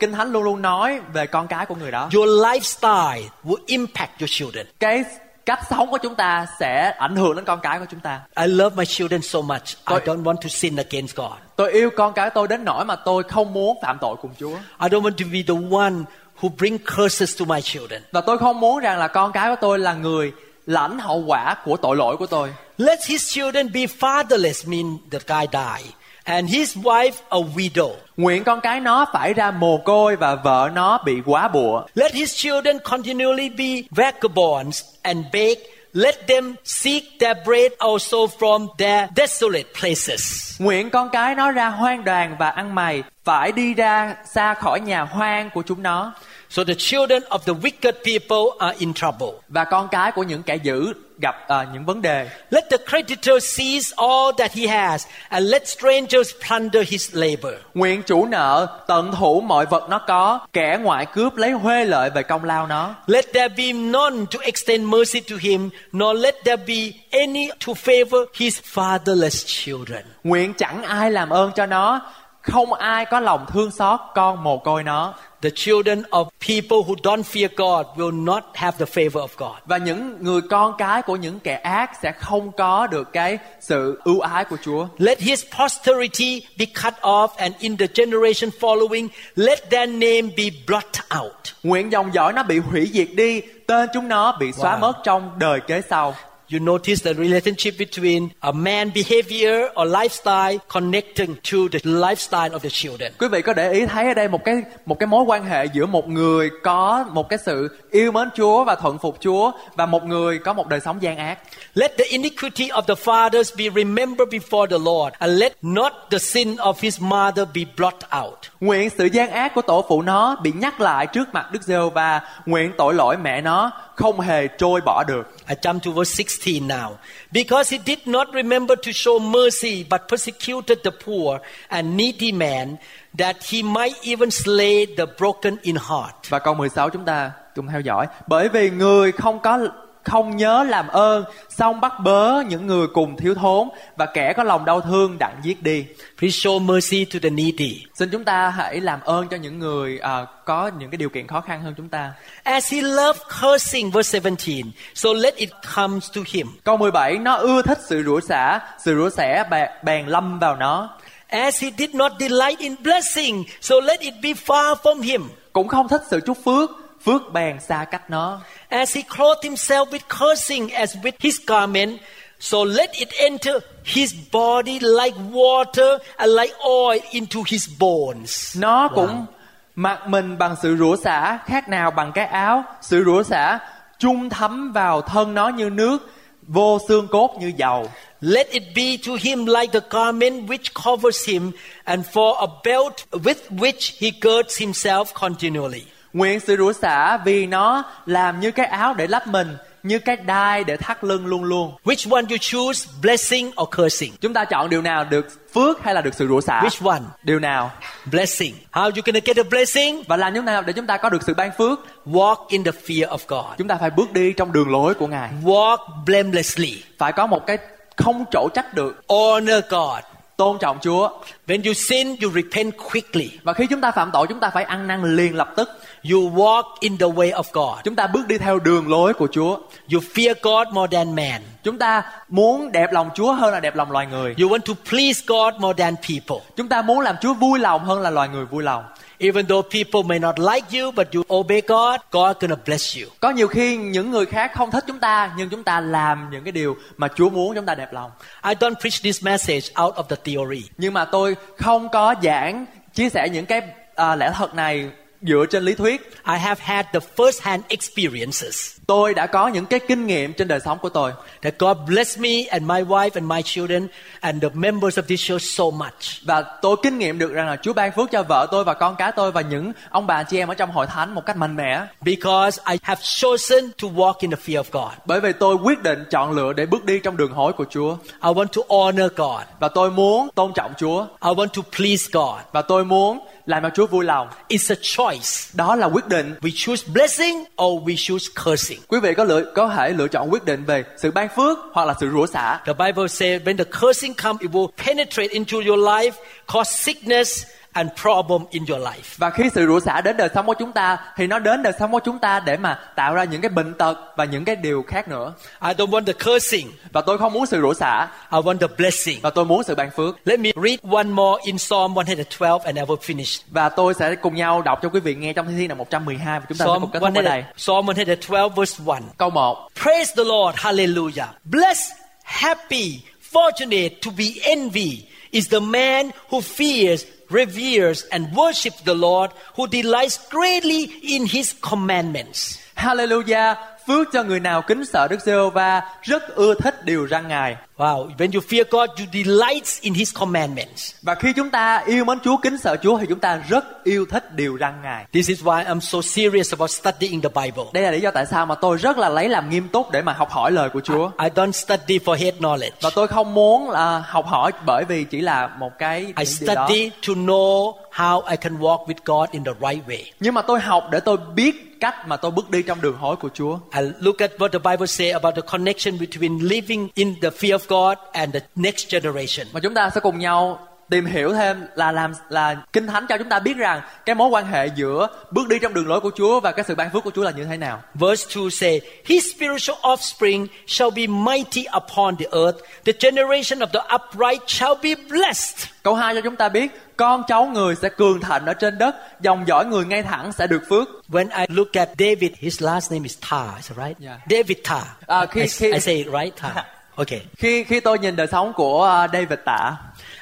Kinh 0.00 0.12
Thánh 0.12 0.32
luôn 0.32 0.42
luôn 0.42 0.62
nói 0.62 1.00
về 1.12 1.26
con 1.26 1.46
cái 1.46 1.66
của 1.66 1.74
người 1.74 1.90
đó. 1.90 2.08
Your 2.14 2.28
lifestyle 2.28 3.22
will 3.44 3.62
impact 3.66 4.20
your 4.20 4.30
children. 4.30 4.66
Cái 4.78 5.04
cách 5.50 5.66
sống 5.70 5.90
của 5.90 5.98
chúng 5.98 6.14
ta 6.14 6.46
sẽ 6.60 6.94
ảnh 6.98 7.16
hưởng 7.16 7.36
đến 7.36 7.44
con 7.44 7.60
cái 7.62 7.78
của 7.78 7.84
chúng 7.90 8.00
ta. 8.00 8.20
I 8.40 8.46
love 8.46 8.76
my 8.76 8.84
children 8.86 9.22
so 9.22 9.40
much. 9.40 9.62
I 9.68 9.74
Tôi- 9.84 10.00
don't 10.00 10.22
want 10.22 10.34
to 10.36 10.48
sin 10.48 10.76
against 10.76 11.16
God. 11.16 11.32
Tôi 11.56 11.72
yêu 11.72 11.90
con 11.96 12.12
cái 12.12 12.30
tôi 12.30 12.48
đến 12.48 12.64
nỗi 12.64 12.84
mà 12.84 12.96
tôi 12.96 13.22
không 13.22 13.52
muốn 13.52 13.78
phạm 13.82 13.98
tội 14.00 14.16
cùng 14.22 14.30
Chúa. 14.40 14.54
I 14.56 14.88
don't 14.88 15.02
want 15.02 15.10
to 15.18 15.24
be 15.32 15.42
the 15.48 15.76
one 15.76 15.94
who 16.40 16.48
bring 16.58 16.78
curses 16.96 17.38
to 17.40 17.44
my 17.44 17.60
children. 17.60 18.02
Và 18.12 18.20
tôi 18.20 18.38
không 18.38 18.60
muốn 18.60 18.78
rằng 18.78 18.98
là 18.98 19.08
con 19.08 19.32
cái 19.32 19.50
của 19.50 19.56
tôi 19.60 19.78
là 19.78 19.92
người 19.94 20.32
lãnh 20.66 20.98
hậu 20.98 21.24
quả 21.26 21.56
của 21.64 21.76
tội 21.76 21.96
lỗi 21.96 22.16
của 22.16 22.26
tôi. 22.26 22.54
Let 22.78 22.98
his 23.06 23.34
children 23.34 23.72
be 23.72 23.80
fatherless, 23.80 24.68
mean 24.70 24.96
the 25.10 25.18
guy 25.26 25.46
die, 25.52 25.90
and 26.24 26.50
his 26.50 26.76
wife 26.76 27.12
a 27.28 27.38
widow. 27.38 27.90
Nguyện 28.16 28.44
con 28.44 28.60
cái 28.60 28.80
nó 28.80 29.06
phải 29.12 29.34
ra 29.34 29.50
mồ 29.50 29.76
côi 29.76 30.16
và 30.16 30.34
vợ 30.34 30.70
nó 30.74 30.98
bị 31.04 31.16
quá 31.26 31.48
bụa. 31.48 31.82
Let 31.94 32.12
his 32.12 32.34
children 32.34 32.78
continually 32.78 33.48
be 33.48 33.82
vagabonds 33.90 34.82
and 35.02 35.26
beg. 35.32 35.58
Let 35.92 36.26
them 36.28 36.54
seek 36.64 37.02
their 37.20 37.36
bread 37.44 37.72
also 37.78 38.18
from 38.38 38.68
their 38.78 39.08
desolate 39.16 39.68
places. 39.80 40.54
Nguyện 40.60 40.90
con 40.90 41.08
cái 41.08 41.34
nó 41.34 41.50
ra 41.50 41.68
hoang 41.68 42.04
đàn 42.04 42.36
và 42.38 42.50
ăn 42.50 42.74
mày, 42.74 43.02
phải 43.24 43.52
đi 43.52 43.74
ra 43.74 44.16
xa 44.34 44.54
khỏi 44.54 44.80
nhà 44.80 45.02
hoang 45.02 45.50
của 45.50 45.62
chúng 45.66 45.82
nó. 45.82 46.12
So 46.52 46.64
the 46.64 46.74
children 46.74 47.22
of 47.30 47.44
the 47.44 47.54
wicked 47.54 47.92
people 48.04 48.56
are 48.58 48.74
in 48.78 48.94
trouble. 48.94 49.28
Và 49.48 49.64
con 49.64 49.88
cái 49.88 50.12
của 50.12 50.22
những 50.22 50.42
kẻ 50.42 50.56
dữ 50.56 50.92
gặp 51.18 51.36
ờ, 51.48 51.64
những 51.72 51.84
vấn 51.84 52.02
đề. 52.02 52.28
Let 52.50 52.64
the 52.70 52.76
creditor 52.88 53.44
seize 53.60 53.92
all 53.96 54.32
that 54.38 54.52
he 54.52 54.66
has 54.66 55.06
and 55.28 55.50
let 55.50 55.68
strangers 55.68 56.30
plunder 56.48 56.90
his 56.90 57.14
labor. 57.14 57.54
Nguyện 57.74 58.02
chủ 58.02 58.26
nợ 58.26 58.66
tận 58.86 59.12
thủ 59.12 59.40
mọi 59.40 59.66
vật 59.66 59.88
nó 59.88 59.98
có, 59.98 60.38
kẻ 60.52 60.78
ngoại 60.82 61.06
cướp 61.06 61.36
lấy 61.36 61.50
huê 61.50 61.84
lợi 61.84 62.10
về 62.10 62.22
công 62.22 62.44
lao 62.44 62.66
nó. 62.66 62.94
Let 63.06 63.32
there 63.32 63.48
be 63.48 63.72
none 63.72 64.24
to 64.30 64.38
extend 64.42 64.84
mercy 64.84 65.20
to 65.20 65.36
him, 65.40 65.70
nor 65.92 66.16
let 66.16 66.34
there 66.44 66.64
be 66.66 66.92
any 67.10 67.48
to 67.66 67.72
favor 67.72 68.24
his 68.34 68.60
fatherless 68.74 69.44
children. 69.46 70.02
Nguyện 70.24 70.54
chẳng 70.54 70.82
ai 70.82 71.10
làm 71.10 71.30
ơn 71.30 71.52
cho 71.56 71.66
nó, 71.66 72.00
không 72.42 72.72
ai 72.72 73.04
có 73.04 73.20
lòng 73.20 73.46
thương 73.52 73.70
xót 73.70 74.00
con 74.14 74.44
mồ 74.44 74.58
côi 74.58 74.82
nó. 74.82 75.14
The 75.42 75.50
children 75.50 76.02
of 76.10 76.28
people 76.48 76.78
who 76.86 76.94
don't 77.02 77.22
fear 77.22 77.48
God 77.56 77.86
will 77.96 78.24
not 78.24 78.44
have 78.54 78.78
the 78.78 78.84
favor 78.86 79.26
of 79.26 79.28
God. 79.38 79.56
Và 79.66 79.76
những 79.76 80.16
người 80.20 80.40
con 80.50 80.74
cái 80.78 81.02
của 81.02 81.16
những 81.16 81.40
kẻ 81.40 81.54
ác 81.54 81.90
sẽ 82.02 82.12
không 82.12 82.52
có 82.52 82.86
được 82.86 83.12
cái 83.12 83.38
sự 83.60 84.00
ưu 84.04 84.20
ái 84.20 84.44
của 84.44 84.56
Chúa. 84.64 84.86
Let 84.98 85.20
his 85.20 85.44
posterity 85.58 86.42
be 86.58 86.66
cut 86.82 86.94
off, 87.02 87.28
and 87.36 87.54
in 87.58 87.76
the 87.76 87.86
generation 87.94 88.50
following, 88.60 89.08
let 89.36 89.70
their 89.70 89.90
name 89.90 90.22
be 90.36 90.44
blotted 90.66 91.04
out. 91.22 91.34
Nguyện 91.62 91.92
dòng 91.92 92.14
dõi 92.14 92.32
nó 92.32 92.42
bị 92.42 92.58
hủy 92.58 92.90
diệt 92.92 93.08
đi, 93.14 93.40
tên 93.66 93.88
chúng 93.94 94.08
nó 94.08 94.36
bị 94.40 94.52
xóa 94.52 94.76
Wow. 94.76 94.80
mất 94.80 94.92
trong 95.04 95.30
đời 95.38 95.60
kế 95.60 95.82
sau. 95.90 96.14
You 96.52 96.58
notice 96.58 97.04
the 97.04 97.12
relationship 97.14 97.78
between 97.78 98.28
a 98.40 98.52
man 98.52 98.90
behavior 98.94 99.70
or 99.80 99.86
lifestyle 99.86 100.58
connecting 100.74 101.34
to 101.34 101.58
the 101.72 101.78
lifestyle 101.84 102.50
of 102.50 102.58
the 102.58 102.68
children. 102.68 103.12
Quý 103.18 103.28
vị 103.28 103.42
có 103.42 103.52
để 103.52 103.72
ý 103.72 103.86
thấy 103.86 104.06
ở 104.06 104.14
đây 104.14 104.28
một 104.28 104.44
cái 104.44 104.62
một 104.86 104.98
cái 104.98 105.06
mối 105.06 105.24
quan 105.24 105.44
hệ 105.44 105.64
giữa 105.64 105.86
một 105.86 106.08
người 106.08 106.50
có 106.62 107.04
một 107.12 107.28
cái 107.28 107.38
sự 107.46 107.78
yêu 107.90 108.12
mến 108.12 108.28
Chúa 108.36 108.64
và 108.64 108.74
thuận 108.74 108.98
phục 108.98 109.16
Chúa 109.20 109.52
và 109.74 109.86
một 109.86 110.04
người 110.04 110.38
có 110.38 110.52
một 110.52 110.68
đời 110.68 110.80
sống 110.80 111.02
gian 111.02 111.16
ác. 111.16 111.38
Let 111.74 111.98
the 111.98 112.04
iniquity 112.04 112.68
of 112.68 112.82
the 112.82 112.94
fathers 112.94 113.56
be 113.58 113.82
remembered 113.82 114.28
before 114.28 114.66
the 114.66 114.78
Lord, 114.78 115.14
and 115.18 115.40
let 115.40 115.52
not 115.62 115.92
the 116.10 116.18
sin 116.18 116.56
of 116.56 116.74
his 116.80 117.00
mother 117.00 117.48
be 117.54 117.62
blotted 117.76 118.10
out. 118.24 118.38
Nguyện 118.60 118.90
sự 118.98 119.04
gian 119.04 119.30
ác 119.30 119.54
của 119.54 119.62
tổ 119.62 119.84
phụ 119.88 120.02
nó 120.02 120.36
bị 120.42 120.52
nhắc 120.52 120.80
lại 120.80 121.06
trước 121.06 121.34
mặt 121.34 121.52
Đức 121.52 121.62
giê 121.62 121.76
và 121.94 122.20
nguyện 122.46 122.72
tội 122.78 122.94
lỗi 122.94 123.16
mẹ 123.16 123.40
nó 123.40 123.72
không 124.00 124.20
hề 124.20 124.48
trôi 124.48 124.80
bỏ 124.80 125.04
được. 125.04 125.36
I 125.48 125.54
jump 125.62 125.80
to 125.80 125.90
verse 125.90 126.24
16 126.24 126.68
now. 126.68 126.90
Because 127.32 127.76
he 127.76 127.78
did 127.86 127.98
not 128.06 128.28
remember 128.32 128.76
to 128.76 128.92
show 128.92 129.18
mercy, 129.18 129.84
but 129.90 130.00
persecuted 130.08 130.78
the 130.84 130.90
poor 131.06 131.38
and 131.68 131.96
needy 131.96 132.32
man, 132.32 132.76
that 133.18 133.36
he 133.42 133.62
might 133.62 133.94
even 134.02 134.30
slay 134.30 134.86
the 134.96 135.06
broken 135.18 135.56
in 135.62 135.76
heart. 135.76 136.14
Và 136.28 136.38
câu 136.38 136.54
16 136.54 136.90
chúng 136.90 137.04
ta 137.04 137.30
cùng 137.54 137.68
theo 137.68 137.80
dõi. 137.80 138.06
Bởi 138.26 138.48
vì 138.48 138.70
người 138.70 139.12
không 139.12 139.40
có 139.40 139.68
không 140.04 140.36
nhớ 140.36 140.64
làm 140.68 140.88
ơn, 140.88 141.24
xong 141.48 141.80
bắt 141.80 141.92
bớ 142.02 142.42
những 142.48 142.66
người 142.66 142.86
cùng 142.86 143.16
thiếu 143.16 143.34
thốn 143.34 143.68
và 143.96 144.06
kẻ 144.06 144.32
có 144.32 144.42
lòng 144.44 144.64
đau 144.64 144.80
thương 144.80 145.18
đặng 145.18 145.40
giết 145.42 145.62
đi. 145.62 145.84
Please 146.18 146.36
show 146.36 146.60
mercy 146.60 147.04
to 147.04 147.18
the 147.22 147.30
needy. 147.30 147.84
Xin 147.94 148.08
chúng 148.12 148.24
ta 148.24 148.48
hãy 148.48 148.80
làm 148.80 149.00
ơn 149.00 149.28
cho 149.28 149.36
những 149.36 149.58
người 149.58 149.98
à, 149.98 150.26
có 150.44 150.70
những 150.78 150.90
cái 150.90 150.96
điều 150.96 151.08
kiện 151.08 151.26
khó 151.26 151.40
khăn 151.40 151.62
hơn 151.62 151.74
chúng 151.76 151.88
ta. 151.88 152.12
As 152.42 152.72
he 152.72 152.82
loved 152.82 153.22
cursing, 153.42 153.90
verse 153.90 154.20
17, 154.20 154.62
so 154.94 155.12
let 155.12 155.34
it 155.36 155.50
come 155.76 155.98
to 156.14 156.20
him. 156.26 156.46
Câu 156.64 156.76
17 156.76 157.18
nó 157.18 157.34
ưa 157.34 157.62
thích 157.62 157.78
sự 157.88 158.02
rủa 158.06 158.20
xả, 158.20 158.60
sự 158.84 158.96
rủa 158.96 159.10
xẻ 159.10 159.44
bè- 159.50 159.82
bèn 159.84 160.06
lâm 160.06 160.38
vào 160.38 160.56
nó. 160.56 160.90
As 161.28 161.62
he 161.62 161.70
did 161.78 161.94
not 161.94 162.12
delight 162.20 162.58
in 162.58 162.74
blessing, 162.82 163.44
so 163.60 163.76
let 163.80 164.00
it 164.00 164.14
be 164.22 164.30
far 164.46 164.74
from 164.82 165.00
him. 165.00 165.22
Cũng 165.52 165.68
không 165.68 165.88
thích 165.88 166.02
sự 166.10 166.20
chúc 166.26 166.38
phước, 166.44 166.70
phước 167.04 167.32
bèn 167.32 167.60
xa 167.60 167.84
cách 167.84 168.10
nó. 168.10 168.40
As 168.68 168.96
he 168.96 169.02
clothed 169.16 169.44
himself 169.44 169.90
with 169.90 170.08
cursing 170.08 170.68
as 170.74 170.96
with 171.02 171.12
his 171.20 171.38
garment, 171.46 172.00
so 172.40 172.64
let 172.64 172.90
it 172.92 173.08
enter 173.18 173.54
his 173.84 174.14
body 174.32 174.78
like 174.80 175.16
water 175.32 175.98
and 176.16 176.32
like 176.32 176.54
oil 176.68 176.98
into 177.10 177.40
his 177.46 177.68
bones. 177.78 178.56
Nó 178.58 178.88
Wow. 178.88 178.94
cũng 178.94 179.26
mặc 179.74 180.08
mình 180.08 180.38
bằng 180.38 180.56
sự 180.62 180.76
rủa 180.76 180.96
xả 180.96 181.38
khác 181.46 181.68
nào 181.68 181.90
bằng 181.90 182.12
cái 182.12 182.26
áo, 182.26 182.64
sự 182.82 183.04
rủa 183.04 183.22
xả 183.22 183.58
chung 183.98 184.30
thấm 184.30 184.72
vào 184.72 185.02
thân 185.02 185.34
nó 185.34 185.48
như 185.48 185.70
nước, 185.70 186.10
vô 186.48 186.78
xương 186.88 187.08
cốt 187.08 187.36
như 187.40 187.52
dầu. 187.56 187.90
Let 188.20 188.50
it 188.50 188.62
be 188.76 188.96
to 189.06 189.12
him 189.20 189.46
like 189.46 189.80
the 189.80 189.88
garment 189.90 190.50
which 190.50 190.72
covers 190.84 191.28
him, 191.28 191.52
and 191.84 192.06
for 192.12 192.34
a 192.38 192.46
belt 192.64 192.94
with 193.10 193.50
which 193.50 193.92
he 194.00 194.10
girds 194.20 194.60
himself 194.60 195.04
continually. 195.20 195.84
Nguyện 196.12 196.40
sự 196.40 196.56
rủa 196.56 196.72
xả 196.72 197.16
vì 197.16 197.46
nó 197.46 197.82
làm 198.06 198.40
như 198.40 198.50
cái 198.50 198.66
áo 198.66 198.94
để 198.94 199.06
lắp 199.06 199.26
mình, 199.26 199.56
như 199.82 199.98
cái 199.98 200.16
đai 200.16 200.64
để 200.64 200.76
thắt 200.76 201.04
lưng 201.04 201.26
luôn 201.26 201.44
luôn. 201.44 201.74
Which 201.84 202.14
one 202.14 202.22
you 202.30 202.36
choose, 202.40 202.90
blessing 203.02 203.50
or 203.62 203.68
cursing? 203.76 204.12
Chúng 204.20 204.32
ta 204.32 204.44
chọn 204.44 204.70
điều 204.70 204.82
nào 204.82 205.04
được 205.04 205.52
phước 205.54 205.82
hay 205.82 205.94
là 205.94 206.00
được 206.00 206.14
sự 206.14 206.28
rủa 206.28 206.40
xả? 206.40 206.60
Which 206.60 206.90
one? 206.90 207.00
Điều 207.22 207.38
nào? 207.38 207.70
Blessing. 208.12 208.54
How 208.72 208.82
you 208.82 209.02
gonna 209.04 209.20
get 209.24 209.36
a 209.36 209.42
blessing? 209.50 210.02
Và 210.08 210.16
làm 210.16 210.34
như 210.34 210.40
thế 210.40 210.46
nào 210.46 210.62
để 210.62 210.72
chúng 210.72 210.86
ta 210.86 210.96
có 210.96 211.08
được 211.08 211.22
sự 211.22 211.34
ban 211.34 211.50
phước? 211.58 211.80
Walk 212.06 212.36
in 212.48 212.64
the 212.64 212.72
fear 212.86 213.08
of 213.08 213.18
God. 213.28 213.58
Chúng 213.58 213.68
ta 213.68 213.76
phải 213.80 213.90
bước 213.90 214.12
đi 214.12 214.32
trong 214.32 214.52
đường 214.52 214.70
lối 214.70 214.94
của 214.94 215.06
Ngài. 215.06 215.30
Walk 215.44 215.78
blamelessly. 216.06 216.82
Phải 216.98 217.12
có 217.12 217.26
một 217.26 217.46
cái 217.46 217.58
không 217.96 218.24
chỗ 218.32 218.48
trách 218.54 218.74
được, 218.74 219.02
Honor 219.08 219.64
God. 219.70 220.04
Tôn 220.40 220.58
trọng 220.58 220.78
Chúa. 220.82 221.10
When 221.46 221.62
you 221.66 221.72
sin, 221.72 222.16
you 222.22 222.30
repent 222.30 222.74
quickly. 222.92 223.30
Và 223.42 223.52
khi 223.52 223.66
chúng 223.66 223.80
ta 223.80 223.90
phạm 223.90 224.10
tội 224.12 224.26
chúng 224.26 224.40
ta 224.40 224.50
phải 224.50 224.64
ăn 224.64 224.86
năn 224.86 225.16
liền 225.16 225.36
lập 225.36 225.52
tức. 225.56 225.70
You 226.10 226.30
walk 226.30 226.62
in 226.80 226.98
the 226.98 227.06
way 227.06 227.32
of 227.32 227.42
God. 227.52 227.84
Chúng 227.84 227.96
ta 227.96 228.06
bước 228.06 228.26
đi 228.26 228.38
theo 228.38 228.58
đường 228.58 228.88
lối 228.88 229.14
của 229.14 229.28
Chúa. 229.32 229.58
You 229.92 230.00
fear 230.14 230.34
God 230.42 230.74
more 230.74 230.96
than 230.96 231.16
man. 231.16 231.42
Chúng 231.64 231.78
ta 231.78 232.02
muốn 232.28 232.72
đẹp 232.72 232.92
lòng 232.92 233.10
Chúa 233.14 233.32
hơn 233.32 233.52
là 233.52 233.60
đẹp 233.60 233.76
lòng 233.76 233.90
loài 233.90 234.06
người. 234.06 234.34
You 234.40 234.48
want 234.48 234.58
to 234.58 234.74
please 234.90 235.22
God 235.26 235.54
more 235.58 235.84
than 235.84 235.94
people. 235.96 236.46
Chúng 236.56 236.68
ta 236.68 236.82
muốn 236.82 237.00
làm 237.00 237.16
Chúa 237.20 237.34
vui 237.34 237.58
lòng 237.58 237.84
hơn 237.84 238.00
là 238.00 238.10
loài 238.10 238.28
người 238.28 238.44
vui 238.44 238.62
lòng. 238.62 238.84
Even 239.22 239.46
though 239.46 239.62
people 239.70 240.02
may 240.06 240.18
not 240.18 240.38
like 240.38 240.80
you, 240.80 240.90
but 240.92 241.14
you 241.14 241.22
obey 241.28 241.60
God, 241.60 242.00
God 242.10 242.36
gonna 242.40 242.56
bless 242.66 242.98
you. 242.98 243.08
Có 243.20 243.30
nhiều 243.30 243.48
khi 243.48 243.76
những 243.76 244.10
người 244.10 244.26
khác 244.26 244.52
không 244.54 244.70
thích 244.70 244.84
chúng 244.86 244.98
ta 244.98 245.34
nhưng 245.36 245.48
chúng 245.48 245.64
ta 245.64 245.80
làm 245.80 246.28
những 246.30 246.44
cái 246.44 246.52
điều 246.52 246.76
mà 246.96 247.08
Chúa 247.08 247.30
muốn 247.30 247.54
chúng 247.54 247.66
ta 247.66 247.74
đẹp 247.74 247.92
lòng. 247.92 248.10
I 248.44 248.54
don't 248.54 248.74
preach 248.74 249.02
this 249.02 249.24
message 249.24 249.82
out 249.82 249.94
of 249.94 250.02
the 250.02 250.16
theory. 250.24 250.62
Nhưng 250.78 250.94
mà 250.94 251.04
tôi 251.04 251.36
không 251.56 251.88
có 251.88 252.14
giảng 252.22 252.66
chia 252.94 253.08
sẻ 253.08 253.28
những 253.32 253.46
cái 253.46 253.62
à, 253.94 254.16
lẽ 254.16 254.32
thật 254.36 254.54
này 254.54 254.90
dựa 255.22 255.46
trên 255.50 255.64
lý 255.64 255.74
thuyết. 255.74 256.10
I 256.26 256.38
have 256.38 256.60
had 256.64 256.86
the 256.92 257.00
first-hand 257.16 257.60
experiences 257.68 258.79
Tôi 258.90 259.14
đã 259.14 259.26
có 259.26 259.48
những 259.48 259.66
cái 259.66 259.80
kinh 259.80 260.06
nghiệm 260.06 260.32
trên 260.32 260.48
đời 260.48 260.60
sống 260.60 260.78
của 260.78 260.88
tôi. 260.88 261.12
that 261.42 261.54
God 261.58 261.76
blessed 261.86 262.20
me 262.20 262.44
and 262.50 262.62
my 262.62 262.82
wife 262.82 263.10
and 263.14 263.26
my 263.26 263.42
children 263.42 263.88
and 264.20 264.42
the 264.42 264.48
members 264.54 264.98
of 264.98 265.02
this 265.02 265.20
church 265.20 265.42
so 265.42 265.64
much. 265.64 266.24
Và 266.24 266.42
tôi 266.62 266.76
kinh 266.82 266.98
nghiệm 266.98 267.18
được 267.18 267.32
rằng 267.32 267.46
là 267.46 267.56
Chúa 267.62 267.72
ban 267.72 267.92
phước 267.92 268.10
cho 268.10 268.22
vợ 268.22 268.46
tôi 268.50 268.64
và 268.64 268.74
con 268.74 268.96
cái 268.96 269.12
tôi 269.16 269.32
và 269.32 269.40
những 269.40 269.72
ông 269.90 270.06
bà 270.06 270.22
chị 270.22 270.38
em 270.38 270.48
ở 270.48 270.54
trong 270.54 270.70
hội 270.70 270.86
thánh 270.86 271.14
một 271.14 271.26
cách 271.26 271.36
mạnh 271.36 271.56
mẽ. 271.56 271.82
Because 272.00 272.62
I 272.70 272.78
have 272.82 273.00
chosen 273.02 273.70
to 273.82 273.88
walk 273.88 274.14
in 274.20 274.30
the 274.30 274.36
fear 274.46 274.62
of 274.62 274.64
God. 274.72 274.92
Bởi 275.06 275.20
vì 275.20 275.32
tôi 275.32 275.54
quyết 275.54 275.82
định 275.82 276.04
chọn 276.10 276.32
lựa 276.32 276.52
để 276.52 276.66
bước 276.66 276.84
đi 276.84 276.98
trong 276.98 277.16
đường 277.16 277.32
hối 277.32 277.52
của 277.52 277.64
Chúa. 277.70 277.96
I 278.22 278.30
want 278.30 278.46
to 278.46 278.62
honor 278.68 279.12
God. 279.16 279.42
Và 279.60 279.68
tôi 279.68 279.90
muốn 279.90 280.28
tôn 280.34 280.52
trọng 280.54 280.72
Chúa. 280.78 281.06
I 281.24 281.30
want 281.30 281.48
to 281.48 281.62
please 281.76 282.06
God. 282.12 282.40
Và 282.52 282.62
tôi 282.62 282.84
muốn 282.84 283.18
làm 283.46 283.62
cho 283.62 283.70
Chúa 283.74 283.86
vui 283.86 284.04
lòng. 284.04 284.28
It's 284.48 284.74
a 284.74 284.78
choice. 284.82 285.28
Đó 285.54 285.76
là 285.76 285.86
quyết 285.86 286.06
định. 286.08 286.34
We 286.40 286.50
choose 286.54 286.92
blessing 286.92 287.44
or 287.62 287.82
we 287.82 287.94
choose 287.98 288.26
cursing. 288.44 288.79
Quý 288.88 289.00
vị 289.00 289.14
có 289.14 289.24
lựa 289.24 289.52
có 289.54 289.68
thể 289.68 289.90
lựa 289.92 290.08
chọn 290.08 290.32
quyết 290.32 290.44
định 290.44 290.64
về 290.64 290.84
sự 290.96 291.10
ban 291.10 291.28
phước 291.36 291.58
hoặc 291.72 291.84
là 291.84 291.94
sự 292.00 292.10
rủa 292.10 292.26
xả. 292.26 292.60
The 292.66 292.72
Bible 292.72 293.08
says 293.08 293.42
when 293.42 293.56
the 293.56 293.64
cursing 293.80 294.14
comes, 294.14 294.40
it 294.40 294.50
will 294.50 294.68
penetrate 294.86 295.28
into 295.30 295.58
your 295.66 295.80
life, 295.80 296.12
cause 296.46 296.70
sickness 296.70 297.44
and 297.72 297.90
problem 298.02 298.42
in 298.50 298.64
your 298.68 298.82
life. 298.82 299.16
Và 299.16 299.30
khi 299.30 299.50
sự 299.54 299.66
rủa 299.66 299.80
xả 299.80 300.00
đến 300.00 300.16
đời 300.16 300.28
sống 300.34 300.46
của 300.46 300.54
chúng 300.58 300.72
ta 300.72 300.98
thì 301.16 301.26
nó 301.26 301.38
đến 301.38 301.62
đời 301.62 301.72
sống 301.78 301.92
của 301.92 302.00
chúng 302.04 302.18
ta 302.18 302.40
để 302.40 302.56
mà 302.56 302.78
tạo 302.96 303.14
ra 303.14 303.24
những 303.24 303.40
cái 303.40 303.48
bệnh 303.48 303.74
tật 303.74 303.98
và 304.16 304.24
những 304.24 304.44
cái 304.44 304.56
điều 304.56 304.84
khác 304.88 305.08
nữa. 305.08 305.32
I 305.62 305.72
don't 305.72 305.90
want 305.90 306.04
the 306.04 306.12
cursing. 306.12 306.72
Và 306.92 307.00
tôi 307.00 307.18
không 307.18 307.32
muốn 307.32 307.46
sự 307.46 307.60
rủa 307.60 307.74
xả 307.74 308.08
I 308.32 308.38
want 308.38 308.58
the 308.58 308.66
blessing. 308.76 309.18
và 309.22 309.30
tôi 309.30 309.44
muốn 309.44 309.62
sự 309.62 309.74
ban 309.74 309.90
phước. 309.90 310.16
Let 310.24 310.40
me 310.40 310.50
read 310.56 310.78
one 310.92 311.04
more 311.04 311.42
in 311.44 311.58
Psalm 311.58 311.94
112 311.94 312.58
and 312.64 312.78
I 312.78 312.84
will 312.84 312.96
finish. 312.96 313.42
Và 313.50 313.68
tôi 313.68 313.94
sẽ 313.94 314.14
cùng 314.14 314.34
nhau 314.34 314.62
đọc 314.62 314.78
cho 314.82 314.88
quý 314.88 315.00
vị 315.00 315.14
nghe 315.14 315.32
trong 315.32 315.46
thi 315.46 315.54
thiên 315.56 315.68
là 315.68 315.74
112 315.74 316.40
và 316.40 316.46
chúng 316.48 316.58
ta 316.58 316.64
sẽ 316.64 316.70
Psalm, 316.70 316.80
cùng 316.80 316.90
kết 316.90 316.98
thúc 317.00 317.14
ở 317.14 317.22
đây. 317.22 317.42
100 317.42 317.56
Psalm 317.56 317.86
112 317.86 318.48
verse 318.56 318.84
1. 318.84 318.98
Câu 319.18 319.30
1. 319.30 319.68
Praise 319.82 320.12
the 320.16 320.24
Lord. 320.24 320.58
Hallelujah. 320.58 321.28
Blessed, 321.44 321.92
happy, 322.24 323.00
fortunate 323.32 323.90
to 324.04 324.10
be 324.18 324.24
envy 324.42 325.06
is 325.30 325.48
the 325.48 325.60
man 325.60 326.10
who 326.30 326.40
fears, 326.40 327.04
reveres, 327.30 328.02
and 328.12 328.34
worships 328.34 328.80
the 328.82 328.94
Lord, 328.94 329.30
who 329.56 329.66
delights 329.66 330.28
greatly 330.28 330.84
in 330.84 331.26
his 331.26 331.54
commandments. 331.54 332.59
Hallelujah. 332.80 333.56
Phước 333.86 334.12
cho 334.12 334.22
người 334.22 334.40
nào 334.40 334.62
kính 334.62 334.84
sợ 334.84 335.08
Đức 335.10 335.20
Giê-hô-va, 335.20 335.82
rất 336.02 336.34
ưa 336.36 336.54
thích 336.54 336.84
điều 336.84 337.08
răn 337.08 337.28
Ngài. 337.28 337.56
Wow. 337.76 338.10
When 338.18 338.30
you 338.32 338.40
fear 338.48 338.64
God, 338.70 338.90
you 338.98 339.06
delight 339.12 339.64
in 339.80 339.94
his 339.94 340.14
commandments. 340.14 340.94
Và 341.02 341.14
khi 341.14 341.32
chúng 341.36 341.50
ta 341.50 341.82
yêu 341.86 342.04
mến 342.04 342.18
Chúa, 342.20 342.36
kính 342.36 342.58
sợ 342.58 342.76
Chúa 342.82 342.98
thì 342.98 343.06
chúng 343.08 343.18
ta 343.18 343.36
rất 343.48 343.84
yêu 343.84 344.06
thích 344.10 344.34
điều 344.34 344.58
răn 344.60 344.74
Ngài. 344.82 345.04
This 345.12 345.28
is 345.28 345.42
why 345.42 345.64
I'm 345.64 345.80
so 345.80 345.98
serious 346.02 346.54
about 346.54 346.70
studying 346.70 347.20
the 347.20 347.28
Bible. 347.28 347.64
Đây 347.72 347.82
là 347.82 347.90
lý 347.90 348.00
do 348.00 348.10
tại 348.10 348.26
sao 348.26 348.46
mà 348.46 348.54
tôi 348.54 348.76
rất 348.76 348.98
là 348.98 349.08
lấy 349.08 349.28
làm 349.28 349.50
nghiêm 349.50 349.68
túc 349.68 349.90
để 349.90 350.02
mà 350.02 350.12
học 350.12 350.30
hỏi 350.30 350.52
lời 350.52 350.68
của 350.68 350.80
Chúa. 350.80 351.10
I 351.22 351.28
don't 351.34 351.52
study 351.52 351.98
for 351.98 352.14
head 352.14 352.34
knowledge. 352.34 352.70
Và 352.80 352.90
tôi 352.94 353.08
không 353.08 353.34
muốn 353.34 353.70
là 353.70 354.04
học 354.06 354.26
hỏi 354.26 354.52
bởi 354.66 354.84
vì 354.84 355.04
chỉ 355.04 355.20
là 355.20 355.46
một 355.46 355.78
cái 355.78 356.00
I 356.00 356.24
điều 356.40 356.54
đó. 356.54 356.66
study 356.66 356.90
to 356.90 357.14
know 357.14 357.74
how 357.90 358.22
I 358.30 358.36
can 358.36 358.58
walk 358.58 358.86
with 358.86 359.04
God 359.04 359.30
in 359.30 359.44
the 359.44 359.52
right 359.60 359.88
way. 359.88 360.04
Nhưng 360.20 360.34
mà 360.34 360.42
tôi 360.42 360.60
học 360.60 360.88
để 360.90 361.00
tôi 361.00 361.16
biết 361.34 361.80
cách 361.80 362.08
mà 362.08 362.16
tôi 362.16 362.30
bước 362.30 362.50
đi 362.50 362.62
trong 362.62 362.80
đường 362.80 362.96
hối 362.96 363.16
của 363.16 363.28
Chúa. 363.34 363.58
I 363.74 363.80
look 364.00 364.18
at 364.18 364.30
what 364.38 364.48
the 364.48 364.58
Bible 364.58 364.86
say 364.86 365.10
about 365.10 365.34
the 365.34 365.42
connection 365.42 365.98
between 365.98 366.38
living 366.38 366.88
in 366.94 367.14
the 367.22 367.30
fear 367.30 367.58
of 367.58 367.68
God 367.68 367.98
and 368.12 368.34
the 368.34 368.40
next 368.56 368.92
generation. 368.92 369.46
Mà 369.52 369.60
chúng 369.60 369.74
ta 369.74 369.90
sẽ 369.94 370.00
cùng 370.00 370.18
nhau 370.18 370.58
tìm 370.90 371.06
hiểu 371.06 371.32
thêm 371.34 371.66
là 371.74 371.92
làm 371.92 372.12
là 372.28 372.56
kinh 372.72 372.86
thánh 372.86 373.06
cho 373.08 373.18
chúng 373.18 373.28
ta 373.28 373.38
biết 373.38 373.56
rằng 373.56 373.80
cái 374.06 374.14
mối 374.14 374.28
quan 374.28 374.46
hệ 374.46 374.66
giữa 374.66 375.06
bước 375.30 375.48
đi 375.48 375.58
trong 375.58 375.74
đường 375.74 375.88
lối 375.88 376.00
của 376.00 376.10
Chúa 376.16 376.40
và 376.40 376.52
cái 376.52 376.64
sự 376.68 376.74
ban 376.74 376.90
phước 376.90 377.04
của 377.04 377.10
Chúa 377.14 377.22
là 377.22 377.30
như 377.30 377.44
thế 377.44 377.56
nào. 377.56 377.82
Verse 377.94 378.26
2 378.40 378.50
say, 378.50 378.80
His 379.06 379.24
spiritual 379.36 379.78
offspring 379.82 380.46
shall 380.66 380.90
be 380.96 381.06
mighty 381.06 381.64
upon 381.76 382.16
the 382.16 382.26
earth. 382.32 382.58
The 382.84 382.92
generation 383.10 383.58
of 383.58 383.66
the 383.72 383.80
upright 383.94 384.42
shall 384.48 384.74
be 384.82 384.94
blessed. 385.10 385.66
Câu 385.82 385.94
2 385.94 386.14
cho 386.14 386.20
chúng 386.20 386.36
ta 386.36 386.48
biết 386.48 386.80
con 386.96 387.22
cháu 387.28 387.46
người 387.46 387.74
sẽ 387.82 387.88
cường 387.88 388.20
thịnh 388.20 388.44
ở 388.46 388.54
trên 388.54 388.78
đất, 388.78 388.96
dòng 389.20 389.44
dõi 389.48 389.64
người 389.66 389.84
ngay 389.84 390.02
thẳng 390.02 390.32
sẽ 390.32 390.46
được 390.46 390.62
phước. 390.68 390.88
When 391.08 391.28
I 391.40 391.44
look 391.48 391.72
at 391.72 391.88
David, 391.98 392.30
his 392.38 392.62
last 392.62 392.92
name 392.92 393.02
is 393.02 393.18
Tar, 393.30 393.46
is 393.56 393.70
that 393.70 393.86
right? 393.86 394.00
Yeah. 394.08 394.20
David 394.30 394.56
Tar. 394.68 394.82
Ah, 395.06 395.22
I, 395.22 395.26
khi- 395.32 395.46
khi- 395.58 395.72
I 395.72 395.80
say 395.80 395.94
it 395.96 396.06
right, 396.06 396.36
Tar. 396.42 396.52
Okay. 396.96 397.22
Khi 397.38 397.64
khi 397.64 397.80
tôi 397.80 397.98
nhìn 397.98 398.16
đời 398.16 398.26
sống 398.32 398.52
của 398.52 399.02
uh, 399.04 399.10
David 399.12 399.38
Tạ 399.44 399.72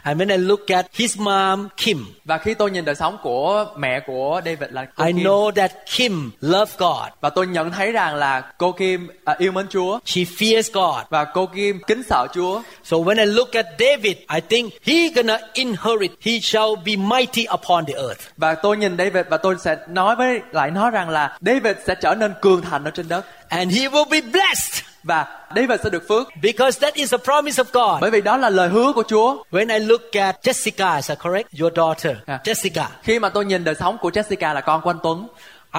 And 0.08 0.20
when 0.20 0.30
I 0.30 0.36
look 0.38 0.60
at 0.70 0.86
his 0.94 1.18
mom, 1.18 1.68
Kim, 1.76 2.06
và 2.24 2.38
khi 2.38 2.54
tôi 2.54 2.70
nhìn 2.70 2.84
đời 2.84 2.94
sống 2.94 3.18
của 3.22 3.66
mẹ 3.76 4.00
của 4.06 4.40
David 4.44 4.70
là 4.70 4.84
cô 4.96 5.04
I 5.04 5.12
Kim 5.12 5.22
know 5.24 5.50
that 5.50 5.72
Kim 5.96 6.30
loved 6.40 6.78
God. 6.78 7.08
và 7.20 7.30
tôi 7.30 7.46
nhận 7.46 7.70
thấy 7.70 7.92
rằng 7.92 8.14
là 8.14 8.40
cô 8.58 8.72
Kim 8.72 9.08
à, 9.24 9.34
yêu 9.38 9.52
mến 9.52 9.66
Chúa 9.68 9.98
She 10.04 10.20
fears 10.22 10.70
God. 10.72 11.04
và 11.10 11.24
cô 11.24 11.46
Kim 11.46 11.80
kính 11.86 12.02
sợ 12.02 12.26
Chúa. 12.34 12.62
So 12.84 12.96
when 12.96 13.18
I 13.18 13.26
look 13.26 13.52
at 13.52 13.66
David, 13.78 14.16
I 14.34 14.40
think 14.48 14.72
he 14.86 15.08
gonna 15.14 15.38
inherit. 15.54 16.10
He 16.20 16.32
shall 16.40 16.68
be 16.86 16.96
mighty 16.96 17.46
upon 17.54 17.84
the 17.86 17.94
earth. 17.94 18.20
Và 18.36 18.54
tôi 18.54 18.76
nhìn 18.76 18.96
David 18.98 19.26
và 19.30 19.36
tôi 19.36 19.56
sẽ 19.60 19.76
nói 19.88 20.16
với 20.16 20.40
lại 20.52 20.70
nó 20.70 20.90
rằng 20.90 21.08
là 21.08 21.38
David 21.40 21.76
sẽ 21.86 21.94
trở 21.94 22.14
nên 22.14 22.34
cường 22.40 22.62
thành 22.62 22.84
ở 22.84 22.90
trên 22.90 23.08
đất 23.08 23.24
And 23.48 23.72
he 23.80 23.88
will 23.88 24.08
be 24.10 24.20
blessed 24.20 24.84
và 25.04 25.26
David 25.56 25.80
sẽ 25.84 25.90
được 25.90 26.08
phước 26.08 26.28
because 26.42 26.80
that 26.80 26.94
is 26.94 27.10
the 27.12 27.18
promise 27.18 27.62
of 27.62 27.66
God. 27.72 28.00
bởi 28.00 28.10
vì 28.10 28.20
đó 28.20 28.36
là 28.36 28.50
lời 28.50 28.68
hứa 28.68 28.92
của 28.92 29.02
Chúa. 29.08 29.42
When 29.50 29.72
I 29.78 29.78
look 29.86 30.12
at 30.12 30.36
Jessica, 30.46 30.96
is 30.96 31.08
that 31.08 31.18
correct? 31.24 31.48
Your 31.60 31.72
daughter, 31.76 32.16
Yeah. 32.26 32.40
Jessica. 32.44 32.84
Khi 33.02 33.18
mà 33.18 33.28
tôi 33.28 33.44
nhìn 33.44 33.64
đời 33.64 33.74
sống 33.74 33.98
của 33.98 34.10
Jessica 34.10 34.54
là 34.54 34.60
con 34.60 34.80
của 34.80 34.90
anh 34.90 34.98
Tuấn 35.02 35.28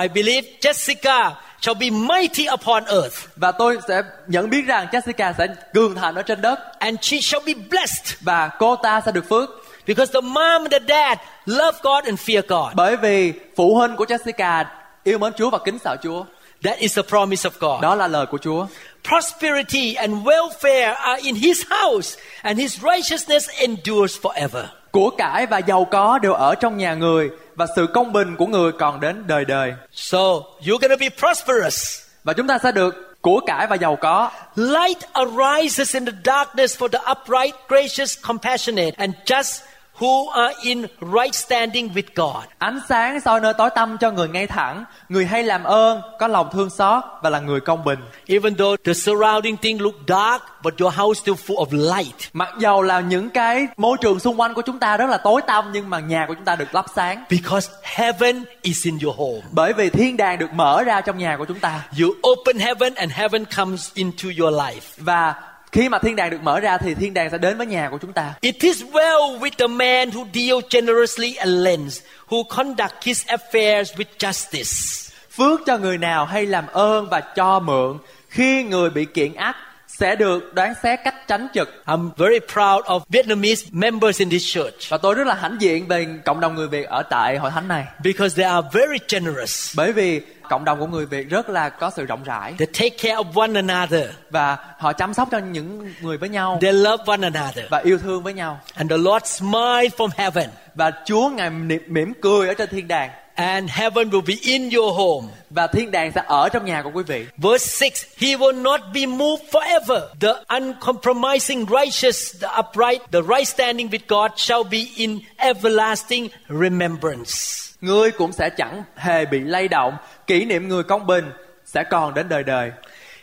I 0.02 0.08
believe 0.08 0.48
Jessica 0.62 1.32
shall 1.62 1.80
be 1.80 1.90
mighty 1.90 2.48
upon 2.54 2.84
earth 2.86 3.16
và 3.36 3.52
tôi 3.52 3.78
sẽ 3.88 4.02
nhận 4.28 4.50
biết 4.50 4.62
rằng 4.68 4.88
Jessica 4.92 5.34
sẽ 5.38 5.48
cường 5.74 5.96
thành 5.96 6.16
ở 6.16 6.22
trên 6.22 6.42
đất 6.42 6.60
and 6.80 6.98
she 7.02 7.18
shall 7.22 7.46
be 7.46 7.54
blessed 7.70 8.16
và 8.22 8.50
cô 8.60 8.76
ta 8.76 9.02
sẽ 9.06 9.12
được 9.12 9.30
phước 9.30 9.50
because 9.88 10.14
the 10.14 10.22
mom 10.22 10.62
and 10.64 10.72
the 10.72 10.80
dad 10.88 11.18
love 11.46 11.78
God 11.84 12.06
and 12.06 12.20
fear 12.20 12.42
God. 12.48 12.76
bởi 12.76 12.98
vì 12.98 13.34
phụ 13.56 13.76
huynh 13.76 13.96
của 13.96 14.06
Jessica 14.06 14.66
yêu 15.04 15.18
mến 15.18 15.34
Chúa 15.34 15.50
và 15.50 15.58
kính 15.66 15.78
sợ 15.84 15.96
Chúa. 16.04 16.24
That 16.64 16.78
is 16.78 16.96
the 16.96 17.02
promise 17.02 17.50
of 17.50 17.52
God. 17.74 17.82
Đó 17.82 17.96
là 17.96 18.08
lời 18.08 18.26
của 18.26 18.38
Chúa. 18.38 18.66
Prosperity 19.10 19.96
and 19.96 20.24
welfare 20.24 20.94
are 20.96 21.18
in 21.24 21.36
his 21.36 21.64
house 21.70 22.18
and 22.44 22.60
his 22.60 22.84
righteousness 22.84 23.50
endures 23.50 24.20
forever. 24.22 24.66
Của 24.92 25.10
cải 25.10 25.46
và 25.46 25.58
giàu 25.58 25.86
có 25.86 26.20
đều 26.20 26.34
ở 26.34 26.56
trong 26.56 26.78
nhà 26.78 26.94
người 26.94 27.30
và 27.56 27.66
sự 27.76 27.88
công 27.94 28.14
bình 28.14 28.36
của 28.36 28.46
người 28.46 28.72
còn 28.72 29.00
đến 29.00 29.24
đời 29.28 29.46
đời. 29.46 29.74
So 29.92 30.18
you're 30.62 30.78
going 30.78 30.90
to 30.90 30.96
be 31.00 31.10
prosperous. 31.10 32.02
Và 32.24 32.34
chúng 32.34 32.48
ta 32.48 32.58
sẽ 32.64 32.72
được 32.72 33.22
của 33.22 33.40
cải 33.40 33.68
và 33.68 33.76
giàu 33.76 33.96
có. 33.96 34.32
Light 34.56 35.14
arises 35.14 35.94
in 35.94 36.06
the 36.06 36.14
darkness 36.26 36.82
for 36.82 36.88
the 36.88 37.00
upright, 37.12 37.56
gracious, 37.68 38.18
compassionate, 38.28 38.92
and 38.98 39.14
just 39.26 39.62
who 40.00 40.30
are 40.30 40.56
in 40.62 40.86
right 41.02 41.36
standing 41.36 41.90
with 41.94 42.04
God. 42.16 42.44
Ánh 42.58 42.80
sáng 42.90 43.20
soi 43.20 43.40
nơi 43.40 43.54
tối 43.58 43.70
tăm 43.76 43.98
cho 43.98 44.12
người 44.12 44.28
ngay 44.28 44.48
thẳng, 44.48 44.86
người 45.10 45.26
hay 45.26 45.44
làm 45.44 45.64
ơn, 45.64 46.02
có 46.20 46.28
lòng 46.28 46.50
thương 46.52 46.70
xót 46.70 47.04
và 47.22 47.30
là 47.30 47.40
người 47.40 47.60
công 47.60 47.84
bình. 47.84 48.00
Even 48.28 48.56
though 48.56 48.84
the 48.84 48.94
surrounding 48.94 49.58
thing 49.58 49.82
look 49.82 49.96
dark, 50.08 50.44
but 50.64 50.74
your 50.80 50.96
house 50.96 51.22
still 51.22 51.36
full 51.48 51.66
of 51.66 51.96
light. 51.98 52.16
Mặc 52.34 52.50
dầu 52.60 52.82
là 52.82 53.00
những 53.00 53.30
cái 53.30 53.68
môi 53.78 53.98
trường 54.02 54.20
xung 54.20 54.40
quanh 54.40 54.54
của 54.54 54.62
chúng 54.62 54.80
ta 54.80 54.98
rất 54.98 55.10
là 55.10 55.18
tối 55.18 55.42
tăm 55.48 55.72
nhưng 55.74 55.90
mà 55.90 56.00
nhà 56.00 56.26
của 56.28 56.34
chúng 56.34 56.46
ta 56.46 56.56
được 56.56 56.76
lắp 56.76 56.86
sáng. 56.96 57.24
Because 57.30 57.70
heaven 57.84 58.46
is 58.62 58.86
in 58.86 58.98
your 59.04 59.18
home. 59.18 59.42
Bởi 59.52 59.74
vì 59.74 59.90
thiên 59.90 60.18
đàng 60.18 60.40
được 60.40 60.54
mở 60.54 60.84
ra 60.84 61.02
trong 61.02 61.18
nhà 61.18 61.38
của 61.38 61.46
chúng 61.46 61.60
ta. 61.60 61.84
You 62.02 62.10
open 62.32 62.60
heaven 62.60 62.96
and 62.96 63.12
heaven 63.12 63.46
comes 63.58 63.94
into 63.94 64.30
your 64.40 64.56
life. 64.56 64.82
Và 64.98 65.36
khi 65.72 65.90
mà 65.90 66.00
thiên 66.00 66.16
đàng 66.16 66.30
được 66.30 66.44
mở 66.44 66.60
ra 66.60 66.78
thì 66.78 66.94
thiên 66.94 67.14
đàng 67.14 67.30
sẽ 67.30 67.38
đến 67.38 67.58
với 67.58 67.68
nhà 67.68 67.90
của 67.92 67.98
chúng 67.98 68.14
ta. 68.14 68.34
It 68.42 68.56
is 68.60 68.84
well 68.84 69.40
with 69.40 69.52
the 69.58 69.68
man 69.68 70.10
who 70.10 70.26
deal 70.34 70.60
generously 70.70 71.36
and 71.36 71.52
lends, 71.52 72.02
who 72.30 72.44
conduct 72.44 73.04
his 73.04 73.26
affairs 73.26 73.84
with 73.84 74.06
justice. 74.20 75.10
Phước 75.32 75.60
cho 75.66 75.78
người 75.78 75.98
nào 75.98 76.26
hay 76.26 76.46
làm 76.46 76.68
ơn 76.68 77.10
và 77.10 77.20
cho 77.20 77.60
mượn 77.60 77.98
khi 78.30 78.64
người 78.64 78.90
bị 78.90 79.06
kiện 79.06 79.34
ách 79.34 79.56
sẽ 79.88 80.16
được 80.16 80.54
đoán 80.54 80.74
xét 80.84 81.00
cách 81.04 81.16
tránh 81.28 81.48
trực 81.54 81.70
I'm 81.86 82.10
very 82.18 82.40
proud 82.40 82.86
of 82.86 83.00
Vietnamese 83.10 83.68
members 83.72 84.20
in 84.20 84.30
this 84.30 84.54
church 84.54 84.90
và 84.90 84.98
tôi 84.98 85.16
rất 85.16 85.28
là 85.28 85.36
hãnh 85.36 85.58
diện 85.60 85.88
về 85.88 86.08
cộng 86.26 86.40
đồng 86.40 86.56
người 86.56 86.68
Việt 86.68 86.88
ở 86.88 87.04
tại 87.04 87.38
hội 87.38 87.52
thánh 87.52 87.68
này 87.68 87.86
because 88.04 88.44
they 88.44 88.52
are 88.52 88.68
very 88.74 88.98
generous. 89.10 89.78
bởi 89.78 89.94
vì 89.94 90.22
cộng 90.50 90.66
đồng 90.66 90.80
của 90.80 90.88
người 90.88 91.06
Việt 91.06 91.30
rất 91.30 91.50
là 91.50 91.70
có 91.70 91.90
sự 91.96 92.06
rộng 92.06 92.24
rãi 92.24 92.54
They 92.60 92.66
take 92.66 92.90
care 92.90 93.16
of 93.16 93.26
one 93.42 93.54
another. 93.56 94.10
và 94.30 94.58
họ 94.78 94.94
chăm 94.94 95.14
sóc 95.14 95.28
cho 95.32 95.38
những 95.38 95.94
người 96.02 96.18
với 96.18 96.30
nhau 96.30 96.58
They 96.62 96.74
love 96.74 97.04
one 97.08 97.22
another. 97.24 97.66
và 97.70 97.78
yêu 97.78 97.98
thương 97.98 98.24
với 98.24 98.34
nhau 98.34 98.60
And 98.76 98.92
the 98.92 98.98
Lord 98.98 99.26
smiled 99.26 99.94
from 99.98 100.10
heaven. 100.18 100.50
và 100.76 100.92
Chúa 101.06 101.30
ngài 101.30 101.50
mỉm, 101.88 102.14
cười 102.22 102.48
ở 102.48 102.54
trên 102.54 102.70
thiên 102.70 102.88
đàng 102.88 103.10
And 103.36 103.70
heaven 103.72 104.10
will 104.10 104.22
be 104.28 104.34
in 104.42 104.70
your 104.70 104.96
home. 104.98 105.28
và 105.50 105.68
thiên 105.68 105.92
đàng 105.92 106.12
sẽ 106.16 106.22
ở 106.28 106.50
trong 106.50 106.66
nhà 106.66 106.82
của 106.82 106.92
quý 106.94 107.04
vị 107.04 107.26
Verse 107.38 107.90
6 107.92 108.08
He 108.18 108.36
will 108.38 108.62
not 108.62 108.82
be 108.94 109.06
moved 109.06 109.44
forever. 109.52 110.02
The 110.20 110.34
uncompromising 110.60 111.66
righteous, 111.70 112.36
the 112.42 112.48
upright, 112.60 113.02
the 113.12 113.22
right 113.22 113.48
standing 113.48 113.90
with 113.90 114.00
God 114.08 114.32
shall 114.38 114.64
be 114.72 114.86
in 114.96 115.20
everlasting 115.38 116.28
remembrance. 116.50 117.69
Ngươi 117.82 118.12
cũng 118.12 118.32
sẽ 118.32 118.50
chẳng 118.50 118.84
hề 118.96 119.26
bị 119.26 119.40
lay 119.40 119.68
động 119.68 119.98
kỷ 120.28 120.46
niệm 120.46 120.68
người 120.68 120.84
công 120.84 121.08
bình 121.08 121.32
sẽ 121.66 121.84
còn 121.84 122.14
đến 122.14 122.30
đời 122.30 122.44
đời 122.44 122.72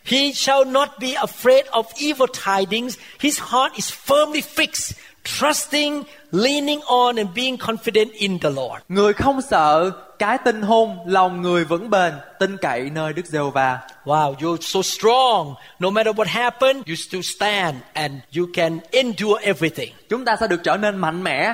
He 0.05 0.33
shall 0.33 0.65
not 0.65 0.89
be 1.01 1.09
afraid 1.09 1.63
of 1.71 1.83
evil 1.97 2.29
tidings. 2.47 2.99
His 3.21 3.41
heart 3.41 3.73
is 3.75 3.93
firmly 4.07 4.41
fixed, 4.57 4.93
trusting, 5.25 6.03
leaning 6.33 6.81
on, 6.81 7.17
and 7.17 7.29
being 7.35 7.57
confident 7.57 8.11
in 8.13 8.39
the 8.39 8.51
Lord. 8.51 8.83
người 8.89 9.13
không 9.13 9.43
sợ 9.43 9.91
cái 10.19 10.39
tin 10.45 10.63
hôn 10.63 10.99
lòng 11.07 11.43
người 11.43 11.65
vững 11.65 11.91
bền 11.91 12.13
tin 12.39 12.57
cậy 12.57 12.91
nơi 12.91 13.13
Đức 13.13 13.27
giê 13.27 13.39
va 13.55 13.79
Wow, 14.05 14.35
you're 14.35 14.57
so 14.61 14.83
strong. 14.83 15.55
No 15.79 15.91
matter 15.91 16.17
what 16.17 16.27
happened, 16.29 16.89
you 16.89 16.95
still 16.95 17.23
stand 17.23 17.77
and 17.93 18.13
you 18.39 18.47
can 18.55 18.79
endure 18.91 19.43
everything. 19.43 19.93
chúng 20.09 20.25
ta 20.25 20.37
sẽ 20.41 20.47
được 20.47 20.61
trở 20.65 20.77
nên 20.77 20.97
mạnh 20.97 21.23
mẽ 21.23 21.53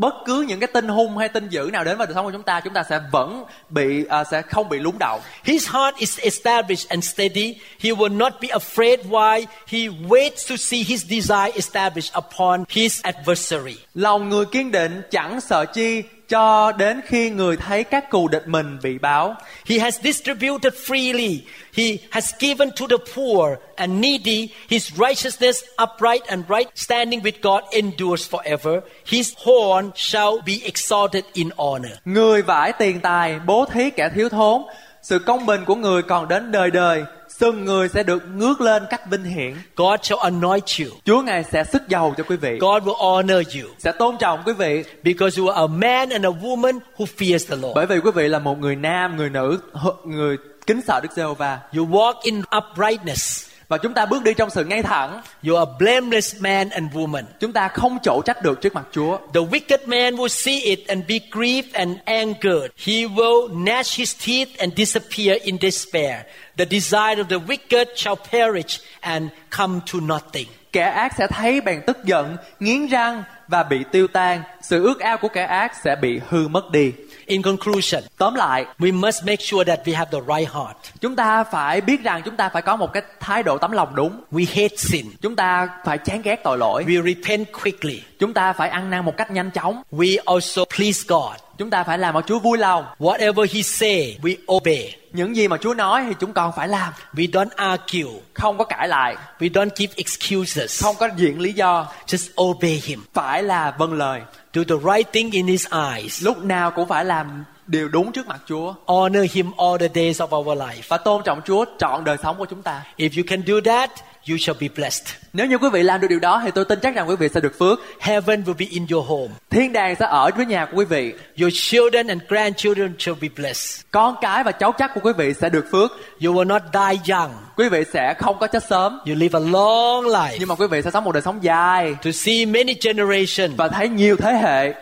bất 0.00 0.14
cứ 0.24 0.44
những 0.48 0.60
cái 0.60 0.66
tin 0.66 0.88
hung 0.88 1.16
hay 1.16 1.28
tin 1.28 1.48
dữ 1.48 1.70
nào 1.72 1.84
đến 1.84 1.98
vào 1.98 2.06
đời 2.06 2.14
sống 2.14 2.24
của 2.24 2.32
chúng 2.32 2.42
ta 2.42 2.60
chúng 2.60 2.74
ta 2.74 2.82
sẽ 2.90 3.00
vẫn 3.12 3.44
bị 3.68 4.04
à, 4.08 4.24
sẽ 4.24 4.42
không 4.42 4.68
bị 4.68 4.78
lún 4.78 4.94
động 5.00 5.20
His 5.44 5.68
heart 5.68 5.96
is 5.96 6.18
established 6.18 6.88
and 6.88 7.04
steady. 7.04 7.54
He 7.80 7.90
will 7.90 8.16
not 8.16 8.32
be 8.40 8.48
afraid 8.48 8.98
while 8.98 9.44
he 9.66 9.78
waits 9.88 10.48
to 10.48 10.56
see 10.56 10.82
his 10.82 11.04
desire 11.04 11.52
established 11.54 12.12
upon 12.14 12.64
his 12.68 13.00
adversary. 13.02 13.76
lòng 13.94 14.28
người 14.28 14.44
kiên 14.44 14.70
định 14.70 15.02
chẳng 15.10 15.40
sợ 15.40 15.64
chi 15.64 16.02
cho 16.30 16.72
đến 16.72 17.00
khi 17.06 17.30
người 17.30 17.56
thấy 17.56 17.84
các 17.84 18.10
cù 18.10 18.28
địch 18.28 18.42
mình 18.46 18.78
bị 18.82 18.98
báo 18.98 19.34
He 19.66 19.78
has 19.78 20.00
distributed 20.00 20.72
freely. 20.86 21.38
He 21.76 21.84
has 22.10 22.34
given 22.38 22.70
to 22.70 22.86
the 22.90 22.96
poor 23.14 23.52
and 23.76 23.92
needy. 24.00 24.48
His 24.68 24.92
righteousness, 24.92 25.62
upright 25.82 26.22
and 26.26 26.44
right 26.48 26.68
standing 26.74 27.20
with 27.20 27.32
God 27.42 27.64
endures 27.70 28.30
forever. 28.30 28.80
His 29.06 29.32
horn 29.44 29.90
shall 29.94 30.32
be 30.46 30.52
exalted 30.64 31.24
in 31.32 31.50
honor. 31.56 31.92
người 32.04 32.42
vải 32.42 32.72
tiền 32.72 33.00
tài 33.00 33.38
bố 33.46 33.64
thí 33.64 33.90
kẻ 33.90 34.08
thiếu 34.14 34.28
thốn 34.28 34.62
sự 35.02 35.18
công 35.18 35.46
bình 35.46 35.64
của 35.64 35.74
người 35.74 36.02
còn 36.02 36.28
đến 36.28 36.52
đời 36.52 36.70
đời 36.70 37.04
sừng 37.40 37.64
người 37.64 37.88
sẽ 37.88 38.02
được 38.02 38.22
ngước 38.36 38.60
lên 38.60 38.82
cách 38.90 39.10
vinh 39.10 39.24
hiển 39.24 39.54
God 39.76 40.00
shall 40.02 40.22
anoint 40.22 40.64
you. 40.80 40.86
chúa 41.04 41.22
ngài 41.22 41.44
sẽ 41.44 41.64
sức 41.64 41.88
giàu 41.88 42.14
cho 42.16 42.24
quý 42.24 42.36
vị 42.36 42.58
God 42.60 42.82
will 42.82 43.16
honor 43.16 43.56
you 43.56 43.70
sẽ 43.78 43.92
tôn 43.92 44.16
trọng 44.20 44.42
quý 44.46 44.52
vị 44.52 44.84
because 45.02 45.40
you 45.40 45.48
are 45.48 45.60
a 45.60 45.66
man 45.66 46.08
and 46.10 46.24
a 46.24 46.28
woman 46.28 46.78
who 46.96 47.06
fears 47.18 47.48
the 47.48 47.56
Lord. 47.56 47.74
bởi 47.74 47.86
vì 47.86 47.98
quý 48.00 48.10
vị 48.14 48.28
là 48.28 48.38
một 48.38 48.58
người 48.58 48.76
nam 48.76 49.16
người 49.16 49.30
nữ 49.30 49.58
người 50.04 50.36
kính 50.66 50.80
sợ 50.86 51.00
đức 51.02 51.12
giê 51.16 51.22
va 51.38 51.58
You 51.76 51.86
walk 51.86 52.14
in 52.22 52.42
uprightness. 52.58 53.49
Và 53.70 53.78
chúng 53.78 53.94
ta 53.94 54.06
bước 54.06 54.22
đi 54.22 54.34
trong 54.34 54.50
sự 54.50 54.64
ngay 54.64 54.82
thẳng 54.82 55.20
You 55.48 55.56
are 55.56 55.70
blameless 55.78 56.36
man 56.40 56.70
and 56.70 56.92
woman. 56.92 57.24
chúng 57.40 57.52
ta 57.52 57.68
không 57.68 57.98
chỗ 58.02 58.22
trách 58.24 58.42
được 58.42 58.60
trước 58.60 58.74
mặt 58.74 58.86
chúa 58.92 59.18
The 59.34 59.40
wicked 59.40 59.78
man 59.86 60.14
will 60.14 60.28
see 60.28 60.60
it 60.60 60.78
and 60.86 61.02
be 61.08 61.18
grieved 61.30 61.72
and 61.72 61.96
angered. 62.04 62.70
He 62.76 62.94
will 62.94 63.64
gnash 63.64 63.98
his 63.98 64.26
teeth 64.26 64.58
and 64.58 64.72
disappear 64.76 65.42
in 65.42 65.58
despair. 65.60 66.16
The 66.56 66.64
desire 66.64 67.22
of 67.22 67.28
the 67.28 67.36
wicked 67.36 67.84
shall 67.96 68.16
perish 68.32 68.80
and 69.00 69.28
come 69.58 69.80
to 69.92 69.98
nothing. 70.00 70.46
kẻ 70.72 70.82
ác 70.82 71.12
sẽ 71.18 71.26
thấy 71.26 71.60
bèn 71.60 71.80
tức 71.86 72.04
giận 72.04 72.36
nghiến 72.60 72.86
răng 72.86 73.22
và 73.48 73.62
bị 73.62 73.84
tiêu 73.92 74.06
tan 74.06 74.42
sự 74.62 74.84
ước 74.84 75.00
ao 75.00 75.18
của 75.18 75.28
kẻ 75.28 75.44
ác 75.44 75.72
sẽ 75.84 75.96
bị 76.02 76.20
hư 76.28 76.48
mất 76.48 76.70
đi 76.70 76.92
In 77.30 77.42
conclusion, 77.42 78.02
tóm 78.18 78.34
lại 78.34 78.64
we 78.78 79.00
must 79.00 79.24
make 79.26 79.36
sure 79.40 79.64
that 79.64 79.84
we 79.84 79.96
have 79.96 80.10
the 80.12 80.18
right 80.36 80.52
heart. 80.54 80.76
chúng 81.00 81.16
ta 81.16 81.44
phải 81.44 81.80
biết 81.80 82.02
rằng 82.02 82.22
chúng 82.24 82.36
ta 82.36 82.48
phải 82.48 82.62
có 82.62 82.76
một 82.76 82.92
cái 82.92 83.02
thái 83.20 83.42
độ 83.42 83.58
tấm 83.58 83.70
lòng 83.70 83.94
đúng 83.94 84.20
We 84.32 84.46
hate 84.48 84.76
sin. 84.76 85.06
chúng 85.22 85.36
ta 85.36 85.68
phải 85.84 85.98
chán 85.98 86.22
ghét 86.22 86.40
tội 86.44 86.58
lỗi 86.58 86.84
We 86.84 87.14
repent 87.14 87.46
quickly. 87.62 88.02
Chúng 88.20 88.34
ta 88.34 88.52
phải 88.52 88.68
ăn 88.68 88.90
năn 88.90 89.04
một 89.04 89.16
cách 89.16 89.30
nhanh 89.30 89.50
chóng 89.50 89.82
We 89.92 90.16
also 90.26 90.64
please 90.76 91.02
God. 91.08 91.32
chúng 91.58 91.70
ta 91.70 91.84
phải 91.84 91.98
làm 91.98 92.14
cho 92.14 92.20
chúa 92.26 92.38
vui 92.38 92.58
lòng 92.58 92.84
Whatever 92.98 93.46
He 93.54 93.62
say, 93.62 94.18
we 94.22 94.36
obey. 94.52 94.94
những 95.12 95.36
gì 95.36 95.48
mà 95.48 95.56
chúa 95.56 95.74
nói 95.74 96.04
thì 96.08 96.14
chúng 96.20 96.32
con 96.32 96.52
phải 96.56 96.68
làm 96.68 96.92
We 97.14 97.30
don't 97.30 97.48
argue. 97.56 98.12
không 98.34 98.58
có 98.58 98.64
cãi 98.64 98.88
lại 98.88 99.16
We 99.38 99.50
don't 99.52 99.68
give 99.76 99.92
excuses. 99.96 100.82
không 100.84 100.96
có 100.98 101.08
diện 101.16 101.40
lý 101.40 101.52
do 101.52 101.86
Just 102.06 102.42
obey 102.42 102.82
Him. 102.84 103.04
phải 103.14 103.42
là 103.42 103.74
vâng 103.78 103.92
lời 103.92 104.20
Do 104.54 104.62
the 104.68 104.74
right 104.94 105.12
thing 105.12 105.30
in 105.30 105.46
His 105.46 105.66
eyes. 105.94 106.24
lúc 106.24 106.44
nào 106.44 106.70
cũng 106.70 106.88
phải 106.88 107.04
làm 107.04 107.44
điều 107.70 107.88
đúng 107.88 108.12
trước 108.12 108.26
mặt 108.26 108.40
chúa 108.46 108.74
Honor 108.86 109.24
Him 109.32 109.50
all 109.58 109.76
the 109.80 109.88
days 109.94 110.20
of 110.20 110.36
our 110.38 110.58
life. 110.58 110.82
và 110.88 110.96
tôn 110.98 111.22
trọng 111.24 111.40
chúa 111.46 111.64
trọn 111.78 112.04
đời 112.04 112.16
sống 112.22 112.36
của 112.38 112.44
chúng 112.44 112.62
ta 112.62 112.82
If 112.98 113.08
you 113.16 113.22
can 113.26 113.42
do 113.46 113.54
that, 113.64 113.90
you 114.30 114.36
shall 114.38 114.58
be 114.60 114.68
blessed. 114.76 115.06
nếu 115.32 115.46
như 115.46 115.58
quý 115.58 115.68
vị 115.72 115.82
làm 115.82 116.00
được 116.00 116.06
điều 116.10 116.18
đó 116.20 116.40
thì 116.44 116.50
tôi 116.54 116.64
tin 116.64 116.78
chắc 116.82 116.94
rằng 116.94 117.08
quý 117.08 117.16
vị 117.16 117.28
sẽ 117.34 117.40
được 117.40 117.58
phước 117.58 117.80
Heaven 118.00 118.42
will 118.42 118.54
be 118.58 118.66
in 118.70 118.86
your 118.92 119.06
home. 119.08 119.28
thiên 119.50 119.72
đàng 119.72 119.94
sẽ 119.98 120.06
ở 120.06 120.30
với 120.36 120.46
nhà 120.46 120.64
của 120.66 120.76
quý 120.76 120.84
vị 120.84 121.12
Your 121.40 121.52
children 121.56 122.06
and 122.06 122.22
grandchildren 122.28 122.94
shall 122.98 123.18
be 123.20 123.28
blessed. 123.36 123.84
con 123.90 124.14
cái 124.20 124.44
và 124.44 124.52
cháu 124.52 124.72
chắc 124.78 124.90
của 124.94 125.00
quý 125.04 125.12
vị 125.18 125.32
sẽ 125.40 125.48
được 125.48 125.64
phước 125.72 125.90
You 126.24 126.34
will 126.34 126.46
not 126.46 126.62
die 126.72 127.14
young. 127.14 127.30
quý 127.56 127.68
vị 127.68 127.84
sẽ 127.92 128.14
không 128.18 128.38
có 128.38 128.46
chết 128.46 128.62
sớm 128.68 128.98
You 129.06 129.14
live 129.16 129.38
a 129.40 129.42
long 129.52 130.04
life 130.04 130.36
nhưng 130.38 130.48
mà 130.48 130.54
quý 130.54 130.66
vị 130.66 130.82
sẽ 130.82 130.90
sống 130.90 131.04
một 131.04 131.12
đời 131.12 131.22
sống 131.22 131.38
dài 131.42 131.94
to 132.04 132.10
see 132.14 132.46
many 132.46 132.74
generations. 132.82 133.56
và 133.56 133.68
thấy 133.68 133.88
nhiều 133.88 134.16
thế 134.16 134.32
hệ 134.32 134.74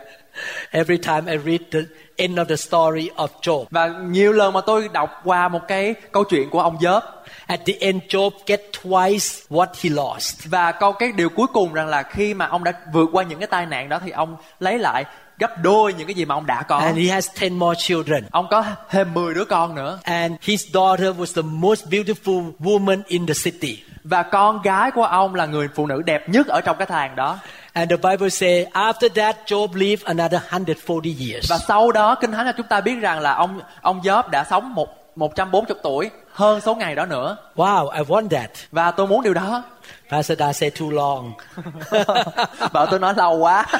Every 0.70 0.97
time 0.99 1.32
I 1.32 1.39
read 1.39 1.61
the 1.72 1.78
end 2.18 2.38
of 2.38 2.44
the 2.44 2.56
story 2.56 3.08
of 3.16 3.28
Job, 3.42 3.64
và 3.70 3.88
nhiều 3.88 4.32
lần 4.32 4.52
mà 4.52 4.60
tôi 4.60 4.88
đọc 4.92 5.20
qua 5.24 5.48
một 5.48 5.60
cái 5.68 5.94
câu 6.12 6.24
chuyện 6.24 6.50
của 6.50 6.60
ông 6.60 6.76
Job 6.78 7.00
at 7.46 7.60
the 7.66 7.72
end, 7.80 8.02
Job 8.08 8.30
get 8.46 8.60
twice 8.82 9.46
what 9.50 9.66
he 9.82 9.90
lost. 9.90 10.40
và 10.44 10.72
câu 10.72 10.92
cái 10.92 11.12
điều 11.12 11.28
cuối 11.28 11.46
cùng 11.52 11.72
rằng 11.72 11.86
là 11.88 12.02
khi 12.02 12.34
mà 12.34 12.46
ông 12.46 12.64
đã 12.64 12.72
vượt 12.92 13.08
qua 13.12 13.22
những 13.24 13.38
cái 13.38 13.46
tai 13.46 13.66
nạn 13.66 13.88
đó 13.88 13.98
thì 14.04 14.10
ông 14.10 14.36
lấy 14.60 14.78
lại 14.78 15.04
gấp 15.38 15.62
đôi 15.62 15.94
những 15.94 16.06
cái 16.06 16.14
gì 16.14 16.24
mà 16.24 16.34
ông 16.34 16.46
đã 16.46 16.62
có 16.62 16.76
And 16.78 16.98
he 16.98 17.04
has 17.04 17.28
10 17.40 17.50
more 17.50 17.80
children. 17.80 18.24
ông 18.30 18.46
có 18.50 18.64
thêm 18.90 19.14
10 19.14 19.34
đứa 19.34 19.44
con 19.44 19.74
nữa 19.74 19.98
And 20.02 20.34
his 20.42 20.66
daughter 20.74 21.08
was 21.16 21.42
the 21.42 21.42
most 21.42 21.86
beautiful 21.86 22.52
woman 22.60 23.00
in 23.06 23.26
the 23.26 23.34
city. 23.34 23.82
và 24.04 24.22
con 24.22 24.62
gái 24.62 24.90
của 24.90 25.04
ông 25.04 25.34
là 25.34 25.46
người 25.46 25.68
phụ 25.74 25.86
nữ 25.86 26.02
đẹp 26.02 26.28
nhất 26.28 26.46
ở 26.46 26.60
trong 26.60 26.76
cái 26.78 26.86
thàn 26.86 27.16
đó 27.16 27.38
And 27.79 27.91
the 27.91 27.97
Bible 28.11 28.31
says, 28.31 28.66
after 28.72 29.09
that, 29.14 29.37
Job 29.47 29.74
lived 29.74 30.03
another 30.05 30.41
140 30.51 31.16
years. 31.20 31.51
và 31.51 31.59
sau 31.59 31.93
đó 31.93 32.14
kinh 32.14 32.33
thánh 32.33 32.47
cho 32.47 32.53
chúng 32.57 32.66
ta 32.66 32.81
biết 32.81 32.95
rằng 33.01 33.20
là 33.20 33.35
ông 33.35 33.61
ông 33.83 34.01
Job 34.01 34.22
đã 34.31 34.45
sống 34.51 34.74
một 34.74 34.89
140 35.16 35.76
tuổi 35.83 36.11
hơn 36.33 36.61
số 36.61 36.74
ngày 36.74 36.95
đó 36.95 37.07
nữa 37.07 37.37
Wow, 37.57 37.89
I 37.91 38.01
want 38.01 38.29
that. 38.29 38.51
và 38.72 38.91
tôi 38.91 39.07
muốn 39.07 39.22
điều 39.22 39.35
đó 39.35 39.62
Pastor 40.11 40.39
Da 40.39 40.53
said 40.53 40.72
too 40.80 40.91
long. 40.91 41.32
vợ 42.72 42.86
tôi 42.91 42.99
nói 43.01 43.14
lâu 43.16 43.36
quá 43.36 43.66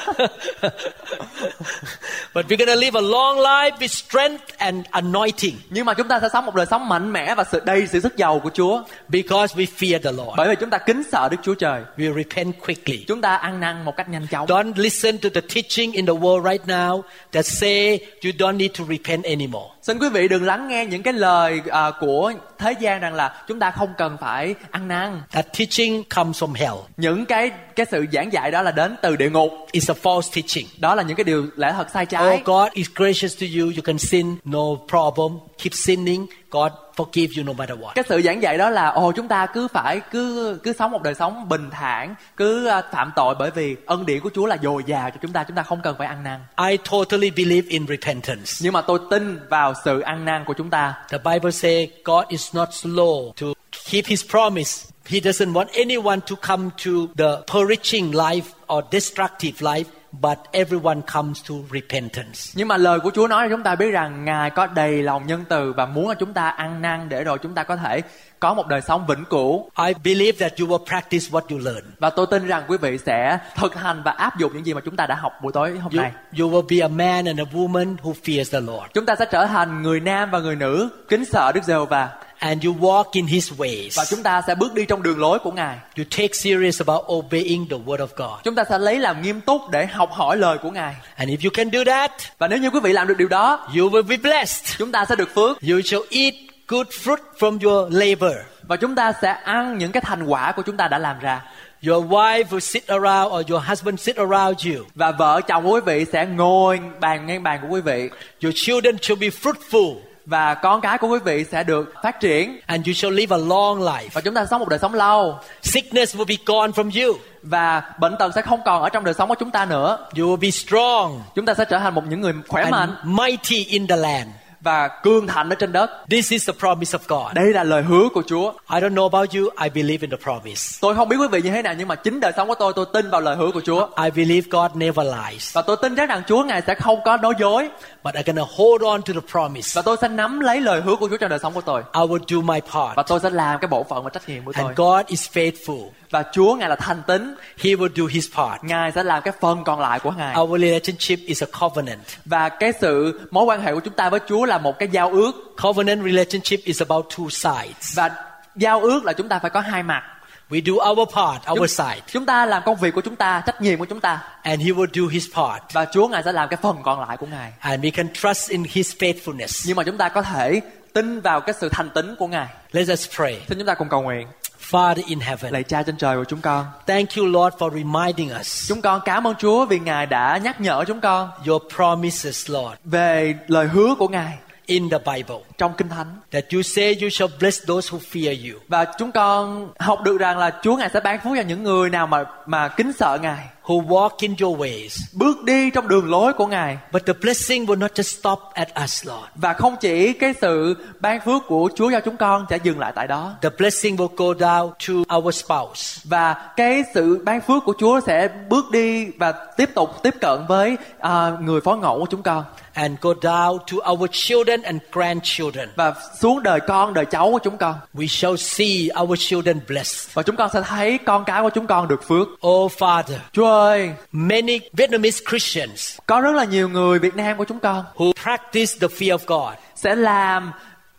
but 2.33 2.45
we're 2.49 2.65
to 2.65 2.75
live 2.75 2.95
a 2.95 3.01
long 3.01 3.39
life 3.39 3.71
with 3.79 3.87
strength 3.87 4.43
and 4.57 4.85
anointing 4.91 5.55
nhưng 5.69 5.85
mà 5.85 5.93
chúng 5.93 6.07
ta 6.07 6.19
sẽ 6.19 6.29
sống 6.33 6.45
một 6.45 6.55
đời 6.55 6.65
sống 6.65 6.89
mạnh 6.89 7.13
mẽ 7.13 7.35
và 7.35 7.43
sự 7.43 7.61
đầy 7.65 7.87
sự 7.87 7.99
sức 7.99 8.17
giàu 8.17 8.39
của 8.39 8.49
Chúa 8.53 8.83
because 9.07 9.55
we 9.55 9.65
fear 9.77 9.99
the 9.99 10.11
Lord. 10.11 10.37
bởi 10.37 10.49
vì 10.49 10.55
chúng 10.59 10.69
ta 10.69 10.77
kính 10.77 11.03
sợ 11.11 11.27
Đức 11.31 11.37
Chúa 11.43 11.53
Trời 11.53 11.81
We 11.97 12.13
repent 12.15 12.55
quickly. 12.65 13.05
chúng 13.07 13.21
ta 13.21 13.35
ăn 13.35 13.59
năn 13.59 13.85
một 13.85 13.97
cách 13.97 14.09
nhanh 14.09 14.27
chóng 14.27 14.47
Don't 14.47 14.73
listen 14.75 15.17
to 15.17 15.29
the 15.33 15.41
teaching 15.41 15.91
in 15.91 16.05
the 16.05 16.13
world 16.13 16.51
right 16.51 16.65
now 16.67 17.01
that 17.31 17.45
say 17.45 17.99
you 18.23 18.31
don't 18.37 18.57
need 18.57 18.71
to 18.79 18.85
repent 18.89 19.23
anymore. 19.23 19.67
xin 19.81 19.99
quý 19.99 20.09
vị 20.09 20.27
đừng 20.27 20.45
lắng 20.45 20.67
nghe 20.67 20.85
những 20.85 21.03
cái 21.03 21.13
lời 21.13 21.61
à, 21.71 21.91
của 21.99 22.33
thế 22.57 22.71
gian 22.79 22.99
rằng 22.99 23.13
là 23.13 23.43
chúng 23.47 23.59
ta 23.59 23.71
không 23.71 23.93
cần 23.97 24.17
phải 24.21 24.55
ăn 24.71 24.87
năn 24.87 25.21
That 25.31 25.45
teaching 25.59 25.98
comes 26.15 26.43
from 26.43 26.53
hell. 26.53 26.75
những 26.97 27.25
cái 27.25 27.51
cái 27.75 27.85
sự 27.91 28.05
giảng 28.13 28.33
dạy 28.33 28.51
đó 28.51 28.61
là 28.61 28.71
đến 28.71 28.95
từ 29.01 29.15
địa 29.15 29.29
ngục 29.29 29.51
It's 29.73 29.93
a 29.93 29.97
false 30.03 30.29
teaching. 30.35 30.67
đó 30.77 30.95
là 30.95 31.03
những 31.03 31.17
cái 31.17 31.23
điều 31.23 31.45
lẽ 31.55 31.73
thật 31.77 31.87
sai 31.93 32.05
trái 32.05 32.35
Oh, 32.37 32.45
God 32.45 32.71
is 32.73 32.87
gracious 32.95 33.37
to 33.41 33.47
you. 33.59 33.65
You 33.65 33.81
can 33.83 33.97
sin, 33.97 34.35
no 34.45 34.59
problem. 34.87 35.39
Keep 35.57 35.73
sinning. 35.73 36.25
God 36.51 36.71
forgive 36.95 37.27
you 37.37 37.43
no 37.47 37.53
matter 37.53 37.77
what. 37.79 37.91
cái 37.95 38.05
sự 38.09 38.21
giảng 38.21 38.41
dạy 38.41 38.57
đó 38.57 38.69
là 38.69 38.87
ồ 38.87 39.11
chúng 39.11 39.27
ta 39.27 39.45
cứ 39.45 39.67
phải 39.67 40.01
cứ 40.11 40.59
cứ 40.63 40.73
sống 40.79 40.91
một 40.91 41.01
đời 41.03 41.13
sống 41.15 41.49
bình 41.49 41.69
thản 41.71 42.15
cứ 42.37 42.67
à, 42.67 42.81
phạm 42.91 43.11
tội 43.15 43.35
bởi 43.39 43.51
vì 43.51 43.75
ân 43.85 44.05
điển 44.05 44.19
của 44.19 44.29
Chúa 44.35 44.45
là 44.45 44.57
dồi 44.63 44.83
dào 44.87 45.09
cho 45.09 45.15
chúng 45.21 45.31
ta 45.33 45.43
chúng 45.43 45.55
ta 45.55 45.63
không 45.63 45.79
cần 45.83 45.95
phải 45.97 46.07
ăn 46.07 46.23
năn 46.23 46.39
I 46.69 46.77
totally 46.91 47.29
believe 47.29 47.67
in 47.69 47.85
repentance. 47.87 48.51
nhưng 48.61 48.73
mà 48.73 48.81
tôi 48.81 48.99
tin 49.09 49.39
vào 49.49 49.73
sự 49.85 49.99
ăn 49.99 50.25
năn 50.25 50.43
của 50.45 50.53
chúng 50.53 50.69
ta 50.69 50.93
The 51.09 51.17
Bible 51.17 51.51
says 51.51 51.89
God 52.05 52.25
is 52.27 52.55
not 52.55 52.69
slow 52.69 53.31
to 53.41 53.47
keep 53.91 54.05
his 54.05 54.25
promise. 54.31 54.85
He 55.09 55.19
doesn't 55.19 55.53
want 55.53 55.69
anyone 55.73 56.21
to 56.21 56.35
come 56.35 56.69
to 56.83 57.07
the 57.17 57.43
perishing 57.53 58.11
life 58.11 58.53
or 58.67 58.83
destructive 58.91 59.53
life, 59.59 59.85
but 60.11 60.37
everyone 60.51 61.01
comes 61.13 61.41
to 61.49 61.55
repentance. 61.71 62.53
Nhưng 62.55 62.67
mà 62.67 62.77
lời 62.77 62.99
của 62.99 63.11
Chúa 63.15 63.27
nói 63.27 63.47
chúng 63.49 63.63
ta 63.63 63.75
biết 63.75 63.91
rằng 63.91 64.25
Ngài 64.25 64.49
có 64.49 64.67
đầy 64.67 65.03
lòng 65.03 65.27
nhân 65.27 65.45
từ 65.49 65.73
và 65.73 65.85
muốn 65.85 66.09
là 66.09 66.13
chúng 66.13 66.33
ta 66.33 66.49
ăn 66.49 66.81
năn 66.81 67.09
để 67.09 67.23
rồi 67.23 67.37
chúng 67.37 67.53
ta 67.53 67.63
có 67.63 67.75
thể 67.75 68.01
có 68.39 68.53
một 68.53 68.67
đời 68.67 68.81
sống 68.81 69.05
vĩnh 69.07 69.25
cửu. 69.25 69.69
I 69.87 69.93
believe 70.03 70.37
that 70.49 70.59
you 70.59 70.67
will 70.67 70.85
practice 70.85 71.25
what 71.31 71.41
you 71.49 71.57
learn. 71.57 71.83
Và 71.99 72.09
tôi 72.09 72.25
tin 72.31 72.47
rằng 72.47 72.63
quý 72.67 72.77
vị 72.77 72.97
sẽ 73.05 73.39
thực 73.55 73.75
hành 73.75 74.01
và 74.05 74.11
áp 74.11 74.37
dụng 74.39 74.51
những 74.53 74.65
gì 74.65 74.73
mà 74.73 74.81
chúng 74.85 74.95
ta 74.95 75.05
đã 75.05 75.15
học 75.15 75.31
buổi 75.43 75.51
tối 75.53 75.77
hôm 75.79 75.91
You, 75.93 76.01
nay. 76.01 76.11
you 76.39 76.49
will 76.51 76.67
be 76.69 76.85
a 76.85 76.87
man 76.87 77.25
and 77.25 77.39
a 77.39 77.43
woman 77.53 77.95
who 78.03 78.13
fears 78.23 78.51
the 78.51 78.59
Lord. 78.59 78.85
Chúng 78.93 79.05
ta 79.05 79.15
sẽ 79.19 79.25
trở 79.31 79.45
thành 79.45 79.81
người 79.83 79.99
nam 79.99 80.31
và 80.31 80.39
người 80.39 80.55
nữ 80.55 80.89
kính 81.09 81.25
sợ 81.25 81.51
Đức 81.55 81.63
Giê-hô-va 81.63 82.09
And 82.39 82.65
you 82.65 82.73
walk 82.79 83.03
in 83.11 83.25
His 83.25 83.51
ways. 83.53 83.89
và 83.95 84.05
chúng 84.05 84.23
ta 84.23 84.41
sẽ 84.47 84.55
bước 84.55 84.73
đi 84.73 84.85
trong 84.85 85.03
đường 85.03 85.19
lối 85.19 85.39
của 85.39 85.51
Ngài. 85.51 85.77
You 85.97 86.03
take 86.11 86.33
serious 86.33 86.81
about 86.87 87.05
obeying 87.11 87.69
the 87.69 87.77
Word 87.85 87.97
of 87.97 88.07
God. 88.17 88.39
Chúng 88.43 88.55
ta 88.55 88.63
sẽ 88.69 88.77
lấy 88.77 88.99
làm 88.99 89.21
nghiêm 89.21 89.41
túc 89.41 89.61
để 89.71 89.85
học 89.85 90.11
hỏi 90.11 90.37
lời 90.37 90.57
của 90.57 90.71
Ngài. 90.71 90.95
And 91.15 91.29
if 91.31 91.37
you 91.43 91.49
can 91.53 91.69
do 91.69 91.79
that, 91.85 92.11
Và 92.37 92.47
nếu 92.47 92.59
như 92.59 92.69
quý 92.69 92.79
vị 92.83 92.93
làm 92.93 93.07
được 93.07 93.17
điều 93.17 93.27
đó, 93.27 93.67
you 93.77 93.89
will 93.89 94.07
be 94.07 94.17
blessed. 94.17 94.77
chúng 94.77 94.91
ta 94.91 95.05
sẽ 95.09 95.15
được 95.15 95.29
phước 95.35 95.57
You 95.69 95.81
shall 95.85 96.03
eat 96.11 96.33
good 96.69 96.87
fruit 96.87 97.17
from 97.39 97.59
your 97.69 97.93
labor. 97.93 98.37
và 98.63 98.75
chúng 98.75 98.95
ta 98.95 99.13
sẽ 99.21 99.35
ăn 99.43 99.77
những 99.77 99.91
cái 99.91 100.01
thành 100.05 100.23
quả 100.23 100.51
của 100.51 100.61
chúng 100.61 100.77
ta 100.77 100.87
đã 100.87 100.97
làm 100.97 101.19
ra. 101.19 101.41
Your 101.87 102.05
wife 102.05 102.43
will 102.43 102.59
sit 102.59 102.87
around 102.87 103.33
or 103.33 103.51
your 103.51 103.63
husband 103.69 103.99
sit 103.99 104.15
around 104.15 104.67
you. 104.67 104.83
Và 104.95 105.11
vợ 105.11 105.41
chồng 105.47 105.63
của 105.63 105.71
quý 105.71 105.79
vị 105.85 106.05
sẽ 106.13 106.25
ngồi 106.25 106.79
bàn 106.99 107.25
ngang 107.25 107.43
bàn 107.43 107.59
của 107.61 107.67
quý 107.67 107.81
vị 107.81 108.09
Your 108.43 108.55
children 108.55 108.97
shall 109.01 109.19
be 109.19 109.27
fruitful 109.27 109.95
và 110.25 110.53
con 110.53 110.81
cái 110.81 110.97
của 110.97 111.07
quý 111.07 111.19
vị 111.25 111.43
sẽ 111.51 111.63
được 111.63 111.93
phát 112.03 112.19
triển 112.19 112.59
and 112.65 112.87
you 112.87 112.93
shall 112.93 113.15
live 113.15 113.35
a 113.35 113.39
long 113.39 113.79
life. 113.81 114.07
và 114.13 114.21
chúng 114.21 114.33
ta 114.33 114.45
sống 114.45 114.59
một 114.59 114.69
đời 114.69 114.79
sống 114.79 114.93
lâu 114.93 115.39
Sickness 115.61 116.15
will 116.15 116.25
be 116.25 116.35
gone 116.45 116.71
from 116.71 117.05
you. 117.05 117.17
và 117.43 117.81
bệnh 117.99 118.15
tật 118.19 118.31
sẽ 118.35 118.41
không 118.41 118.59
còn 118.65 118.83
ở 118.83 118.89
trong 118.89 119.03
đời 119.03 119.13
sống 119.13 119.29
của 119.29 119.35
chúng 119.39 119.51
ta 119.51 119.65
nữa. 119.65 120.07
You 120.17 120.25
will 120.27 120.39
be 120.39 120.51
strong 120.51 121.21
Chúng 121.35 121.45
ta 121.45 121.53
sẽ 121.53 121.65
trở 121.65 121.79
thành 121.79 121.95
một 121.95 122.03
những 122.09 122.21
người 122.21 122.33
khỏe 122.47 122.69
mạnh 122.69 122.95
mighty 123.03 123.65
in 123.65 123.87
the 123.87 123.95
land. 123.95 124.29
Và 124.61 124.87
cương 124.87 125.27
thạnh 125.27 125.49
ở 125.49 125.55
trên 125.55 125.71
đất. 125.71 125.89
This 126.09 126.31
is 126.31 126.47
the 126.49 126.53
promise 126.59 126.97
of 126.97 126.99
God. 127.07 127.33
Đây 127.35 127.53
là 127.53 127.63
lời 127.63 127.83
hứa 127.83 128.09
của 128.13 128.23
Chúa. 128.27 128.51
I 128.73 128.79
don't 128.79 128.93
know 128.93 129.09
about 129.09 129.29
you, 129.35 129.49
I 129.63 129.69
believe 129.69 130.01
in 130.01 130.09
the 130.09 130.17
promise. 130.23 130.77
Tôi 130.81 130.95
không 130.95 131.09
biết 131.09 131.15
quý 131.21 131.27
vị 131.31 131.41
như 131.41 131.49
thế 131.49 131.61
nào 131.61 131.73
nhưng 131.77 131.87
mà 131.87 131.95
chính 131.95 132.19
đời 132.19 132.31
sống 132.37 132.47
của 132.47 132.55
tôi 132.59 132.73
tôi 132.75 132.85
tin 132.93 133.09
vào 133.09 133.21
lời 133.21 133.35
hứa 133.35 133.51
của 133.51 133.61
Chúa. 133.65 133.87
I 134.03 134.11
believe 134.11 134.47
God 134.51 134.71
never 134.75 135.07
lies. 135.07 135.53
Và 135.55 135.61
tôi 135.61 135.77
tin 135.81 135.95
chắc 135.95 136.09
rằng 136.09 136.21
Chúa 136.27 136.43
Ngài 136.43 136.61
sẽ 136.67 136.75
không 136.75 136.99
có 137.05 137.17
nói 137.17 137.33
dối 137.39 137.69
But 138.03 138.15
I'm 138.15 138.23
gonna 138.25 138.43
hold 138.57 138.83
on 138.83 139.01
to 139.01 139.13
the 139.13 139.27
promise. 139.31 139.71
và 139.75 139.81
tôi 139.81 139.97
sẽ 140.01 140.07
nắm 140.07 140.39
lấy 140.39 140.61
lời 140.61 140.81
hứa 140.81 140.95
của 140.95 141.09
Chúa 141.09 141.17
trong 141.17 141.29
đời 141.29 141.39
sống 141.39 141.53
của 141.53 141.61
tôi 141.61 141.81
I 141.93 142.01
will 142.01 142.19
do 142.27 142.37
my 142.53 142.59
và 142.73 142.93
part. 142.95 143.07
tôi 143.09 143.19
sẽ 143.19 143.29
làm 143.29 143.59
cái 143.59 143.67
bộ 143.67 143.83
phận 143.89 144.03
và 144.03 144.09
trách 144.09 144.29
nhiệm 144.29 144.45
của 144.45 144.53
tôi. 144.53 144.65
And 144.65 144.77
God 144.77 145.05
is 145.07 145.29
faithful. 145.33 145.89
Và 146.11 146.23
Chúa 146.33 146.55
Ngài 146.55 146.69
là 146.69 146.75
thành 146.75 147.01
tín, 147.07 147.35
He 147.57 147.71
will 147.71 147.89
do 147.95 148.03
his 148.09 148.27
part. 148.35 148.63
Ngài 148.63 148.91
sẽ 148.91 149.03
làm 149.03 149.21
cái 149.23 149.33
phần 149.41 149.63
còn 149.63 149.79
lại 149.79 149.99
của 149.99 150.11
Ngài. 150.11 150.35
Our 150.39 150.61
relationship 150.61 151.19
is 151.27 151.43
a 151.43 151.47
covenant. 151.59 151.99
Và 152.25 152.49
cái 152.49 152.73
sự 152.81 153.19
mối 153.31 153.43
quan 153.45 153.61
hệ 153.61 153.73
của 153.73 153.79
chúng 153.79 153.93
ta 153.93 154.09
với 154.09 154.19
Chúa 154.27 154.45
là 154.45 154.57
một 154.57 154.79
cái 154.79 154.89
giao 154.91 155.09
ước 155.09 155.31
Covenant 155.63 156.03
relationship 156.05 156.59
is 156.63 156.81
about 156.81 157.05
two 157.15 157.29
sides. 157.29 157.95
và 157.97 158.09
giao 158.55 158.81
ước 158.81 159.05
là 159.05 159.13
chúng 159.13 159.29
ta 159.29 159.39
phải 159.39 159.49
có 159.49 159.59
hai 159.59 159.83
mặt. 159.83 160.03
We 160.49 160.61
do 160.65 160.89
our 160.89 161.09
part, 161.15 161.43
Chúng, 161.45 161.59
our 161.59 161.71
side, 161.71 162.01
chúng 162.07 162.25
ta 162.25 162.45
làm 162.45 162.63
công 162.65 162.75
việc 162.75 162.93
của 162.95 163.01
chúng 163.01 163.15
ta, 163.15 163.43
trách 163.45 163.61
nhiệm 163.61 163.79
của 163.79 163.85
chúng 163.85 163.99
ta 163.99 164.21
and 164.43 164.61
He 164.61 164.67
will 164.71 164.87
do 164.93 165.03
His 165.11 165.25
part. 165.35 165.63
và 165.73 165.85
Chúa 165.93 166.07
Ngài 166.07 166.23
sẽ 166.23 166.31
làm 166.31 166.49
cái 166.49 166.57
phần 166.61 166.77
còn 166.83 166.99
lại 167.07 167.17
của 167.17 167.25
Ngài. 167.25 167.53
And 167.59 167.83
we 167.85 167.91
can 167.91 168.07
trust 168.13 168.49
in 168.49 168.63
His 168.69 168.95
faithfulness. 168.95 169.63
Nhưng 169.67 169.75
mà 169.77 169.83
chúng 169.83 169.97
ta 169.97 170.09
có 170.09 170.21
thể 170.21 170.61
tin 170.93 171.21
vào 171.21 171.41
cái 171.41 171.55
sự 171.59 171.69
thành 171.69 171.89
tín 171.89 172.15
của 172.19 172.27
Ngài. 172.27 172.47
Let 172.71 172.87
us 172.93 173.15
pray. 173.15 173.41
Xin 173.49 173.57
chúng 173.57 173.67
ta 173.67 173.73
cùng 173.73 173.89
cầu 173.89 174.01
nguyện. 174.01 174.27
Father 174.69 175.03
in 175.07 175.19
heaven, 175.19 175.53
Lạy 175.53 175.63
Cha 175.63 175.83
trên 175.83 175.97
trời 175.97 176.17
của 176.17 176.23
chúng 176.23 176.41
con. 176.41 176.65
thank 176.87 177.09
you, 177.17 177.25
Lord, 177.25 177.55
for 177.57 177.69
reminding 177.73 178.29
us 178.39 178.69
Chúng 178.69 178.81
con 178.81 179.01
cảm 179.05 179.27
ơn 179.27 179.35
Chúa 179.35 179.65
vì 179.65 179.79
Ngài 179.79 180.05
đã 180.05 180.37
nhắc 180.43 180.61
nhở 180.61 180.83
chúng 180.87 181.01
con 181.01 181.29
your 181.47 181.61
promises, 181.75 182.49
Lord, 182.49 182.75
về 182.85 183.35
lời 183.47 183.67
hứa 183.67 183.95
của 183.95 184.07
Ngài 184.07 184.37
in 184.65 184.89
the 184.89 184.97
Bible. 184.97 185.48
Trong 185.59 185.73
Kinh 185.77 185.89
Thánh. 185.89 186.07
That 186.31 186.43
you 186.53 186.61
say 186.61 186.97
you 187.01 187.09
shall 187.09 187.31
bless 187.39 187.61
those 187.67 187.89
who 187.91 187.99
fear 188.11 188.51
you, 188.53 188.59
Và 188.67 188.85
chúng 188.97 189.11
con 189.11 189.69
học 189.79 189.99
được 190.03 190.17
rằng 190.19 190.37
là 190.37 190.51
Chúa 190.63 190.75
Ngài 190.75 190.89
sẽ 190.93 190.99
ban 190.99 191.19
phước 191.23 191.33
cho 191.37 191.41
những 191.43 191.63
người 191.63 191.89
nào 191.89 192.07
mà 192.07 192.23
mà 192.45 192.67
kính 192.67 192.91
sợ 192.93 193.17
Ngài, 193.21 193.45
who 193.65 193.87
walk 193.87 194.09
in 194.19 194.35
your 194.41 194.59
ways. 194.59 194.89
bước 195.13 195.43
đi 195.43 195.69
trong 195.69 195.87
đường 195.87 196.09
lối 196.09 196.33
của 196.33 196.47
Ngài 196.47 196.77
But 196.91 197.05
the 197.05 197.13
blessing 197.21 197.65
will 197.65 197.79
not 197.79 197.91
just 197.93 198.19
stop 198.19 198.39
at 198.53 198.67
us, 198.83 199.07
Lord. 199.07 199.23
và 199.35 199.53
không 199.53 199.75
chỉ 199.81 200.13
cái 200.13 200.33
sự 200.41 200.75
ban 200.99 201.19
phước 201.25 201.41
của 201.47 201.69
Chúa 201.75 201.91
cho 201.91 201.99
chúng 201.99 202.17
con 202.17 202.45
sẽ 202.49 202.57
dừng 202.63 202.79
lại 202.79 202.91
tại 202.95 203.07
đó. 203.07 203.33
The 203.41 203.49
blessing 203.57 203.95
will 203.95 204.07
go 204.17 204.25
down 204.25 204.69
to 204.87 205.15
our 205.15 205.35
spouse, 205.35 206.01
Và 206.03 206.33
cái 206.55 206.83
sự 206.93 207.21
ban 207.25 207.41
phước 207.41 207.63
của 207.65 207.73
Chúa 207.79 207.99
sẽ 208.05 208.27
bước 208.49 208.65
đi 208.71 209.05
và 209.17 209.31
tiếp 209.57 209.69
tục 209.75 210.03
tiếp 210.03 210.13
cận 210.21 210.39
với 210.47 210.77
à, 210.99 211.31
người 211.41 211.61
phó 211.61 211.75
ngẫu 211.75 211.99
của 211.99 212.05
chúng 212.09 212.23
con 212.23 212.43
and 212.73 212.95
go 213.01 213.09
down 213.13 213.57
to 213.57 213.91
our 213.91 214.09
children 214.11 214.61
and 214.61 214.81
grandchildren. 214.91 215.48
Và 215.75 215.93
xuống 216.21 216.43
đời 216.43 216.59
con, 216.59 216.93
đời 216.93 217.05
cháu 217.05 217.31
của 217.31 217.39
chúng 217.43 217.57
con. 217.57 217.75
We 217.93 218.07
shall 218.07 218.35
see 218.37 219.01
our 219.01 219.19
children 219.19 219.59
blessed. 219.67 220.13
Và 220.13 220.23
chúng 220.23 220.35
con 220.35 220.49
sẽ 220.53 220.61
thấy 220.61 220.97
con 220.97 221.25
cái 221.25 221.41
của 221.41 221.49
chúng 221.49 221.67
con 221.67 221.87
được 221.87 222.03
phước. 222.07 222.27
Oh, 222.47 222.71
Father, 222.71 223.17
Chúa 223.31 223.47
ơi, 223.47 223.91
many 224.11 224.59
Vietnamese 224.73 225.19
Christians 225.29 225.97
có 226.05 226.21
rất 226.21 226.35
là 226.35 226.43
nhiều 226.43 226.69
người 226.69 226.99
Việt 226.99 227.15
Nam 227.15 227.37
của 227.37 227.45
chúng 227.45 227.59
con 227.59 227.85
who 227.95 228.11
practice 228.23 228.73
the 228.81 228.87
fear 228.87 229.17
of 229.17 229.19
God 229.27 229.53
sẽ 229.75 229.95
làm 229.95 230.51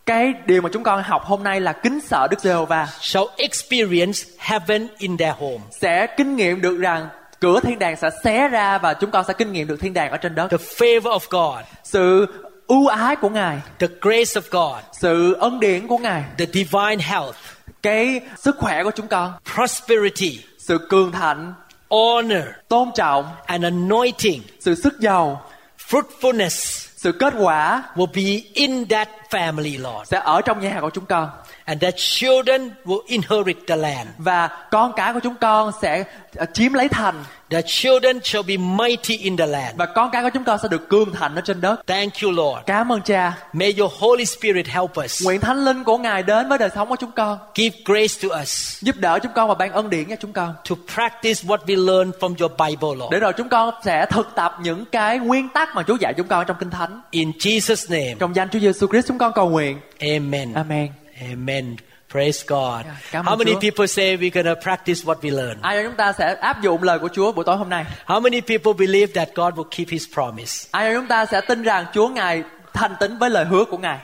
cái 0.05 0.33
điều 0.45 0.61
mà 0.61 0.69
chúng 0.73 0.83
con 0.83 1.03
học 1.03 1.25
hôm 1.25 1.43
nay 1.43 1.61
là 1.61 1.73
kính 1.73 1.99
sợ 2.07 2.27
Đức 2.31 2.39
Giê-hô-va 2.39 2.87
shall 2.99 3.25
experience 3.37 4.19
heaven 4.37 4.87
in 4.97 5.17
their 5.17 5.33
home. 5.37 5.59
sẽ 5.71 6.07
kinh 6.17 6.35
nghiệm 6.35 6.61
được 6.61 6.77
rằng 6.77 7.07
cửa 7.39 7.59
thiên 7.63 7.79
đàng 7.79 7.95
sẽ 7.95 8.09
xé 8.23 8.47
ra 8.47 8.77
và 8.77 8.93
chúng 8.93 9.11
con 9.11 9.25
sẽ 9.27 9.33
kinh 9.33 9.51
nghiệm 9.51 9.67
được 9.67 9.79
thiên 9.79 9.93
đàng 9.93 10.11
ở 10.11 10.17
trên 10.17 10.35
đất 10.35 10.47
The 10.51 10.57
favor 10.57 11.19
of 11.19 11.19
God, 11.29 11.65
sự 11.83 12.27
ưu 12.71 12.87
ái 12.87 13.15
của 13.15 13.29
ngài. 13.29 13.61
The 13.79 13.87
grace 14.01 14.41
of 14.41 14.41
God, 14.51 14.83
sự 14.91 15.33
ân 15.33 15.59
điển 15.59 15.87
của 15.87 15.97
ngài. 15.97 16.23
The 16.37 16.45
divine 16.45 17.03
health, 17.03 17.35
cái 17.81 18.21
sức 18.37 18.55
khỏe 18.57 18.83
của 18.83 18.91
chúng 18.95 19.07
con. 19.07 19.33
Prosperity, 19.55 20.39
sự 20.57 20.87
cường 20.89 21.11
thạnh. 21.11 21.53
Honor, 21.89 22.43
tôn 22.67 22.89
trọng. 22.95 23.25
And 23.45 23.63
anointing, 23.63 24.41
sự 24.59 24.75
sức 24.75 24.99
giàu. 24.99 25.41
Fruitfulness. 25.89 26.87
Sự 26.95 27.11
kết 27.11 27.33
quả 27.39 27.83
will 27.95 28.13
be 28.15 28.49
in 28.53 28.87
that 28.87 29.09
family, 29.29 29.81
Lord. 29.81 30.09
sẽ 30.09 30.21
ở 30.23 30.41
trong 30.41 30.61
nhà 30.61 30.77
của 30.81 30.89
chúng 30.89 31.05
con 31.05 31.29
And 31.65 31.83
that 31.83 31.93
children 31.97 32.71
will 32.85 33.01
inherit 33.07 33.57
the 33.67 33.75
land. 33.75 34.07
và 34.17 34.49
con 34.71 34.93
cái 34.95 35.13
của 35.13 35.19
chúng 35.19 35.35
con 35.41 35.71
sẽ 35.81 36.03
ờ, 36.35 36.45
chiếm 36.53 36.73
lấy 36.73 36.87
thành 36.89 37.15
The 37.49 37.61
children 37.65 38.19
shall 38.23 38.43
be 38.47 38.57
mighty 38.57 39.17
in 39.17 39.37
the 39.37 39.45
land. 39.45 39.75
và 39.77 39.85
con 39.85 40.11
cái 40.11 40.23
của 40.23 40.29
chúng 40.33 40.43
con 40.43 40.59
sẽ 40.63 40.67
được 40.69 40.89
cương 40.89 41.13
thành 41.13 41.35
ở 41.35 41.41
trên 41.41 41.61
đất 41.61 41.81
Thank 41.87 42.13
you, 42.23 42.31
Lord. 42.31 42.59
cảm 42.65 42.91
ơn 42.91 43.01
cha 43.01 43.33
May 43.53 43.73
your 43.79 43.91
Holy 43.99 44.25
Spirit 44.25 44.67
help 44.67 44.99
us. 45.05 45.23
nguyện 45.25 45.39
thánh 45.41 45.65
linh 45.65 45.83
của 45.83 45.97
ngài 45.97 46.23
đến 46.23 46.49
với 46.49 46.57
đời 46.57 46.69
sống 46.75 46.89
của 46.89 46.95
chúng 46.95 47.11
con 47.11 47.37
Give 47.55 47.77
grace 47.85 48.13
to 48.29 48.41
us 48.41 48.83
giúp 48.83 48.95
đỡ 48.99 49.19
chúng 49.23 49.31
con 49.35 49.47
và 49.47 49.53
ban 49.55 49.71
ân 49.71 49.89
điển 49.89 50.09
cho 50.09 50.15
chúng 50.19 50.33
con 50.33 50.53
to 50.69 50.75
practice 50.95 51.41
what 51.47 51.57
we 51.65 51.85
learn 51.85 52.11
from 52.19 52.35
your 52.39 52.51
Bible, 52.51 52.89
để 53.11 53.17
Lord. 53.17 53.21
rồi 53.23 53.33
chúng 53.37 53.49
con 53.49 53.73
sẽ 53.85 54.05
thực 54.05 54.35
tập 54.35 54.57
những 54.61 54.85
cái 54.85 55.19
nguyên 55.19 55.49
tắc 55.49 55.75
mà 55.75 55.83
Chúa 55.87 55.95
dạy 55.99 56.13
chúng 56.17 56.27
con 56.27 56.45
trong 56.47 56.57
kinh 56.59 56.69
thánh 56.69 57.01
In 57.11 57.31
Jesus' 57.31 57.85
name, 57.99 58.15
trong 58.19 58.35
danh 58.35 58.49
Chúa 58.49 58.59
Giêsu 58.59 58.87
Christ 58.87 59.07
chúng 59.07 59.17
con 59.17 59.33
cầu 59.33 59.49
nguyện 59.49 59.79
amen. 59.99 60.53
Amen 60.53 61.00
Amen. 61.21 61.75
Praise 62.11 62.43
God. 62.47 62.85
cảm 63.11 63.25
How 63.25 63.35
many 63.37 63.51
Chúa. 63.53 63.59
people 63.59 63.87
say 63.87 64.17
we're 64.17 64.43
to 64.43 64.55
practice 64.61 65.05
what 65.05 65.15
we 65.21 65.31
learn? 65.31 65.57
ai 65.61 65.75
trong 65.77 65.85
chúng 65.85 65.97
ta 65.97 66.13
sẽ 66.13 66.35
áp 66.41 66.61
dụng 66.61 66.83
lời 66.83 66.99
của 66.99 67.09
Chúa 67.13 67.31
buổi 67.31 67.45
tối 67.45 67.57
hôm 67.57 67.69
nay 67.69 67.85
How 68.05 68.19
many 68.21 68.41
people 68.41 68.73
believe 68.87 69.13
that 69.13 69.29
God 69.35 69.53
will 69.53 69.67
keep 69.71 69.87
his 69.89 70.03
promise? 70.13 70.67
ai 70.71 70.91
trong 70.93 71.01
chúng 71.01 71.07
ta 71.07 71.25
sẽ 71.25 71.41
tin 71.41 71.63
rằng 71.63 71.85
Chúa 71.93 72.07
ngài 72.07 72.43
thành 72.73 72.93
tín 72.99 73.17
với 73.17 73.29
lời 73.29 73.45
hứa 73.45 73.65
của 73.65 73.77
ngài 73.77 73.97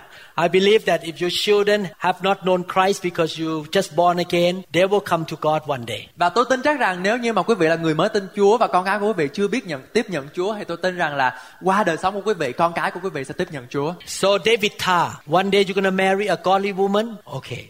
I 0.45 0.47
believe 0.47 0.79
that 0.85 1.01
if 1.01 1.13
your 1.21 1.33
children 1.45 1.85
have 1.97 2.19
not 2.21 2.37
known 2.43 2.63
Christ 2.73 3.03
because 3.03 3.41
you 3.43 3.65
just 3.71 3.95
born 3.95 4.17
again, 4.17 4.61
they 4.73 4.83
will 4.87 4.99
come 5.09 5.23
to 5.25 5.37
God 5.41 5.61
one 5.69 5.81
day. 5.87 6.07
và 6.15 6.29
tôi 6.29 6.45
tin 6.49 6.61
chắc 6.63 6.79
rằng 6.79 7.03
nếu 7.03 7.17
như 7.17 7.33
mà 7.33 7.41
quý 7.41 7.55
vị 7.55 7.67
là 7.67 7.75
người 7.75 7.95
mới 7.95 8.09
tin 8.09 8.27
Chúa 8.35 8.57
và 8.57 8.67
con 8.67 8.85
cái 8.85 8.99
của 8.99 9.07
quý 9.07 9.13
vị 9.17 9.29
chưa 9.33 9.47
biết 9.47 9.67
nhận 9.67 9.81
tiếp 9.93 10.09
nhận 10.09 10.27
Chúa 10.35 10.55
thì 10.55 10.63
tôi 10.63 10.77
tin 10.77 10.97
rằng 10.97 11.15
là 11.15 11.41
qua 11.61 11.83
đời 11.83 11.97
sống 11.97 12.13
của 12.13 12.21
quý 12.25 12.33
vị 12.33 12.51
con 12.51 12.73
cái 12.73 12.91
của 12.91 12.99
quý 13.03 13.09
vị 13.09 13.23
sẽ 13.23 13.33
tiếp 13.37 13.47
nhận 13.51 13.67
Chúa 13.69 13.93
So 14.05 14.27
David 14.45 14.71
Ta, 14.85 15.11
one 15.31 15.49
day 15.51 15.63
you're 15.63 15.73
gonna 15.73 15.91
marry 15.91 16.25
a 16.27 16.35
godly 16.43 16.71
woman? 16.73 17.15
Okay. 17.25 17.65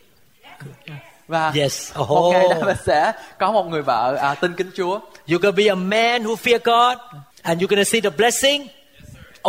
và 1.28 1.51
Yes. 1.55 1.91
một 1.97 2.05
Oh. 2.13 2.34
ngày 2.34 2.47
đó 2.49 2.65
mình 2.65 2.78
sẽ 2.86 3.11
có 3.39 3.51
một 3.51 3.63
người 3.68 3.82
vợ 3.82 4.15
à, 4.22 4.36
tin 4.36 4.53
kính 4.53 4.72
Chúa 4.76 4.99
You're 5.28 5.39
gonna 5.39 5.55
be 5.57 5.65
a 5.68 5.76
man 5.76 6.24
who 6.24 6.36
fear 6.36 6.59
God 6.63 6.97
and 7.41 7.61
you're 7.61 7.68
gonna 7.68 7.84
see 7.84 8.01
the 8.01 8.09
blessing? 8.09 8.68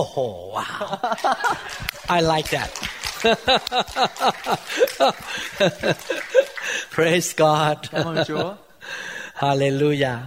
Oh 0.01 0.19
wow. 0.55 0.97
I 2.19 2.21
like 2.23 2.59
that. 2.59 2.69
Praise 6.95 7.35
God. 7.37 7.77
cảm 7.91 8.05
ơn 8.05 8.25
Chúa 8.27 8.55
Hallelujah. 9.35 10.19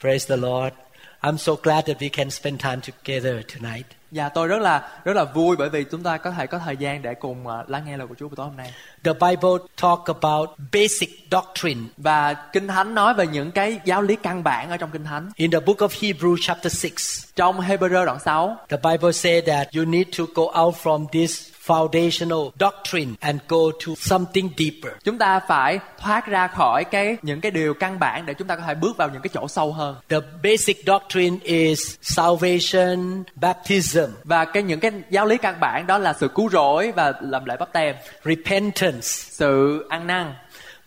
Praise 0.00 0.26
the 0.28 0.36
Lord. 0.36 0.72
I'm 1.22 1.36
so 1.36 1.52
glad 1.62 1.86
that 1.86 1.98
we 2.00 2.08
can 2.08 2.30
spend 2.30 2.60
time 2.60 2.80
together 2.80 3.42
tonight. 3.54 3.86
Và 4.10 4.28
tôi 4.28 4.48
rất 4.48 4.58
là 4.58 4.88
rất 5.04 5.16
là 5.16 5.24
vui 5.24 5.56
bởi 5.56 5.68
vì 5.68 5.84
chúng 5.84 6.02
ta 6.02 6.16
có 6.16 6.30
thể 6.30 6.46
có 6.46 6.58
thời 6.58 6.76
gian 6.76 7.02
để 7.02 7.14
cùng 7.14 7.46
à, 7.46 7.64
lắng 7.68 7.82
nghe 7.86 7.96
lời 7.96 8.06
của 8.06 8.14
Chúa 8.18 8.28
buổi 8.28 8.36
tối 8.36 8.46
hôm 8.46 8.56
nay. 8.56 8.72
The 9.04 9.12
Bible 9.12 9.50
talk 9.82 10.04
about 10.06 10.48
basic 10.72 11.10
doctrine. 11.30 11.80
Và 11.96 12.34
Kinh 12.34 12.68
Thánh 12.68 12.94
nói 12.94 13.14
về 13.14 13.26
những 13.26 13.52
cái 13.52 13.80
giáo 13.84 14.02
lý 14.02 14.16
căn 14.16 14.42
bản 14.44 14.70
ở 14.70 14.76
trong 14.76 14.90
Kinh 14.90 15.04
Thánh. 15.04 15.30
In 15.36 15.50
the 15.50 15.60
book 15.60 15.78
of 15.78 15.88
Hebrew 15.88 16.36
chapter 16.40 16.72
6, 16.72 16.90
Trong 17.36 17.60
Hebrew 17.60 18.04
đoạn 18.04 18.18
6, 18.24 18.56
the 18.68 18.76
Bible 18.76 19.12
says 19.12 19.44
that 19.46 19.68
you 19.76 19.84
need 19.84 20.06
to 20.18 20.24
go 20.34 20.42
out 20.62 20.74
from 20.82 21.06
this 21.12 21.50
foundational 21.70 22.50
doctrine 22.60 23.14
and 23.20 23.40
go 23.48 23.70
to 23.86 23.92
something 23.96 24.48
deeper. 24.56 24.92
chúng 25.04 25.18
ta 25.18 25.40
phải 25.48 25.78
thoát 25.98 26.26
ra 26.26 26.46
khỏi 26.46 26.84
cái 26.84 27.16
những 27.22 27.40
cái 27.40 27.50
điều 27.50 27.74
căn 27.74 27.98
bản 27.98 28.26
để 28.26 28.34
chúng 28.34 28.48
ta 28.48 28.56
có 28.56 28.62
thể 28.62 28.74
bước 28.74 28.96
vào 28.96 29.08
những 29.12 29.22
cái 29.22 29.30
chỗ 29.34 29.48
sâu 29.48 29.72
hơn. 29.72 29.96
The 30.08 30.16
basic 30.42 30.76
doctrine 30.86 31.36
is 31.42 31.94
salvation, 32.02 33.24
baptism, 33.34 34.10
Và 34.24 34.44
cái 34.44 34.62
những 34.62 34.80
cái 34.80 34.92
giáo 35.10 35.26
lý 35.26 35.36
căn 35.36 35.60
bản 35.60 35.86
đó 35.86 35.98
là 35.98 36.12
sự 36.12 36.28
cứu 36.28 36.50
rỗi 36.50 36.92
và 36.96 37.12
làm 37.20 37.44
lễ 37.44 37.56
bắp 37.56 37.72
tem, 37.72 37.94
repentance. 38.24 39.08
sự 39.30 39.86
ăn 39.88 40.06
năn. 40.06 40.34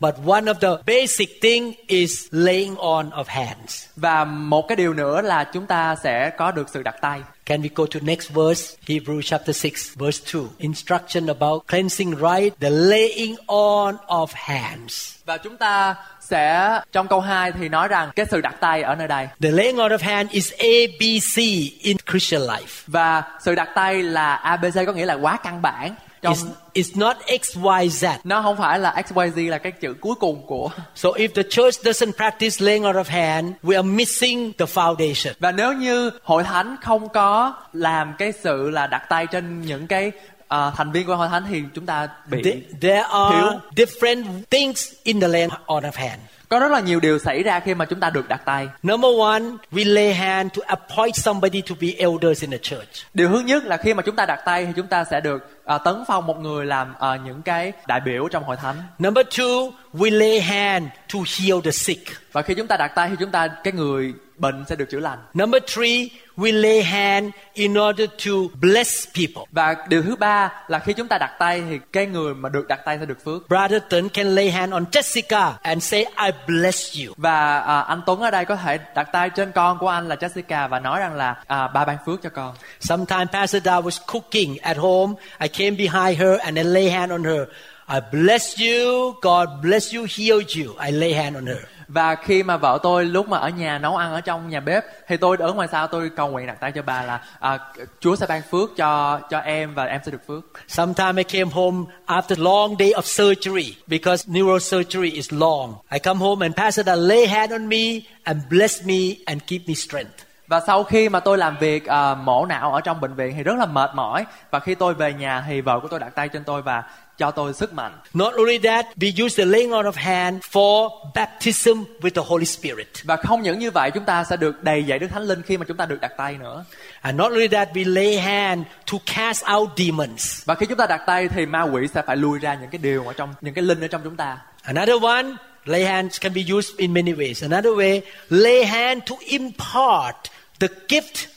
But 0.03 0.15
one 0.25 0.45
of 0.45 0.59
the 0.59 0.83
basic 0.85 1.41
thing 1.41 1.73
is 1.87 2.27
laying 2.31 2.75
on 2.75 3.09
of 3.09 3.23
hands. 3.27 3.85
Và 3.95 4.25
một 4.25 4.67
cái 4.67 4.75
điều 4.75 4.93
nữa 4.93 5.21
là 5.21 5.43
chúng 5.43 5.65
ta 5.65 5.95
sẽ 6.03 6.29
có 6.29 6.51
được 6.51 6.69
sự 6.69 6.83
đặt 6.83 6.95
tay. 7.01 7.21
Can 7.45 7.61
we 7.61 7.69
go 7.75 7.85
to 7.93 7.99
next 8.03 8.31
verse? 8.31 8.77
Hebrew 8.87 9.21
chapter 9.21 9.57
6 9.57 9.71
verse 9.95 10.21
2. 10.33 10.43
Instruction 10.57 11.27
about 11.27 11.63
cleansing 11.67 12.15
right, 12.15 12.59
the 12.59 12.69
laying 12.69 13.35
on 13.47 13.95
of 14.07 14.27
hands. 14.33 15.15
Và 15.25 15.37
chúng 15.37 15.57
ta 15.57 15.95
sẽ 16.19 16.69
trong 16.91 17.07
câu 17.07 17.19
2 17.19 17.51
thì 17.51 17.69
nói 17.69 17.87
rằng 17.87 18.11
cái 18.15 18.25
sự 18.31 18.41
đặt 18.41 18.55
tay 18.59 18.81
ở 18.81 18.95
nơi 18.95 19.07
đây. 19.07 19.27
The 19.41 19.51
laying 19.51 19.77
on 19.77 19.91
of 19.91 19.99
hand 20.01 20.31
is 20.31 20.51
ABC 20.51 21.37
in 21.81 21.97
Christian 22.11 22.41
life. 22.41 22.83
Và 22.87 23.23
sự 23.41 23.55
đặt 23.55 23.69
tay 23.75 24.03
là 24.03 24.35
ABC 24.35 24.75
có 24.85 24.93
nghĩa 24.93 25.05
là 25.05 25.13
quá 25.13 25.37
căn 25.43 25.61
bản. 25.61 25.95
Trong 26.23 26.33
It's, 26.33 26.45
it's 26.73 26.99
not 26.99 27.17
X, 27.41 27.57
Y, 27.57 27.87
Z. 27.89 28.17
nó 28.23 28.41
không 28.41 28.57
phải 28.57 28.79
là 28.79 29.01
XYZ 29.07 29.49
là 29.49 29.57
cái 29.57 29.71
chữ 29.71 29.93
cuối 30.01 30.15
cùng 30.19 30.45
của 30.47 30.69
So 30.95 31.09
if 31.09 31.27
the 31.35 31.43
church 31.49 31.81
doesn't 31.85 32.11
practice 32.13 32.65
laying 32.65 32.83
on 32.83 32.95
of 32.95 33.03
hand, 33.07 33.51
we 33.63 33.75
are 33.75 33.87
missing 33.89 34.53
the 34.57 34.65
foundation. 34.65 35.33
Và 35.39 35.51
nếu 35.51 35.73
như 35.73 36.11
hội 36.23 36.43
thánh 36.43 36.75
không 36.81 37.09
có 37.09 37.53
làm 37.73 38.13
cái 38.17 38.31
sự 38.43 38.69
là 38.69 38.87
đặt 38.87 39.01
tay 39.09 39.27
trên 39.27 39.61
những 39.61 39.87
cái 39.87 40.11
ờ, 40.47 40.73
thành 40.77 40.91
viên 40.91 41.07
của 41.07 41.15
hội 41.15 41.27
thánh 41.27 41.43
thì 41.49 41.61
chúng 41.75 41.85
ta 41.85 42.07
bị 42.25 42.43
There, 42.43 42.59
there 42.81 43.01
are 43.01 43.35
thiếu. 43.35 43.59
different 43.85 44.23
things 44.49 44.91
in 45.03 45.19
the 45.19 45.27
laying 45.27 45.49
on 45.65 45.83
of 45.83 45.91
hand. 45.93 46.19
Có 46.53 46.59
rất 46.59 46.71
là 46.71 46.79
nhiều 46.79 46.99
điều 46.99 47.19
xảy 47.19 47.43
ra 47.43 47.59
khi 47.59 47.73
mà 47.73 47.85
chúng 47.85 47.99
ta 47.99 48.09
được 48.09 48.27
đặt 48.27 48.41
tay. 48.45 48.67
Number 48.83 49.11
one, 49.19 49.41
we 49.71 49.93
lay 49.93 50.13
hand 50.13 50.53
to 50.57 50.61
appoint 50.65 51.15
somebody 51.15 51.61
to 51.61 51.75
be 51.81 51.87
elders 51.97 52.41
in 52.41 52.51
the 52.51 52.57
church. 52.57 52.89
Điều 53.13 53.29
thứ 53.29 53.39
nhất 53.39 53.63
là 53.63 53.77
khi 53.77 53.93
mà 53.93 54.03
chúng 54.03 54.15
ta 54.15 54.25
đặt 54.25 54.39
tay 54.45 54.65
thì 54.65 54.71
chúng 54.75 54.87
ta 54.87 55.03
sẽ 55.03 55.21
được 55.21 55.61
ờ, 55.63 55.77
tấn 55.77 56.03
phong 56.07 56.27
một 56.27 56.39
người 56.39 56.65
làm 56.65 56.93
ờ, 56.99 57.17
những 57.25 57.41
cái 57.41 57.71
đại 57.87 57.99
biểu 58.05 58.27
trong 58.27 58.43
hội 58.43 58.55
thánh. 58.57 58.75
Number 58.99 59.27
two, 59.27 59.71
we 59.93 60.17
lay 60.17 60.41
hand 60.41 60.87
to 61.13 61.19
heal 61.39 61.59
the 61.63 61.71
sick. 61.71 62.07
Và 62.31 62.41
khi 62.41 62.53
chúng 62.53 62.67
ta 62.67 62.77
đặt 62.77 62.91
tay 62.95 63.09
thì 63.09 63.15
chúng 63.19 63.31
ta 63.31 63.47
cái 63.47 63.73
người 63.73 64.13
bệnh 64.37 64.65
sẽ 64.69 64.75
được 64.75 64.89
chữa 64.89 64.99
lành. 64.99 65.19
Number 65.33 65.63
three, 65.75 66.09
we 66.37 66.61
lay 66.61 66.83
hand 66.83 67.29
in 67.53 67.73
order 67.73 68.09
to 68.25 68.31
bless 68.61 69.07
people. 69.15 69.43
Và 69.51 69.75
điều 69.87 70.01
thứ 70.01 70.15
ba 70.15 70.51
là 70.67 70.79
khi 70.79 70.93
chúng 70.93 71.07
ta 71.07 71.17
đặt 71.17 71.31
tay 71.39 71.63
thì 71.69 71.79
cái 71.93 72.05
người 72.05 72.33
mà 72.33 72.49
được 72.49 72.67
đặt 72.67 72.79
tay 72.85 72.97
sẽ 72.99 73.05
được 73.05 73.23
phước. 73.25 73.49
Brother 73.49 73.81
Tun 73.89 74.09
can 74.09 74.35
lay 74.35 74.51
hand 74.51 74.73
on 74.73 74.85
Jessica 74.91 75.51
and 75.61 75.83
say, 75.83 76.05
I 76.25 76.31
bless 76.47 76.97
you. 76.99 77.13
Và 77.17 77.59
à, 77.59 77.79
anh 77.79 78.01
Tuấn 78.05 78.21
ở 78.21 78.31
đây 78.31 78.45
có 78.45 78.55
thể 78.55 78.79
đặt 78.95 79.09
tay 79.11 79.29
trên 79.29 79.51
con 79.51 79.77
của 79.79 79.87
anh 79.87 80.07
là 80.07 80.15
Jessica 80.15 80.67
và 80.67 80.79
nói 80.79 80.99
rằng 80.99 81.15
là 81.15 81.35
à, 81.47 81.67
ba 81.67 81.85
ban 81.85 81.97
phước 82.05 82.21
cho 82.21 82.29
con. 82.29 82.55
Sometime 82.79 83.25
Pastor 83.31 83.63
Da 83.63 83.79
was 83.79 83.99
cooking 84.07 84.57
at 84.61 84.77
home. 84.77 85.13
I 85.41 85.47
came 85.47 85.71
behind 85.71 86.19
her 86.19 86.39
and 86.39 86.57
I 86.57 86.63
lay 86.63 86.89
hand 86.89 87.11
on 87.11 87.23
her. 87.23 87.47
I 87.87 87.99
bless 88.11 88.59
you. 88.59 89.13
God 89.21 89.49
bless 89.61 89.93
you, 89.95 90.05
healed 90.17 90.55
you. 90.55 90.73
I 90.79 90.91
lay 90.91 91.13
hand 91.13 91.35
on 91.35 91.45
her. 91.45 91.59
Và 91.93 92.15
khi 92.15 92.43
mà 92.43 92.57
vợ 92.57 92.79
tôi 92.83 93.05
lúc 93.05 93.29
mà 93.29 93.37
ở 93.37 93.49
nhà 93.49 93.77
nấu 93.77 93.95
ăn 93.95 94.13
ở 94.13 94.21
trong 94.21 94.49
nhà 94.49 94.59
bếp 94.59 94.83
thì 95.07 95.17
tôi 95.17 95.37
ở 95.39 95.53
ngoài 95.53 95.67
sau 95.71 95.87
tôi 95.87 96.09
cầu 96.15 96.29
nguyện 96.29 96.47
đặt 96.47 96.57
tay 96.59 96.71
cho 96.71 96.81
bà 96.81 97.01
là 97.03 97.21
à, 97.39 97.59
Chúa 97.99 98.15
sẽ 98.15 98.25
ban 98.29 98.41
phước 98.41 98.69
cho 98.77 99.19
cho 99.29 99.39
em 99.39 99.73
và 99.73 99.85
em 99.85 100.01
sẽ 100.05 100.11
được 100.11 100.21
phước. 100.27 100.43
Sometime 100.67 101.13
I 101.17 101.23
came 101.23 101.51
home 101.53 101.77
after 102.07 102.43
long 102.43 102.75
day 102.79 102.91
of 102.91 103.01
surgery 103.01 103.75
because 103.87 104.31
neurosurgery 104.31 105.13
is 105.13 105.33
long. 105.33 105.75
I 105.91 105.99
come 105.99 106.19
home 106.19 106.45
and 106.45 106.55
Pastor 106.55 106.87
Da 106.87 106.95
lay 106.95 107.27
hand 107.27 107.51
on 107.51 107.69
me 107.69 108.01
and 108.23 108.37
bless 108.49 108.85
me 108.85 109.15
and 109.25 109.41
give 109.47 109.63
me 109.67 109.73
strength. 109.73 110.23
Và 110.47 110.59
sau 110.67 110.83
khi 110.83 111.09
mà 111.09 111.19
tôi 111.19 111.37
làm 111.37 111.57
việc 111.57 111.85
à, 111.85 112.15
mổ 112.15 112.45
não 112.45 112.73
ở 112.73 112.81
trong 112.81 113.01
bệnh 113.01 113.15
viện 113.15 113.33
thì 113.37 113.43
rất 113.43 113.57
là 113.57 113.65
mệt 113.65 113.89
mỏi 113.95 114.25
và 114.51 114.59
khi 114.59 114.75
tôi 114.75 114.93
về 114.93 115.13
nhà 115.13 115.43
thì 115.47 115.61
vợ 115.61 115.79
của 115.79 115.87
tôi 115.87 115.99
đặt 115.99 116.15
tay 116.15 116.29
trên 116.29 116.43
tôi 116.43 116.61
và 116.61 116.83
cho 117.17 117.31
tôi 117.31 117.53
sức 117.53 117.73
mạnh. 117.73 117.91
Not 118.13 118.33
only 118.33 118.57
that, 118.57 118.85
we 118.97 119.25
use 119.25 119.43
the 119.43 119.45
laying 119.45 119.71
on 119.71 119.85
of 119.85 119.95
hand 119.95 120.41
for 120.51 120.89
baptism 121.15 121.83
with 122.01 122.09
the 122.09 122.21
Holy 122.25 122.45
Spirit. 122.45 122.87
Và 123.03 123.15
không 123.15 123.41
những 123.41 123.59
như 123.59 123.71
vậy 123.71 123.91
chúng 123.93 124.05
ta 124.05 124.23
sẽ 124.23 124.37
được 124.37 124.63
đầy 124.63 124.83
dạy 124.83 124.99
Đức 124.99 125.07
Thánh 125.07 125.23
Linh 125.23 125.41
khi 125.41 125.57
mà 125.57 125.65
chúng 125.67 125.77
ta 125.77 125.85
được 125.85 126.01
đặt 126.01 126.11
tay 126.17 126.37
nữa. 126.37 126.65
And 127.01 127.19
not 127.19 127.31
only 127.31 127.47
that, 127.47 127.69
we 127.73 127.93
lay 127.93 128.19
hand 128.19 128.63
to 128.91 128.97
cast 129.15 129.43
out 129.55 129.69
demons. 129.77 130.45
Và 130.45 130.55
khi 130.55 130.65
chúng 130.65 130.77
ta 130.77 130.85
đặt 130.89 131.01
tay 131.07 131.27
thì 131.27 131.45
ma 131.45 131.61
quỷ 131.61 131.87
sẽ 131.93 132.01
phải 132.07 132.15
lui 132.15 132.39
ra 132.39 132.57
những 132.61 132.69
cái 132.69 132.79
điều 132.79 133.07
ở 133.07 133.13
trong 133.13 133.33
những 133.41 133.53
cái 133.53 133.63
linh 133.63 133.81
ở 133.81 133.87
trong 133.87 134.01
chúng 134.03 134.15
ta. 134.15 134.37
Another 134.63 135.03
one, 135.03 135.25
lay 135.65 135.85
hands 135.85 136.21
can 136.21 136.33
be 136.33 136.41
used 136.55 136.77
in 136.77 136.93
many 136.93 137.13
ways. 137.13 137.51
Another 137.51 137.73
way, 137.73 138.01
lay 138.29 138.65
hand 138.65 139.03
to 139.09 139.15
impart 139.19 140.15
the 140.59 140.67
gift, 140.87 141.27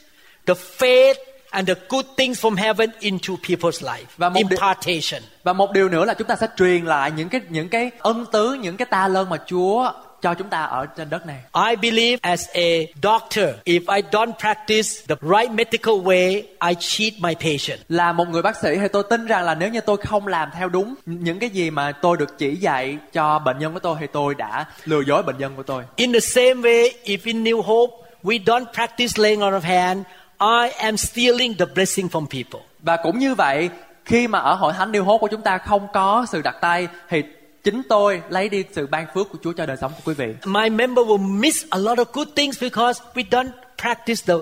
the 0.46 0.54
faith, 0.54 1.16
and 1.56 1.68
the 1.68 1.74
good 1.88 2.06
things 2.16 2.44
from 2.44 2.54
heaven 2.56 2.90
into 3.00 3.34
people's 3.48 3.82
life. 3.82 4.04
Và 4.16 4.28
một 4.28 4.34
điều- 4.34 4.48
Impartation. 4.48 5.22
Và 5.44 5.52
một 5.52 5.72
điều 5.72 5.88
nữa 5.88 6.04
là 6.04 6.14
chúng 6.14 6.26
ta 6.28 6.36
sẽ 6.36 6.46
truyền 6.56 6.84
lại 6.84 7.10
những 7.16 7.28
cái 7.28 7.40
những 7.48 7.68
cái 7.68 7.90
ân 7.98 8.26
tứ, 8.32 8.52
những 8.62 8.76
cái 8.76 8.86
ta 8.90 9.08
lơn 9.08 9.28
mà 9.28 9.36
Chúa 9.46 9.92
cho 10.22 10.34
chúng 10.34 10.48
ta 10.48 10.62
ở 10.62 10.86
trên 10.86 11.10
đất 11.10 11.26
này. 11.26 11.36
I 11.70 11.76
believe 11.76 12.18
as 12.22 12.48
a 12.52 12.62
doctor, 13.02 13.44
if 13.64 13.80
I 13.96 14.02
don't 14.10 14.32
practice 14.40 14.88
the 15.08 15.14
right 15.22 15.50
medical 15.50 15.94
way, 15.94 16.42
I 16.68 16.74
cheat 16.80 17.12
my 17.18 17.34
patient. 17.34 17.80
Là 17.88 18.12
một 18.12 18.28
người 18.28 18.42
bác 18.42 18.56
sĩ 18.56 18.68
thì 18.80 18.88
tôi 18.92 19.02
tin 19.10 19.26
rằng 19.26 19.44
là 19.44 19.54
nếu 19.54 19.68
như 19.68 19.80
tôi 19.80 19.96
không 19.96 20.26
làm 20.26 20.50
theo 20.58 20.68
đúng 20.68 20.94
những 21.06 21.38
cái 21.38 21.50
gì 21.50 21.70
mà 21.70 21.92
tôi 21.92 22.16
được 22.16 22.38
chỉ 22.38 22.56
dạy 22.56 22.98
cho 23.12 23.38
bệnh 23.38 23.58
nhân 23.58 23.72
của 23.74 23.80
tôi 23.80 23.96
thì 24.00 24.06
tôi 24.12 24.34
đã 24.34 24.66
lừa 24.84 25.00
dối 25.06 25.22
bệnh 25.22 25.38
nhân 25.38 25.52
của 25.56 25.62
tôi. 25.62 25.82
In 25.96 26.12
the 26.12 26.20
same 26.20 26.54
way, 26.54 26.90
if 27.04 27.18
in 27.24 27.44
New 27.44 27.62
Hope 27.62 27.92
we 28.24 28.44
don't 28.44 28.64
practice 28.74 29.22
laying 29.22 29.40
on 29.40 29.52
of 29.52 29.60
hand, 29.60 30.02
I 30.38 30.68
am 30.78 30.96
stealing 30.96 31.54
the 31.58 31.66
blessing 31.74 32.08
from 32.08 32.26
people. 32.26 32.66
Và 32.82 32.96
cũng 32.96 33.18
như 33.18 33.34
vậy, 33.34 33.70
khi 34.04 34.28
mà 34.28 34.38
ở 34.38 34.54
hội 34.54 34.72
thánh 34.72 34.92
New 34.92 35.04
Hope 35.04 35.20
của 35.20 35.28
chúng 35.28 35.42
ta 35.42 35.58
không 35.58 35.86
có 35.92 36.26
sự 36.28 36.42
đặt 36.42 36.56
tay 36.60 36.88
thì 37.08 37.22
chính 37.64 37.82
tôi 37.88 38.22
lấy 38.28 38.48
đi 38.48 38.64
sự 38.72 38.86
ban 38.86 39.06
phước 39.14 39.30
của 39.32 39.38
Chúa 39.44 39.52
cho 39.52 39.66
đời 39.66 39.76
sống 39.80 39.92
của 39.92 40.02
quý 40.04 40.14
vị. 40.14 40.34
My 40.44 40.70
member 40.70 41.06
will 41.06 41.38
miss 41.40 41.64
a 41.70 41.78
lot 41.78 41.98
of 41.98 42.04
good 42.12 42.28
things 42.36 42.62
because 42.62 43.02
we 43.14 43.22
don't 43.30 43.50
practice 43.82 44.22
the 44.26 44.34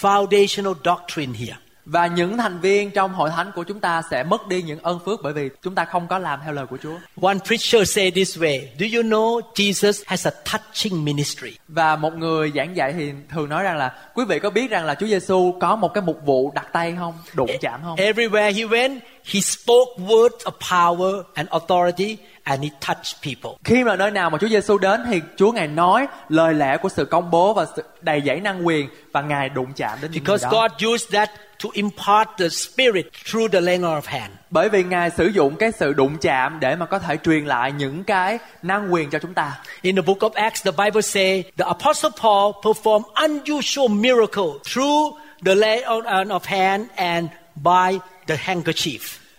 foundational 0.00 0.74
doctrine 0.84 1.32
here. 1.32 1.56
Và 1.86 2.06
những 2.06 2.36
thành 2.36 2.60
viên 2.60 2.90
trong 2.90 3.12
hội 3.12 3.30
thánh 3.30 3.52
của 3.54 3.64
chúng 3.64 3.80
ta 3.80 4.02
sẽ 4.10 4.22
mất 4.22 4.48
đi 4.48 4.62
những 4.62 4.78
ơn 4.82 4.98
phước 5.04 5.20
bởi 5.22 5.32
vì 5.32 5.50
chúng 5.62 5.74
ta 5.74 5.84
không 5.84 6.06
có 6.08 6.18
làm 6.18 6.40
theo 6.44 6.52
lời 6.52 6.66
của 6.66 6.76
Chúa. 6.82 6.94
One 7.22 7.38
preacher 7.46 7.90
said 7.90 8.14
this 8.14 8.38
way 8.38 8.60
Do 8.78 8.86
you 8.96 9.02
know 9.02 9.40
Jesus 9.54 10.02
has 10.06 10.26
a 10.26 10.30
touching 10.52 11.04
ministry? 11.04 11.56
Và 11.68 11.96
một 11.96 12.14
người 12.14 12.52
giảng 12.54 12.76
dạy 12.76 12.92
thì 12.92 13.12
thường 13.30 13.48
nói 13.48 13.62
rằng 13.62 13.76
là 13.76 13.94
quý 14.14 14.24
vị 14.28 14.38
có 14.38 14.50
biết 14.50 14.70
rằng 14.70 14.84
là 14.84 14.94
Chúa 14.94 15.06
Giêsu 15.06 15.54
có 15.60 15.76
một 15.76 15.94
cái 15.94 16.04
mục 16.06 16.20
vụ 16.24 16.52
đặt 16.54 16.66
tay 16.72 16.94
không, 16.98 17.14
đụng 17.34 17.50
chạm 17.60 17.80
không? 17.82 17.96
Everywhere 17.96 18.54
he 18.54 18.64
went, 18.64 18.98
he 19.24 19.40
spoke 19.40 19.96
words 19.98 20.44
of 20.44 20.52
power 20.70 21.22
and 21.34 21.48
authority 21.48 22.16
and 22.44 22.62
he 22.62 22.70
touched 22.80 23.22
people. 23.22 23.50
Khi 23.64 23.84
mà 23.84 23.96
nơi 23.96 24.10
nào 24.10 24.30
mà 24.30 24.38
Chúa 24.38 24.48
Giêsu 24.48 24.78
đến 24.78 25.00
thì 25.10 25.20
Chúa 25.36 25.52
ngài 25.52 25.68
nói 25.68 26.06
lời 26.28 26.54
lẽ 26.54 26.76
của 26.76 26.88
sự 26.88 27.04
công 27.04 27.30
bố 27.30 27.54
và 27.54 27.66
sự 27.76 27.82
đầy 28.00 28.22
dẫy 28.26 28.40
năng 28.40 28.66
quyền 28.66 28.88
và 29.12 29.22
ngài 29.22 29.48
đụng 29.48 29.72
chạm 29.76 29.98
đến 30.02 30.10
những 30.10 30.24
người 30.24 30.36
Because 30.38 30.44
đó. 30.44 30.50
God 30.50 30.92
used 30.94 31.12
that 31.12 31.30
to 31.64 31.70
impart 31.72 32.28
the 32.38 32.48
spirit 32.48 33.06
through 33.24 33.52
the 33.52 33.60
laying 33.60 33.82
of 33.82 34.00
hand. 34.04 34.32
Bởi 34.50 34.68
vì 34.68 34.84
ngài 34.84 35.10
sử 35.10 35.26
dụng 35.26 35.56
cái 35.56 35.72
sự 35.72 35.92
đụng 35.92 36.16
chạm 36.18 36.60
để 36.60 36.76
mà 36.76 36.86
có 36.86 36.98
thể 36.98 37.16
truyền 37.24 37.44
lại 37.44 37.72
những 37.72 38.04
cái 38.04 38.38
năng 38.62 38.92
quyền 38.92 39.10
cho 39.10 39.18
chúng 39.18 39.34
ta. 39.34 39.60
In 39.82 39.96
the 39.96 40.02
book 40.02 40.18
of 40.18 40.30
Acts, 40.34 40.64
the 40.64 40.84
Bible 40.84 41.02
says 41.02 41.44
the 41.56 41.64
Apostle 41.64 42.10
Paul 42.22 42.52
performed 42.62 43.06
unusual 43.14 43.88
miracle 43.88 44.52
through 44.72 45.18
the 45.44 45.54
laying 45.54 45.84
on 45.84 46.28
of 46.28 46.40
hand 46.44 46.86
and 46.94 47.28
by 47.56 47.98
the 48.26 48.36
handkerchief. 48.36 48.98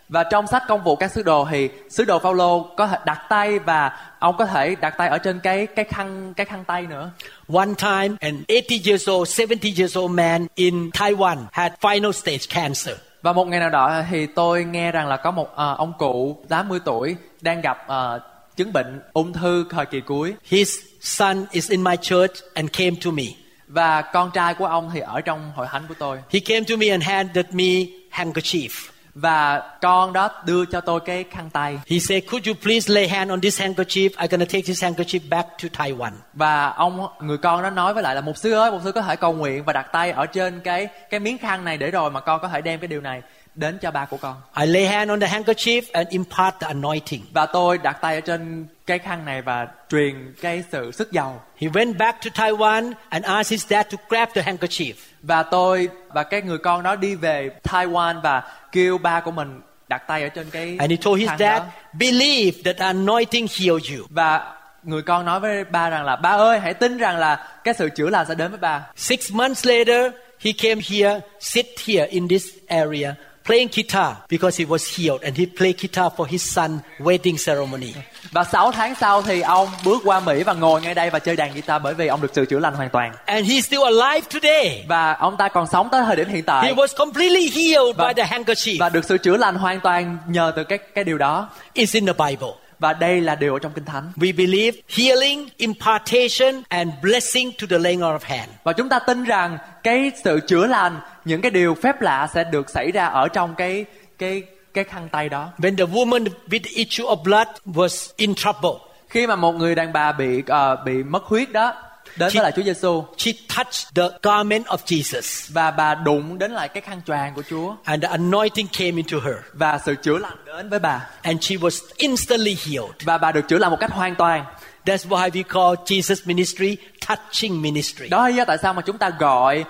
Và 0.10 0.24
trong 0.24 0.48
sách 0.48 0.64
công 0.68 0.84
vụ 0.84 0.96
các 0.96 1.12
sứ 1.12 1.24
đồ 1.24 1.48
thì 1.52 1.70
sứ 1.90 2.06
đồ 2.06 2.20
Phaolô 2.20 2.70
có 2.78 2.88
thể 2.88 2.98
đặt 3.06 3.22
tay 3.30 3.60
và 3.60 3.92
ông 4.20 4.38
có 4.38 4.46
thể 4.46 4.76
đặt 4.76 4.94
tay 4.98 5.10
ở 5.10 5.18
trên 5.18 5.40
cái 5.40 5.68
cái 5.68 5.86
khăn 5.86 6.34
cái 6.34 6.46
khăn 6.46 6.64
tay 6.68 6.82
nữa. 6.82 7.12
One 7.54 7.70
time, 7.78 8.16
an 8.20 8.44
80 8.48 8.82
years 8.86 9.10
old, 9.10 9.40
70 9.50 9.74
years 9.78 9.98
old 9.98 10.12
man 10.12 10.48
in 10.56 10.90
Taiwan 10.90 11.38
had 11.52 11.72
final 11.82 12.12
stage 12.12 12.46
cancer. 12.50 12.96
Và 13.22 13.34
một 13.34 13.48
ngày 13.48 13.60
nào 13.60 13.70
đó 13.70 14.02
thì 14.10 14.26
tôi 14.26 14.64
nghe 14.64 14.92
rằng 14.92 15.08
là 15.08 15.18
có 15.18 15.32
một 15.32 15.56
ờ, 15.56 15.76
ông 15.78 15.94
cụ 15.98 16.38
80 16.50 16.80
tuổi 16.86 17.16
đang 17.42 17.62
gặp 17.62 17.78
ờ, 17.88 18.20
chứng 18.56 18.74
bệnh 18.74 19.02
ung 19.14 19.34
thư 19.34 19.66
thời 19.70 19.86
kỳ 19.86 20.02
cuối 20.02 20.34
His 20.44 20.80
son 21.02 21.46
is 21.52 21.70
in 21.72 21.84
my 21.84 21.96
church 22.02 22.34
and 22.54 22.70
came 22.74 22.96
to 23.06 23.12
me. 23.12 23.24
và 23.68 24.02
con 24.02 24.32
trai 24.34 24.54
của 24.54 24.66
ông 24.66 24.92
thì 24.94 25.00
ở 25.00 25.22
trong 25.22 25.52
hội 25.56 25.68
thánh 25.72 25.84
của 25.88 25.94
tôi 26.00 26.18
He 26.30 26.40
came 26.40 26.62
to 26.70 26.76
me 26.76 26.88
and 26.90 27.04
handed 27.04 27.46
me 27.52 27.74
handkerchief. 28.16 28.70
và 29.16 29.62
con 29.82 30.14
đó 30.14 30.30
đưa 30.46 30.66
cho 30.66 30.82
tôi 30.82 31.00
cái 31.00 31.26
khăn 31.32 31.50
tay 31.50 31.80
He 31.90 32.00
said, 32.00 32.24
Could 32.32 32.48
you 32.48 32.54
please 32.64 32.94
lay 32.94 33.08
hand 33.08 33.32
on 33.32 33.42
this 33.42 33.62
handkerchief? 33.62 34.10
I'm 34.10 34.28
to 34.28 34.38
take 34.38 34.62
this 34.62 34.84
handkerchief 34.84 35.20
back 35.30 35.48
to 35.64 35.70
Taiwan. 35.78 36.12
và 36.34 36.68
ông 36.70 37.08
người 37.22 37.38
con 37.38 37.64
đó 37.64 37.70
nói 37.70 37.94
với 37.94 38.04
lại 38.04 38.16
là 38.16 38.22
mục 38.22 38.38
sư 38.38 38.52
ơi 38.52 38.72
mục 38.72 38.82
sư 38.84 38.92
có 38.92 39.02
thể 39.02 39.16
cầu 39.16 39.34
nguyện 39.34 39.64
và 39.64 39.74
đặt 39.74 39.88
tay 39.92 40.12
ở 40.12 40.26
trên 40.26 40.60
cái 40.60 40.88
cái 41.10 41.20
miếng 41.20 41.38
khăn 41.38 41.66
này 41.66 41.78
để 41.78 41.92
rồi 41.92 42.12
mà 42.12 42.20
con 42.20 42.42
có 42.42 42.48
thể 42.48 42.62
đem 42.62 42.80
cái 42.80 42.88
điều 42.88 43.02
này 43.02 43.22
đến 43.56 43.78
cho 43.82 43.92
ba 43.92 44.06
của 44.06 44.18
con 44.18 44.36
I 44.60 44.66
lay 44.66 44.88
hand 44.88 45.10
on 45.10 45.20
the 45.20 45.28
handkerchief 45.28 45.82
and 45.94 46.10
impart 46.10 46.56
the 46.60 46.68
anointing. 46.68 47.22
và 47.34 47.46
tôi 47.46 47.78
đặt 47.78 47.98
tay 48.02 48.16
ở 48.16 48.22
trên 48.22 48.68
cái 48.86 49.00
khăn 49.00 49.26
này 49.26 49.42
và 49.42 49.68
truyền 49.90 50.34
cái 50.42 50.64
sự 50.72 50.92
sức 50.92 51.12
giàu 51.12 51.42
He 51.58 51.68
went 51.68 51.98
back 51.98 52.18
to 52.26 52.44
Taiwan 52.46 52.94
and 53.10 53.26
asked 53.26 53.52
his 53.52 53.68
dad 53.68 53.86
to 53.92 53.98
grab 54.10 54.30
the 54.34 54.42
handkerchief. 54.42 54.94
và 55.24 55.44
tôi 55.44 55.90
và 56.08 56.24
cái 56.24 56.42
người 56.42 56.58
con 56.58 56.84
đó 56.84 56.96
đi 56.96 57.16
về 57.16 57.50
Taiwan 57.64 58.22
và 58.22 58.44
kêu 58.72 58.98
ba 58.98 59.20
của 59.20 59.32
mình 59.32 59.62
đặt 59.90 60.08
tay 60.08 60.24
ở 60.24 60.30
trên 60.30 60.50
cái 60.50 60.76
And 60.80 60.92
he 60.92 60.98
told 61.04 61.20
his 61.20 61.30
dad, 61.30 61.40
đó. 61.62 61.66
Believe 61.94 62.52
that 62.66 62.78
the 62.78 62.86
anointing 62.86 63.48
healed 63.60 63.92
you. 63.98 64.06
và 64.10 64.52
người 64.84 65.02
con 65.02 65.26
nói 65.26 65.40
với 65.40 65.64
ba 65.64 65.90
rằng 65.90 66.06
là 66.06 66.16
ba 66.16 66.30
ơi 66.30 66.60
hãy 66.60 66.74
tin 66.74 66.98
rằng 66.98 67.18
là 67.18 67.48
cái 67.64 67.74
sự 67.74 67.90
chữa 67.90 68.10
lành 68.10 68.26
sẽ 68.28 68.36
đến 68.36 68.52
với 68.52 68.60
ba 68.60 68.82
Six 68.96 69.32
months 69.32 69.66
later, 69.68 70.12
he 70.40 70.52
came 70.64 70.82
here, 70.90 71.20
sit 71.40 71.66
here 71.88 72.06
in 72.08 72.28
this 72.28 72.46
area, 72.68 73.14
playing 73.46 73.70
guitar 73.76 74.14
because 74.30 74.64
he 74.64 74.70
was 74.70 74.98
healed, 74.98 75.22
and 75.24 75.38
he 75.38 75.46
played 75.58 75.82
guitar 75.82 76.08
for 76.18 76.26
his 76.26 76.54
son 76.56 76.80
wedding 77.00 77.38
ceremony. 77.46 77.94
và 78.32 78.44
6 78.44 78.72
tháng 78.72 78.96
sau 78.96 79.22
thì 79.22 79.42
ông 79.42 79.68
bước 79.86 80.02
qua 80.06 80.20
Mỹ 80.20 80.44
và 80.44 80.54
ngồi 80.54 80.82
ngay 80.82 80.94
đây 80.94 81.10
và 81.10 81.20
chơi 81.20 81.36
đàn 81.36 81.54
guitar 81.54 81.82
bởi 81.82 81.94
vì 81.94 82.08
ông 82.08 82.22
được 82.22 82.32
sự 82.34 82.46
chữa 82.46 82.60
lành 82.60 82.74
hoàn 82.74 82.90
toàn 82.90 83.12
And 83.26 83.48
he's 83.52 83.62
still 83.62 83.82
alive 83.84 84.28
today. 84.34 84.86
và 84.88 85.14
ông 85.14 85.38
ta 85.38 85.48
còn 85.48 85.68
sống 85.72 85.90
tới 85.92 86.04
thời 86.06 86.16
điểm 86.16 86.28
hiện 86.28 86.36
He 86.36 86.42
tại 86.42 86.74
was 86.74 86.88
completely 86.98 87.50
healed 87.50 87.96
Và- 87.98 88.08
by 88.08 88.14
the 88.24 88.28
handkerchief. 88.38 88.78
và 88.80 88.90
được 88.90 89.06
sự 89.06 89.18
chữa 89.18 89.38
lành 89.38 89.56
hoàn 89.56 89.80
toàn 89.80 90.18
nhờ 90.28 90.54
từ 90.56 90.64
cái 90.64 90.78
cái 90.96 91.04
điều 91.04 91.18
đó 91.18 91.50
It's 91.76 91.88
in 91.94 92.06
the 92.06 92.14
Bible. 92.14 92.50
Và 92.80 92.94
đây 92.94 93.22
là 93.22 93.36
điều 93.36 93.54
ở 93.54 93.60
trong 93.60 93.72
kinh 93.76 93.86
thánh 93.86 94.12
We 94.16 94.36
believe 94.38 94.78
healing, 94.98 95.50
impartation, 95.58 96.64
and 96.70 96.90
blessing 97.02 97.52
to 97.62 97.68
the 97.70 97.78
laying 97.78 98.02
on 98.02 98.18
of 98.18 98.20
hand. 98.24 98.50
và 98.64 98.74
chúng 98.74 98.90
ta 98.90 99.00
tin 99.00 99.24
rằng 99.24 99.58
cái 99.84 100.12
sự 100.24 100.40
chữa 100.48 100.68
lành 100.68 101.00
những 101.26 101.42
cái 101.42 101.52
điều 101.52 101.76
phép 101.76 102.02
lạ 102.02 102.28
sẽ 102.34 102.44
được 102.44 102.70
xảy 102.70 102.92
ra 102.92 103.06
ở 103.06 103.28
trong 103.28 103.56
cái 103.56 103.86
cái 104.18 104.44
cái 104.74 104.84
khăn 104.84 105.10
tay 105.12 105.30
đó 105.30 105.50
When 105.58 105.76
the 105.78 105.86
woman 105.86 106.26
with 106.50 106.60
the 106.64 106.72
issue 106.76 107.06
of 107.06 107.24
blood 107.24 107.48
was 107.66 108.14
in 108.16 108.36
trouble, 108.36 108.72
khi 109.10 109.28
mà 109.28 109.36
một 109.36 109.52
người 109.52 109.76
đàn 109.76 109.94
bà 109.94 110.12
bị 110.12 110.44
ờ, 110.48 110.76
bị 110.86 111.04
mất 111.04 111.24
huyết 111.24 111.52
đó 111.52 111.74
đến 112.18 112.30
Chị- 112.32 112.38
với 112.40 112.44
lại 112.44 112.52
Chúa 112.56 112.62
Giêsu 112.64 113.06
she 113.18 113.32
touched 113.56 113.96
the 113.96 114.04
garment 114.24 114.66
of 114.66 114.78
Jesus, 114.86 115.50
và 115.54 115.72
bà 115.72 115.96
đụng 115.96 116.38
đến 116.38 116.52
lại 116.52 116.70
cái 116.70 116.82
khăn 116.82 117.02
choàng 117.08 117.34
của 117.34 117.44
Chúa 117.50 117.76
and 117.84 118.04
the 118.04 118.10
anointing 118.10 118.68
came 118.78 118.92
into 118.96 119.18
her, 119.26 119.36
và 119.54 119.80
sự 119.86 119.96
chữa 119.96 120.18
lành 120.18 120.38
đến 120.46 120.70
với 120.70 120.80
bà 120.80 121.08
and 121.22 121.44
she 121.44 121.56
was 121.56 121.82
instantly 121.98 122.58
healed. 122.66 122.92
và 123.04 123.18
bà 123.18 123.32
được 123.32 123.48
chữa 123.48 123.58
lành 123.58 123.72
một 123.72 123.78
cách 123.80 123.92
hoàn 123.92 124.16
toàn 124.16 124.46
That's 124.86 125.08
why 125.10 125.30
we 125.30 125.44
call 125.44 125.76
Jesus' 125.86 126.22
ministry 126.26 126.78
touching 127.08 127.62
ministry. 127.62 128.10
đó 128.10 128.28
là 128.30 128.46
tại 128.46 128.58
sao 128.62 128.74
mà 128.74 128.82
chúng 128.82 128.98
ta 128.98 129.10
gọi 129.20 129.66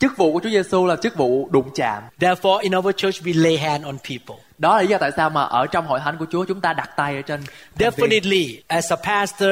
chức 0.00 0.16
vụ 0.16 0.32
của 0.32 0.40
Chúa 0.42 0.50
Giêsu 0.50 0.86
là 0.86 0.96
chức 0.96 1.16
vụ 1.16 1.48
đụng 1.50 1.70
chạm 1.74 2.02
Therefore, 2.20 2.58
in 2.58 2.76
our 2.76 2.94
church, 2.96 3.22
we 3.22 3.42
lay 3.42 3.58
hand 3.58 3.84
on 3.84 3.96
people. 3.98 4.42
đó 4.58 4.76
là 4.76 4.82
lý 4.82 4.88
do 4.88 4.98
tại 4.98 5.10
sao 5.16 5.30
mà 5.30 5.42
ở 5.42 5.66
trong 5.66 5.86
hội 5.86 6.00
thánh 6.04 6.16
của 6.18 6.26
Chúa 6.32 6.44
chúng 6.44 6.60
ta 6.60 6.72
đặt 6.72 6.90
tay 6.96 7.16
ở 7.16 7.22
trên. 7.22 7.40
Definitely, 7.78 8.56
as 8.66 8.92
a 8.92 8.96
pastor, 8.96 9.50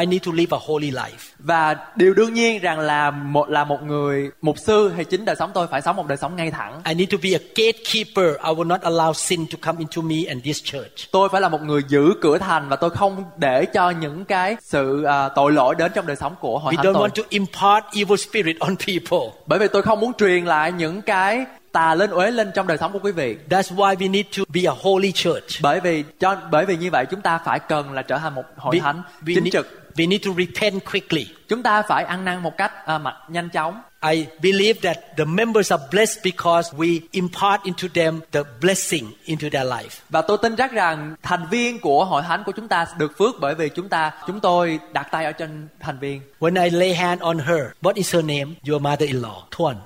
I 0.00 0.06
need 0.06 0.26
to 0.26 0.32
live 0.34 0.56
a 0.56 0.60
holy 0.66 0.90
life. 0.90 1.32
và 1.38 1.76
điều 1.96 2.14
đương 2.14 2.34
nhiên 2.34 2.60
rằng 2.62 2.78
là 2.78 3.10
một 3.10 3.50
là 3.50 3.64
một 3.64 3.82
người 3.82 4.30
mục 4.42 4.58
sư 4.58 4.92
hay 4.96 5.04
chính 5.04 5.24
đời 5.24 5.36
sống 5.36 5.50
tôi 5.54 5.66
phải 5.66 5.82
sống 5.82 5.96
một 5.96 6.06
đời 6.06 6.18
sống 6.18 6.36
ngay 6.36 6.50
thẳng 6.50 6.80
I 6.84 6.94
need 6.94 7.10
to 7.12 7.18
be 7.22 7.30
a 7.30 7.38
gatekeeper. 7.56 8.36
I 8.44 8.50
will 8.54 8.66
not 8.66 8.80
allow 8.80 9.12
sin 9.12 9.46
to 9.46 9.58
come 9.60 9.78
into 9.78 10.02
me 10.02 10.16
and 10.28 10.42
this 10.44 10.62
church. 10.64 11.12
tôi 11.12 11.28
phải 11.28 11.40
là 11.40 11.48
một 11.48 11.62
người 11.62 11.82
giữ 11.88 12.12
cửa 12.22 12.38
thành 12.38 12.68
và 12.68 12.76
tôi 12.76 12.90
không 12.90 13.24
để 13.36 13.64
cho 13.64 13.90
những 13.90 14.24
cái 14.24 14.56
sự 14.62 15.04
à, 15.04 15.28
tội 15.28 15.52
lỗi 15.52 15.74
đến 15.74 15.92
trong 15.94 16.06
đời 16.06 16.16
sống 16.16 16.34
của 16.40 16.58
hội 16.58 16.72
We 16.72 16.76
thánh 16.76 16.86
don't 16.86 16.94
tôi 16.94 17.08
want 17.08 17.22
to 17.22 17.22
impart 17.28 17.84
evil 17.94 18.16
spirit 18.16 18.56
on 18.60 18.76
people. 18.86 19.32
bởi 19.46 19.58
vì 19.58 19.66
tôi 19.72 19.82
không 19.82 20.00
muốn 20.00 20.12
truyền 20.18 20.44
lại 20.44 20.72
những 20.72 21.02
cái 21.02 21.44
tà 21.72 21.94
lên 21.94 22.10
uế 22.10 22.30
lên 22.30 22.50
trong 22.54 22.66
đời 22.66 22.78
sống 22.78 22.92
của 22.92 22.98
quý 23.02 23.12
vị 23.12 23.36
That's 23.50 23.76
why 23.76 23.94
we 23.96 24.10
need 24.10 24.26
to 24.38 24.42
be 24.48 24.60
a 24.66 24.72
holy 24.82 25.12
church. 25.12 25.62
bởi 25.62 25.80
vì 25.80 26.04
cho 26.20 26.36
bởi 26.50 26.66
vì 26.66 26.76
như 26.76 26.90
vậy 26.90 27.04
chúng 27.10 27.20
ta 27.20 27.38
phải 27.44 27.58
cần 27.58 27.92
là 27.92 28.02
trở 28.02 28.18
thành 28.18 28.34
một 28.34 28.42
hội 28.56 28.74
We, 28.76 28.80
thánh 28.80 29.02
we 29.24 29.34
chính 29.34 29.44
need, 29.44 29.52
trực 29.52 29.82
we 29.96 30.08
need 30.08 30.24
to 30.24 30.30
repent 30.38 30.84
quickly. 30.92 31.26
chúng 31.48 31.62
ta 31.62 31.82
phải 31.82 32.04
ăn 32.04 32.24
năn 32.24 32.42
một 32.42 32.56
cách 32.56 32.86
à, 32.86 32.98
mặt 32.98 33.14
nhanh 33.28 33.48
chóng 33.48 33.80
I 34.12 34.26
believe 34.42 34.80
that 34.82 34.98
the 35.16 35.24
members 35.24 35.72
are 35.72 35.82
blessed 35.90 36.18
because 36.24 36.76
we 36.76 37.00
impart 37.10 37.62
into 37.62 37.88
them 37.94 38.20
the 38.32 38.42
blessing 38.60 39.04
into 39.24 39.48
their 39.52 39.66
life. 39.66 40.02
và 40.10 40.22
tôi 40.22 40.38
tin 40.42 40.56
chắc 40.56 40.72
rằng 40.72 41.14
thành 41.22 41.46
viên 41.50 41.80
của 41.80 42.04
hội 42.04 42.22
thánh 42.22 42.42
của 42.44 42.52
chúng 42.52 42.68
ta 42.68 42.86
được 42.98 43.18
phước 43.18 43.34
bởi 43.40 43.54
vì 43.54 43.68
chúng 43.68 43.88
ta 43.88 44.12
chúng 44.26 44.40
tôi 44.40 44.78
đặt 44.92 45.08
tay 45.10 45.24
ở 45.24 45.32
trên 45.32 45.68
thành 45.80 45.98
viên 45.98 46.20
When 46.40 46.64
I 46.64 46.70
lay 46.70 46.94
hand 46.94 47.20
on 47.20 47.38
her, 47.38 47.60
what 47.82 47.92
is 47.94 48.14
her 48.14 48.24
name? 48.24 48.54
Your 48.68 48.82
mother-in-law, 48.82 49.42
Tuan. 49.58 49.76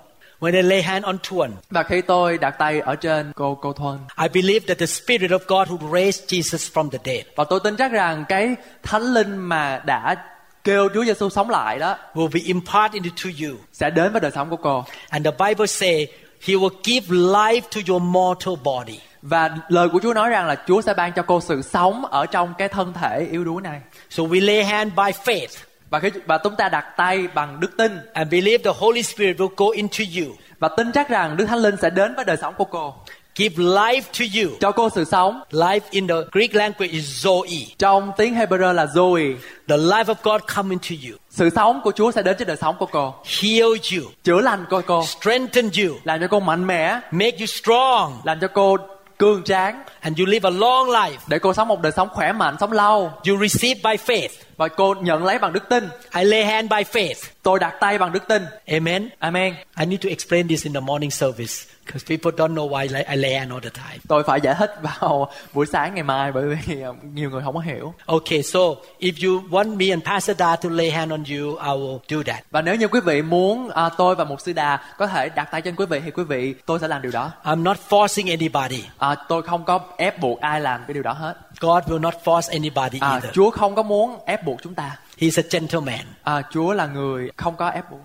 When 0.40 0.54
I 0.54 0.62
lay 0.62 0.82
hand 0.82 1.04
on 1.04 1.18
Tuan, 1.30 1.50
và 1.70 1.82
khi 1.82 2.00
tôi 2.02 2.38
đặt 2.38 2.50
tay 2.50 2.80
ở 2.80 2.96
trên 2.96 3.32
cô 3.36 3.54
cô 3.62 3.72
Thuần 3.72 3.98
I 4.22 4.28
believe 4.28 4.66
that 4.66 4.78
the 4.78 4.86
Spirit 4.86 5.30
of 5.30 5.38
God 5.48 5.68
who 5.68 5.92
raised 5.92 6.24
Jesus 6.28 6.72
from 6.72 6.90
the 6.90 6.98
dead 7.04 7.24
và 7.36 7.44
tôi 7.44 7.60
tin 7.64 7.76
chắc 7.76 7.92
rằng 7.92 8.24
cái 8.28 8.56
thánh 8.82 9.02
linh 9.02 9.36
mà 9.36 9.82
đã 9.86 10.16
kêu 10.64 10.88
Chúa 10.94 11.04
Giêsu 11.04 11.28
sống 11.28 11.50
lại 11.50 11.78
đó 11.78 11.96
will 12.14 12.28
be 12.34 12.40
imparted 12.44 13.02
into 13.02 13.30
you. 13.46 13.56
sẽ 13.72 13.90
đến 13.90 14.12
với 14.12 14.20
đời 14.20 14.30
sống 14.34 14.50
của 14.50 14.56
cô 14.56 14.84
And 15.08 15.26
the 15.26 15.32
Bible 15.46 15.66
say 15.66 16.06
he 16.46 16.54
will 16.54 16.70
give 16.84 17.06
life 17.16 17.60
to 17.60 17.80
your 17.88 18.02
mortal 18.02 18.54
body. 18.64 19.00
và 19.22 19.50
lời 19.68 19.88
của 19.88 20.00
Chúa 20.02 20.14
nói 20.14 20.30
rằng 20.30 20.46
là 20.46 20.56
Chúa 20.66 20.80
sẽ 20.82 20.94
ban 20.94 21.12
cho 21.12 21.22
cô 21.22 21.40
sự 21.40 21.62
sống 21.62 22.04
ở 22.04 22.26
trong 22.26 22.54
cái 22.58 22.68
thân 22.68 22.92
thể 22.92 23.26
yếu 23.30 23.44
đuối 23.44 23.62
này 23.62 23.80
So 24.10 24.22
we 24.22 24.46
lay 24.46 24.64
hand 24.64 24.92
by 24.96 25.12
faith 25.24 25.48
và 25.90 25.98
khi 25.98 26.10
và 26.26 26.38
chúng 26.38 26.56
ta 26.56 26.68
đặt 26.68 26.84
tay 26.96 27.28
bằng 27.34 27.60
đức 27.60 27.76
tin. 27.76 27.98
And 28.12 28.32
believe 28.32 28.64
the 28.64 28.70
Holy 28.78 29.02
Spirit 29.02 29.36
will 29.36 29.48
go 29.56 29.66
into 29.74 30.04
you, 30.18 30.34
và 30.58 30.68
tin 30.76 30.92
chắc 30.92 31.08
rằng 31.08 31.36
Đức 31.36 31.44
Thánh 31.46 31.58
Linh 31.58 31.76
sẽ 31.82 31.90
đến 31.90 32.14
với 32.14 32.24
đời 32.24 32.36
sống 32.36 32.54
của 32.58 32.64
cô. 32.64 32.94
Give 33.36 33.64
life 33.64 34.00
to 34.00 34.24
you. 34.40 34.56
cho 34.60 34.72
cô 34.72 34.90
sự 34.90 35.04
sống. 35.04 35.40
Life 35.50 35.80
in 35.90 36.06
the 36.06 36.14
Greek 36.32 36.54
language 36.54 36.92
is 36.92 37.26
Zoe. 37.26 37.66
trong 37.78 38.12
tiếng 38.16 38.34
Hebrew 38.34 38.72
là 38.72 38.84
Zoe. 38.84 39.36
The 39.68 39.76
life 39.76 40.04
of 40.04 40.14
God 40.22 40.40
come 40.56 40.70
into 40.70 41.08
you, 41.08 41.16
sự 41.30 41.50
sống 41.50 41.80
của 41.84 41.92
Chúa 41.92 42.10
sẽ 42.10 42.22
đến 42.22 42.36
trên 42.38 42.48
đời 42.48 42.56
sống 42.56 42.76
của 42.78 42.86
cô. 42.86 43.14
Heal 43.40 43.68
you, 43.68 44.10
chữa 44.24 44.40
lành 44.40 44.64
cô 44.70 44.80
cô. 44.86 45.06
Strengthen 45.06 45.64
you, 45.64 45.96
làm 46.04 46.20
cho 46.20 46.26
cô 46.30 46.40
mạnh 46.40 46.66
mẽ. 46.66 47.00
Make 47.10 47.36
you 47.38 47.46
strong, 47.46 48.20
làm 48.24 48.40
cho 48.40 48.48
cô 48.48 48.76
cường 49.20 49.42
tráng 49.44 49.82
and 50.00 50.18
you 50.20 50.26
live 50.26 50.48
a 50.48 50.50
long 50.50 50.88
life. 50.88 51.16
để 51.26 51.38
cô 51.38 51.54
sống 51.54 51.68
một 51.68 51.80
đời 51.82 51.92
sống 51.96 52.08
khỏe 52.12 52.32
mạnh 52.32 52.56
sống 52.60 52.72
lâu 52.72 53.12
You 53.28 53.38
receive 53.48 53.80
by 53.84 53.96
faith. 54.06 54.28
và 54.56 54.68
cô 54.68 54.94
nhận 54.94 55.24
lấy 55.24 55.38
bằng 55.38 55.52
đức 55.52 55.68
tin 55.68 55.88
I 56.16 56.24
lay 56.24 56.44
hand 56.44 56.70
by 56.70 56.82
faith. 56.92 57.14
tôi 57.42 57.58
đặt 57.58 57.74
tay 57.80 57.98
bằng 57.98 58.12
đức 58.12 58.28
tin 58.28 58.42
Amen. 58.66 59.08
amen 59.18 59.54
I 59.80 59.86
need 59.86 60.00
to 60.04 60.08
explain 60.08 60.48
this 60.48 60.64
in 60.64 60.72
the 60.72 60.80
morning 60.80 61.10
service 61.10 61.54
because 61.92 62.04
people 62.16 62.30
don't 62.44 62.54
know 62.54 62.68
why 62.68 62.86
I 62.86 63.34
hand 63.38 63.50
all 63.52 63.60
the 63.60 63.70
time. 63.70 63.98
tôi 64.08 64.22
phải 64.22 64.40
giải 64.40 64.54
thích 64.58 64.70
vào 64.82 65.30
buổi 65.52 65.66
sáng 65.66 65.94
ngày 65.94 66.02
mai 66.02 66.32
bởi 66.32 66.44
vì 66.66 66.80
ờ, 66.80 66.94
nhiều 67.14 67.30
người 67.30 67.42
không 67.44 67.54
có 67.54 67.60
hiểu 67.60 67.94
Okay, 68.06 68.42
so 68.42 68.58
if 69.00 69.12
you 69.28 69.42
want 69.50 69.76
me 69.76 69.90
and 69.90 70.04
Pastor 70.04 70.36
Da 70.38 70.56
to 70.56 70.68
lay 70.68 70.90
hand 70.90 71.10
on 71.12 71.24
you, 71.24 71.56
I 71.56 71.68
will 71.70 71.98
do 72.08 72.22
that. 72.26 72.44
và 72.50 72.62
nếu 72.62 72.74
như 72.74 72.88
quý 72.88 73.00
vị 73.00 73.22
muốn 73.22 73.70
à, 73.70 73.88
tôi 73.98 74.14
và 74.14 74.24
một 74.24 74.40
sư 74.40 74.52
đà 74.52 74.78
có 74.98 75.06
thể 75.06 75.28
đặt 75.28 75.48
tay 75.50 75.62
trên 75.62 75.76
quý 75.76 75.86
vị 75.86 76.00
thì 76.04 76.10
quý 76.10 76.24
vị 76.24 76.54
tôi 76.66 76.78
sẽ 76.78 76.88
làm 76.88 77.02
điều 77.02 77.12
đó 77.12 77.30
I'm 77.44 77.62
not 77.62 77.76
forcing 77.88 78.30
anybody. 78.30 78.84
à, 78.98 79.14
tôi 79.28 79.42
không 79.42 79.64
có 79.64 79.80
ép 79.96 80.18
buộc 80.20 80.40
ai 80.40 80.60
làm 80.60 80.80
cái 80.86 80.94
điều 80.94 81.02
đó 81.02 81.12
hết 81.12 81.34
God 81.60 81.84
will 81.84 82.00
not 82.00 82.14
force 82.24 82.50
anybody 82.52 82.98
à, 83.00 83.10
either. 83.12 83.32
Chúa 83.34 83.50
không 83.50 83.74
có 83.74 83.82
muốn 83.82 84.18
ép 84.26 84.44
buộc 84.44 84.62
chúng 84.62 84.74
ta 84.74 84.96
He's 85.18 85.42
a 85.42 85.46
gentleman. 85.50 86.00
à, 86.22 86.42
Chúa 86.52 86.72
là 86.72 86.86
người 86.86 87.30
không 87.36 87.56
có 87.56 87.68
ép 87.68 87.90
buộc 87.90 88.00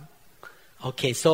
Okay, 0.81 1.13
so 1.13 1.29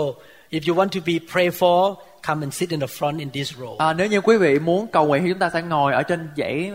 if 0.51 0.61
you 0.67 0.75
want 0.75 0.89
to 0.89 0.99
be 1.05 1.13
prayed 1.31 1.53
for, 1.53 1.95
come 2.27 2.41
and 2.45 2.53
sit 2.53 2.69
in 2.69 2.79
the 2.79 2.87
front 2.87 3.19
in 3.19 3.29
this 3.31 3.53
row. 3.53 3.75
à, 3.77 3.93
nếu 3.93 4.07
như 4.07 4.21
quý 4.21 4.37
vị 4.37 4.59
muốn 4.59 4.87
cầu 4.87 5.07
nguyện 5.07 5.23
thì 5.23 5.29
chúng 5.29 5.39
ta 5.39 5.49
sẽ 5.53 5.61
ngồi 5.61 5.93
ở 5.93 6.03
trên 6.03 6.29
dãy 6.37 6.71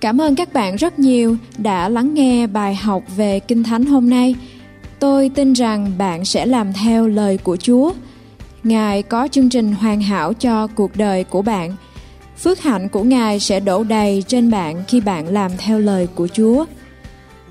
Cảm 0.00 0.20
ơn 0.20 0.36
các 0.36 0.52
bạn 0.52 0.76
rất 0.76 0.98
nhiều 0.98 1.36
đã 1.58 1.88
lắng 1.88 2.14
nghe 2.14 2.46
bài 2.46 2.74
học 2.74 3.02
về 3.16 3.40
Kinh 3.40 3.64
Thánh 3.64 3.84
hôm 3.84 4.10
nay. 4.10 4.34
Tôi 4.98 5.30
tin 5.34 5.52
rằng 5.52 5.92
bạn 5.98 6.24
sẽ 6.24 6.46
làm 6.46 6.72
theo 6.72 7.08
lời 7.08 7.38
của 7.38 7.56
Chúa. 7.56 7.92
Ngài 8.62 9.02
có 9.02 9.28
chương 9.28 9.48
trình 9.48 9.72
hoàn 9.72 10.00
hảo 10.00 10.32
cho 10.32 10.66
cuộc 10.66 10.96
đời 10.96 11.24
của 11.24 11.42
bạn. 11.42 11.76
Phước 12.38 12.60
hạnh 12.60 12.88
của 12.88 13.02
Ngài 13.02 13.40
sẽ 13.40 13.60
đổ 13.60 13.84
đầy 13.84 14.24
trên 14.26 14.50
bạn 14.50 14.84
khi 14.88 15.00
bạn 15.00 15.28
làm 15.28 15.50
theo 15.58 15.78
lời 15.78 16.08
của 16.14 16.28
Chúa. 16.28 16.64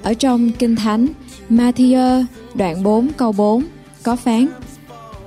Ở 0.03 0.13
trong 0.13 0.51
Kinh 0.51 0.75
Thánh, 0.75 1.07
Matthew 1.49 2.25
đoạn 2.53 2.83
4 2.83 3.07
câu 3.17 3.31
4 3.31 3.63
có 4.03 4.15
phán 4.15 4.47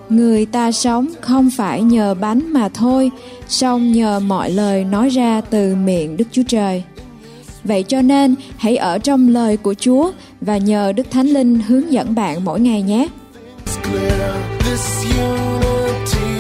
Người 0.08 0.46
ta 0.46 0.72
sống 0.72 1.08
không 1.20 1.50
phải 1.56 1.82
nhờ 1.82 2.14
bánh 2.14 2.52
mà 2.52 2.68
thôi, 2.68 3.10
song 3.48 3.92
nhờ 3.92 4.20
mọi 4.20 4.50
lời 4.50 4.84
nói 4.84 5.08
ra 5.08 5.40
từ 5.40 5.74
miệng 5.74 6.16
Đức 6.16 6.24
Chúa 6.32 6.42
Trời. 6.48 6.82
Vậy 7.64 7.82
cho 7.82 8.02
nên 8.02 8.34
hãy 8.56 8.76
ở 8.76 8.98
trong 8.98 9.28
lời 9.28 9.56
của 9.56 9.74
Chúa 9.74 10.10
và 10.40 10.56
nhờ 10.56 10.92
Đức 10.92 11.06
Thánh 11.10 11.26
Linh 11.26 11.60
hướng 11.60 11.92
dẫn 11.92 12.14
bạn 12.14 12.44
mỗi 12.44 12.60
ngày 12.60 12.82
nhé. 12.82 13.08
It's 13.64 13.90
clear 13.90 14.34
this 14.64 15.04
unity 15.18 16.35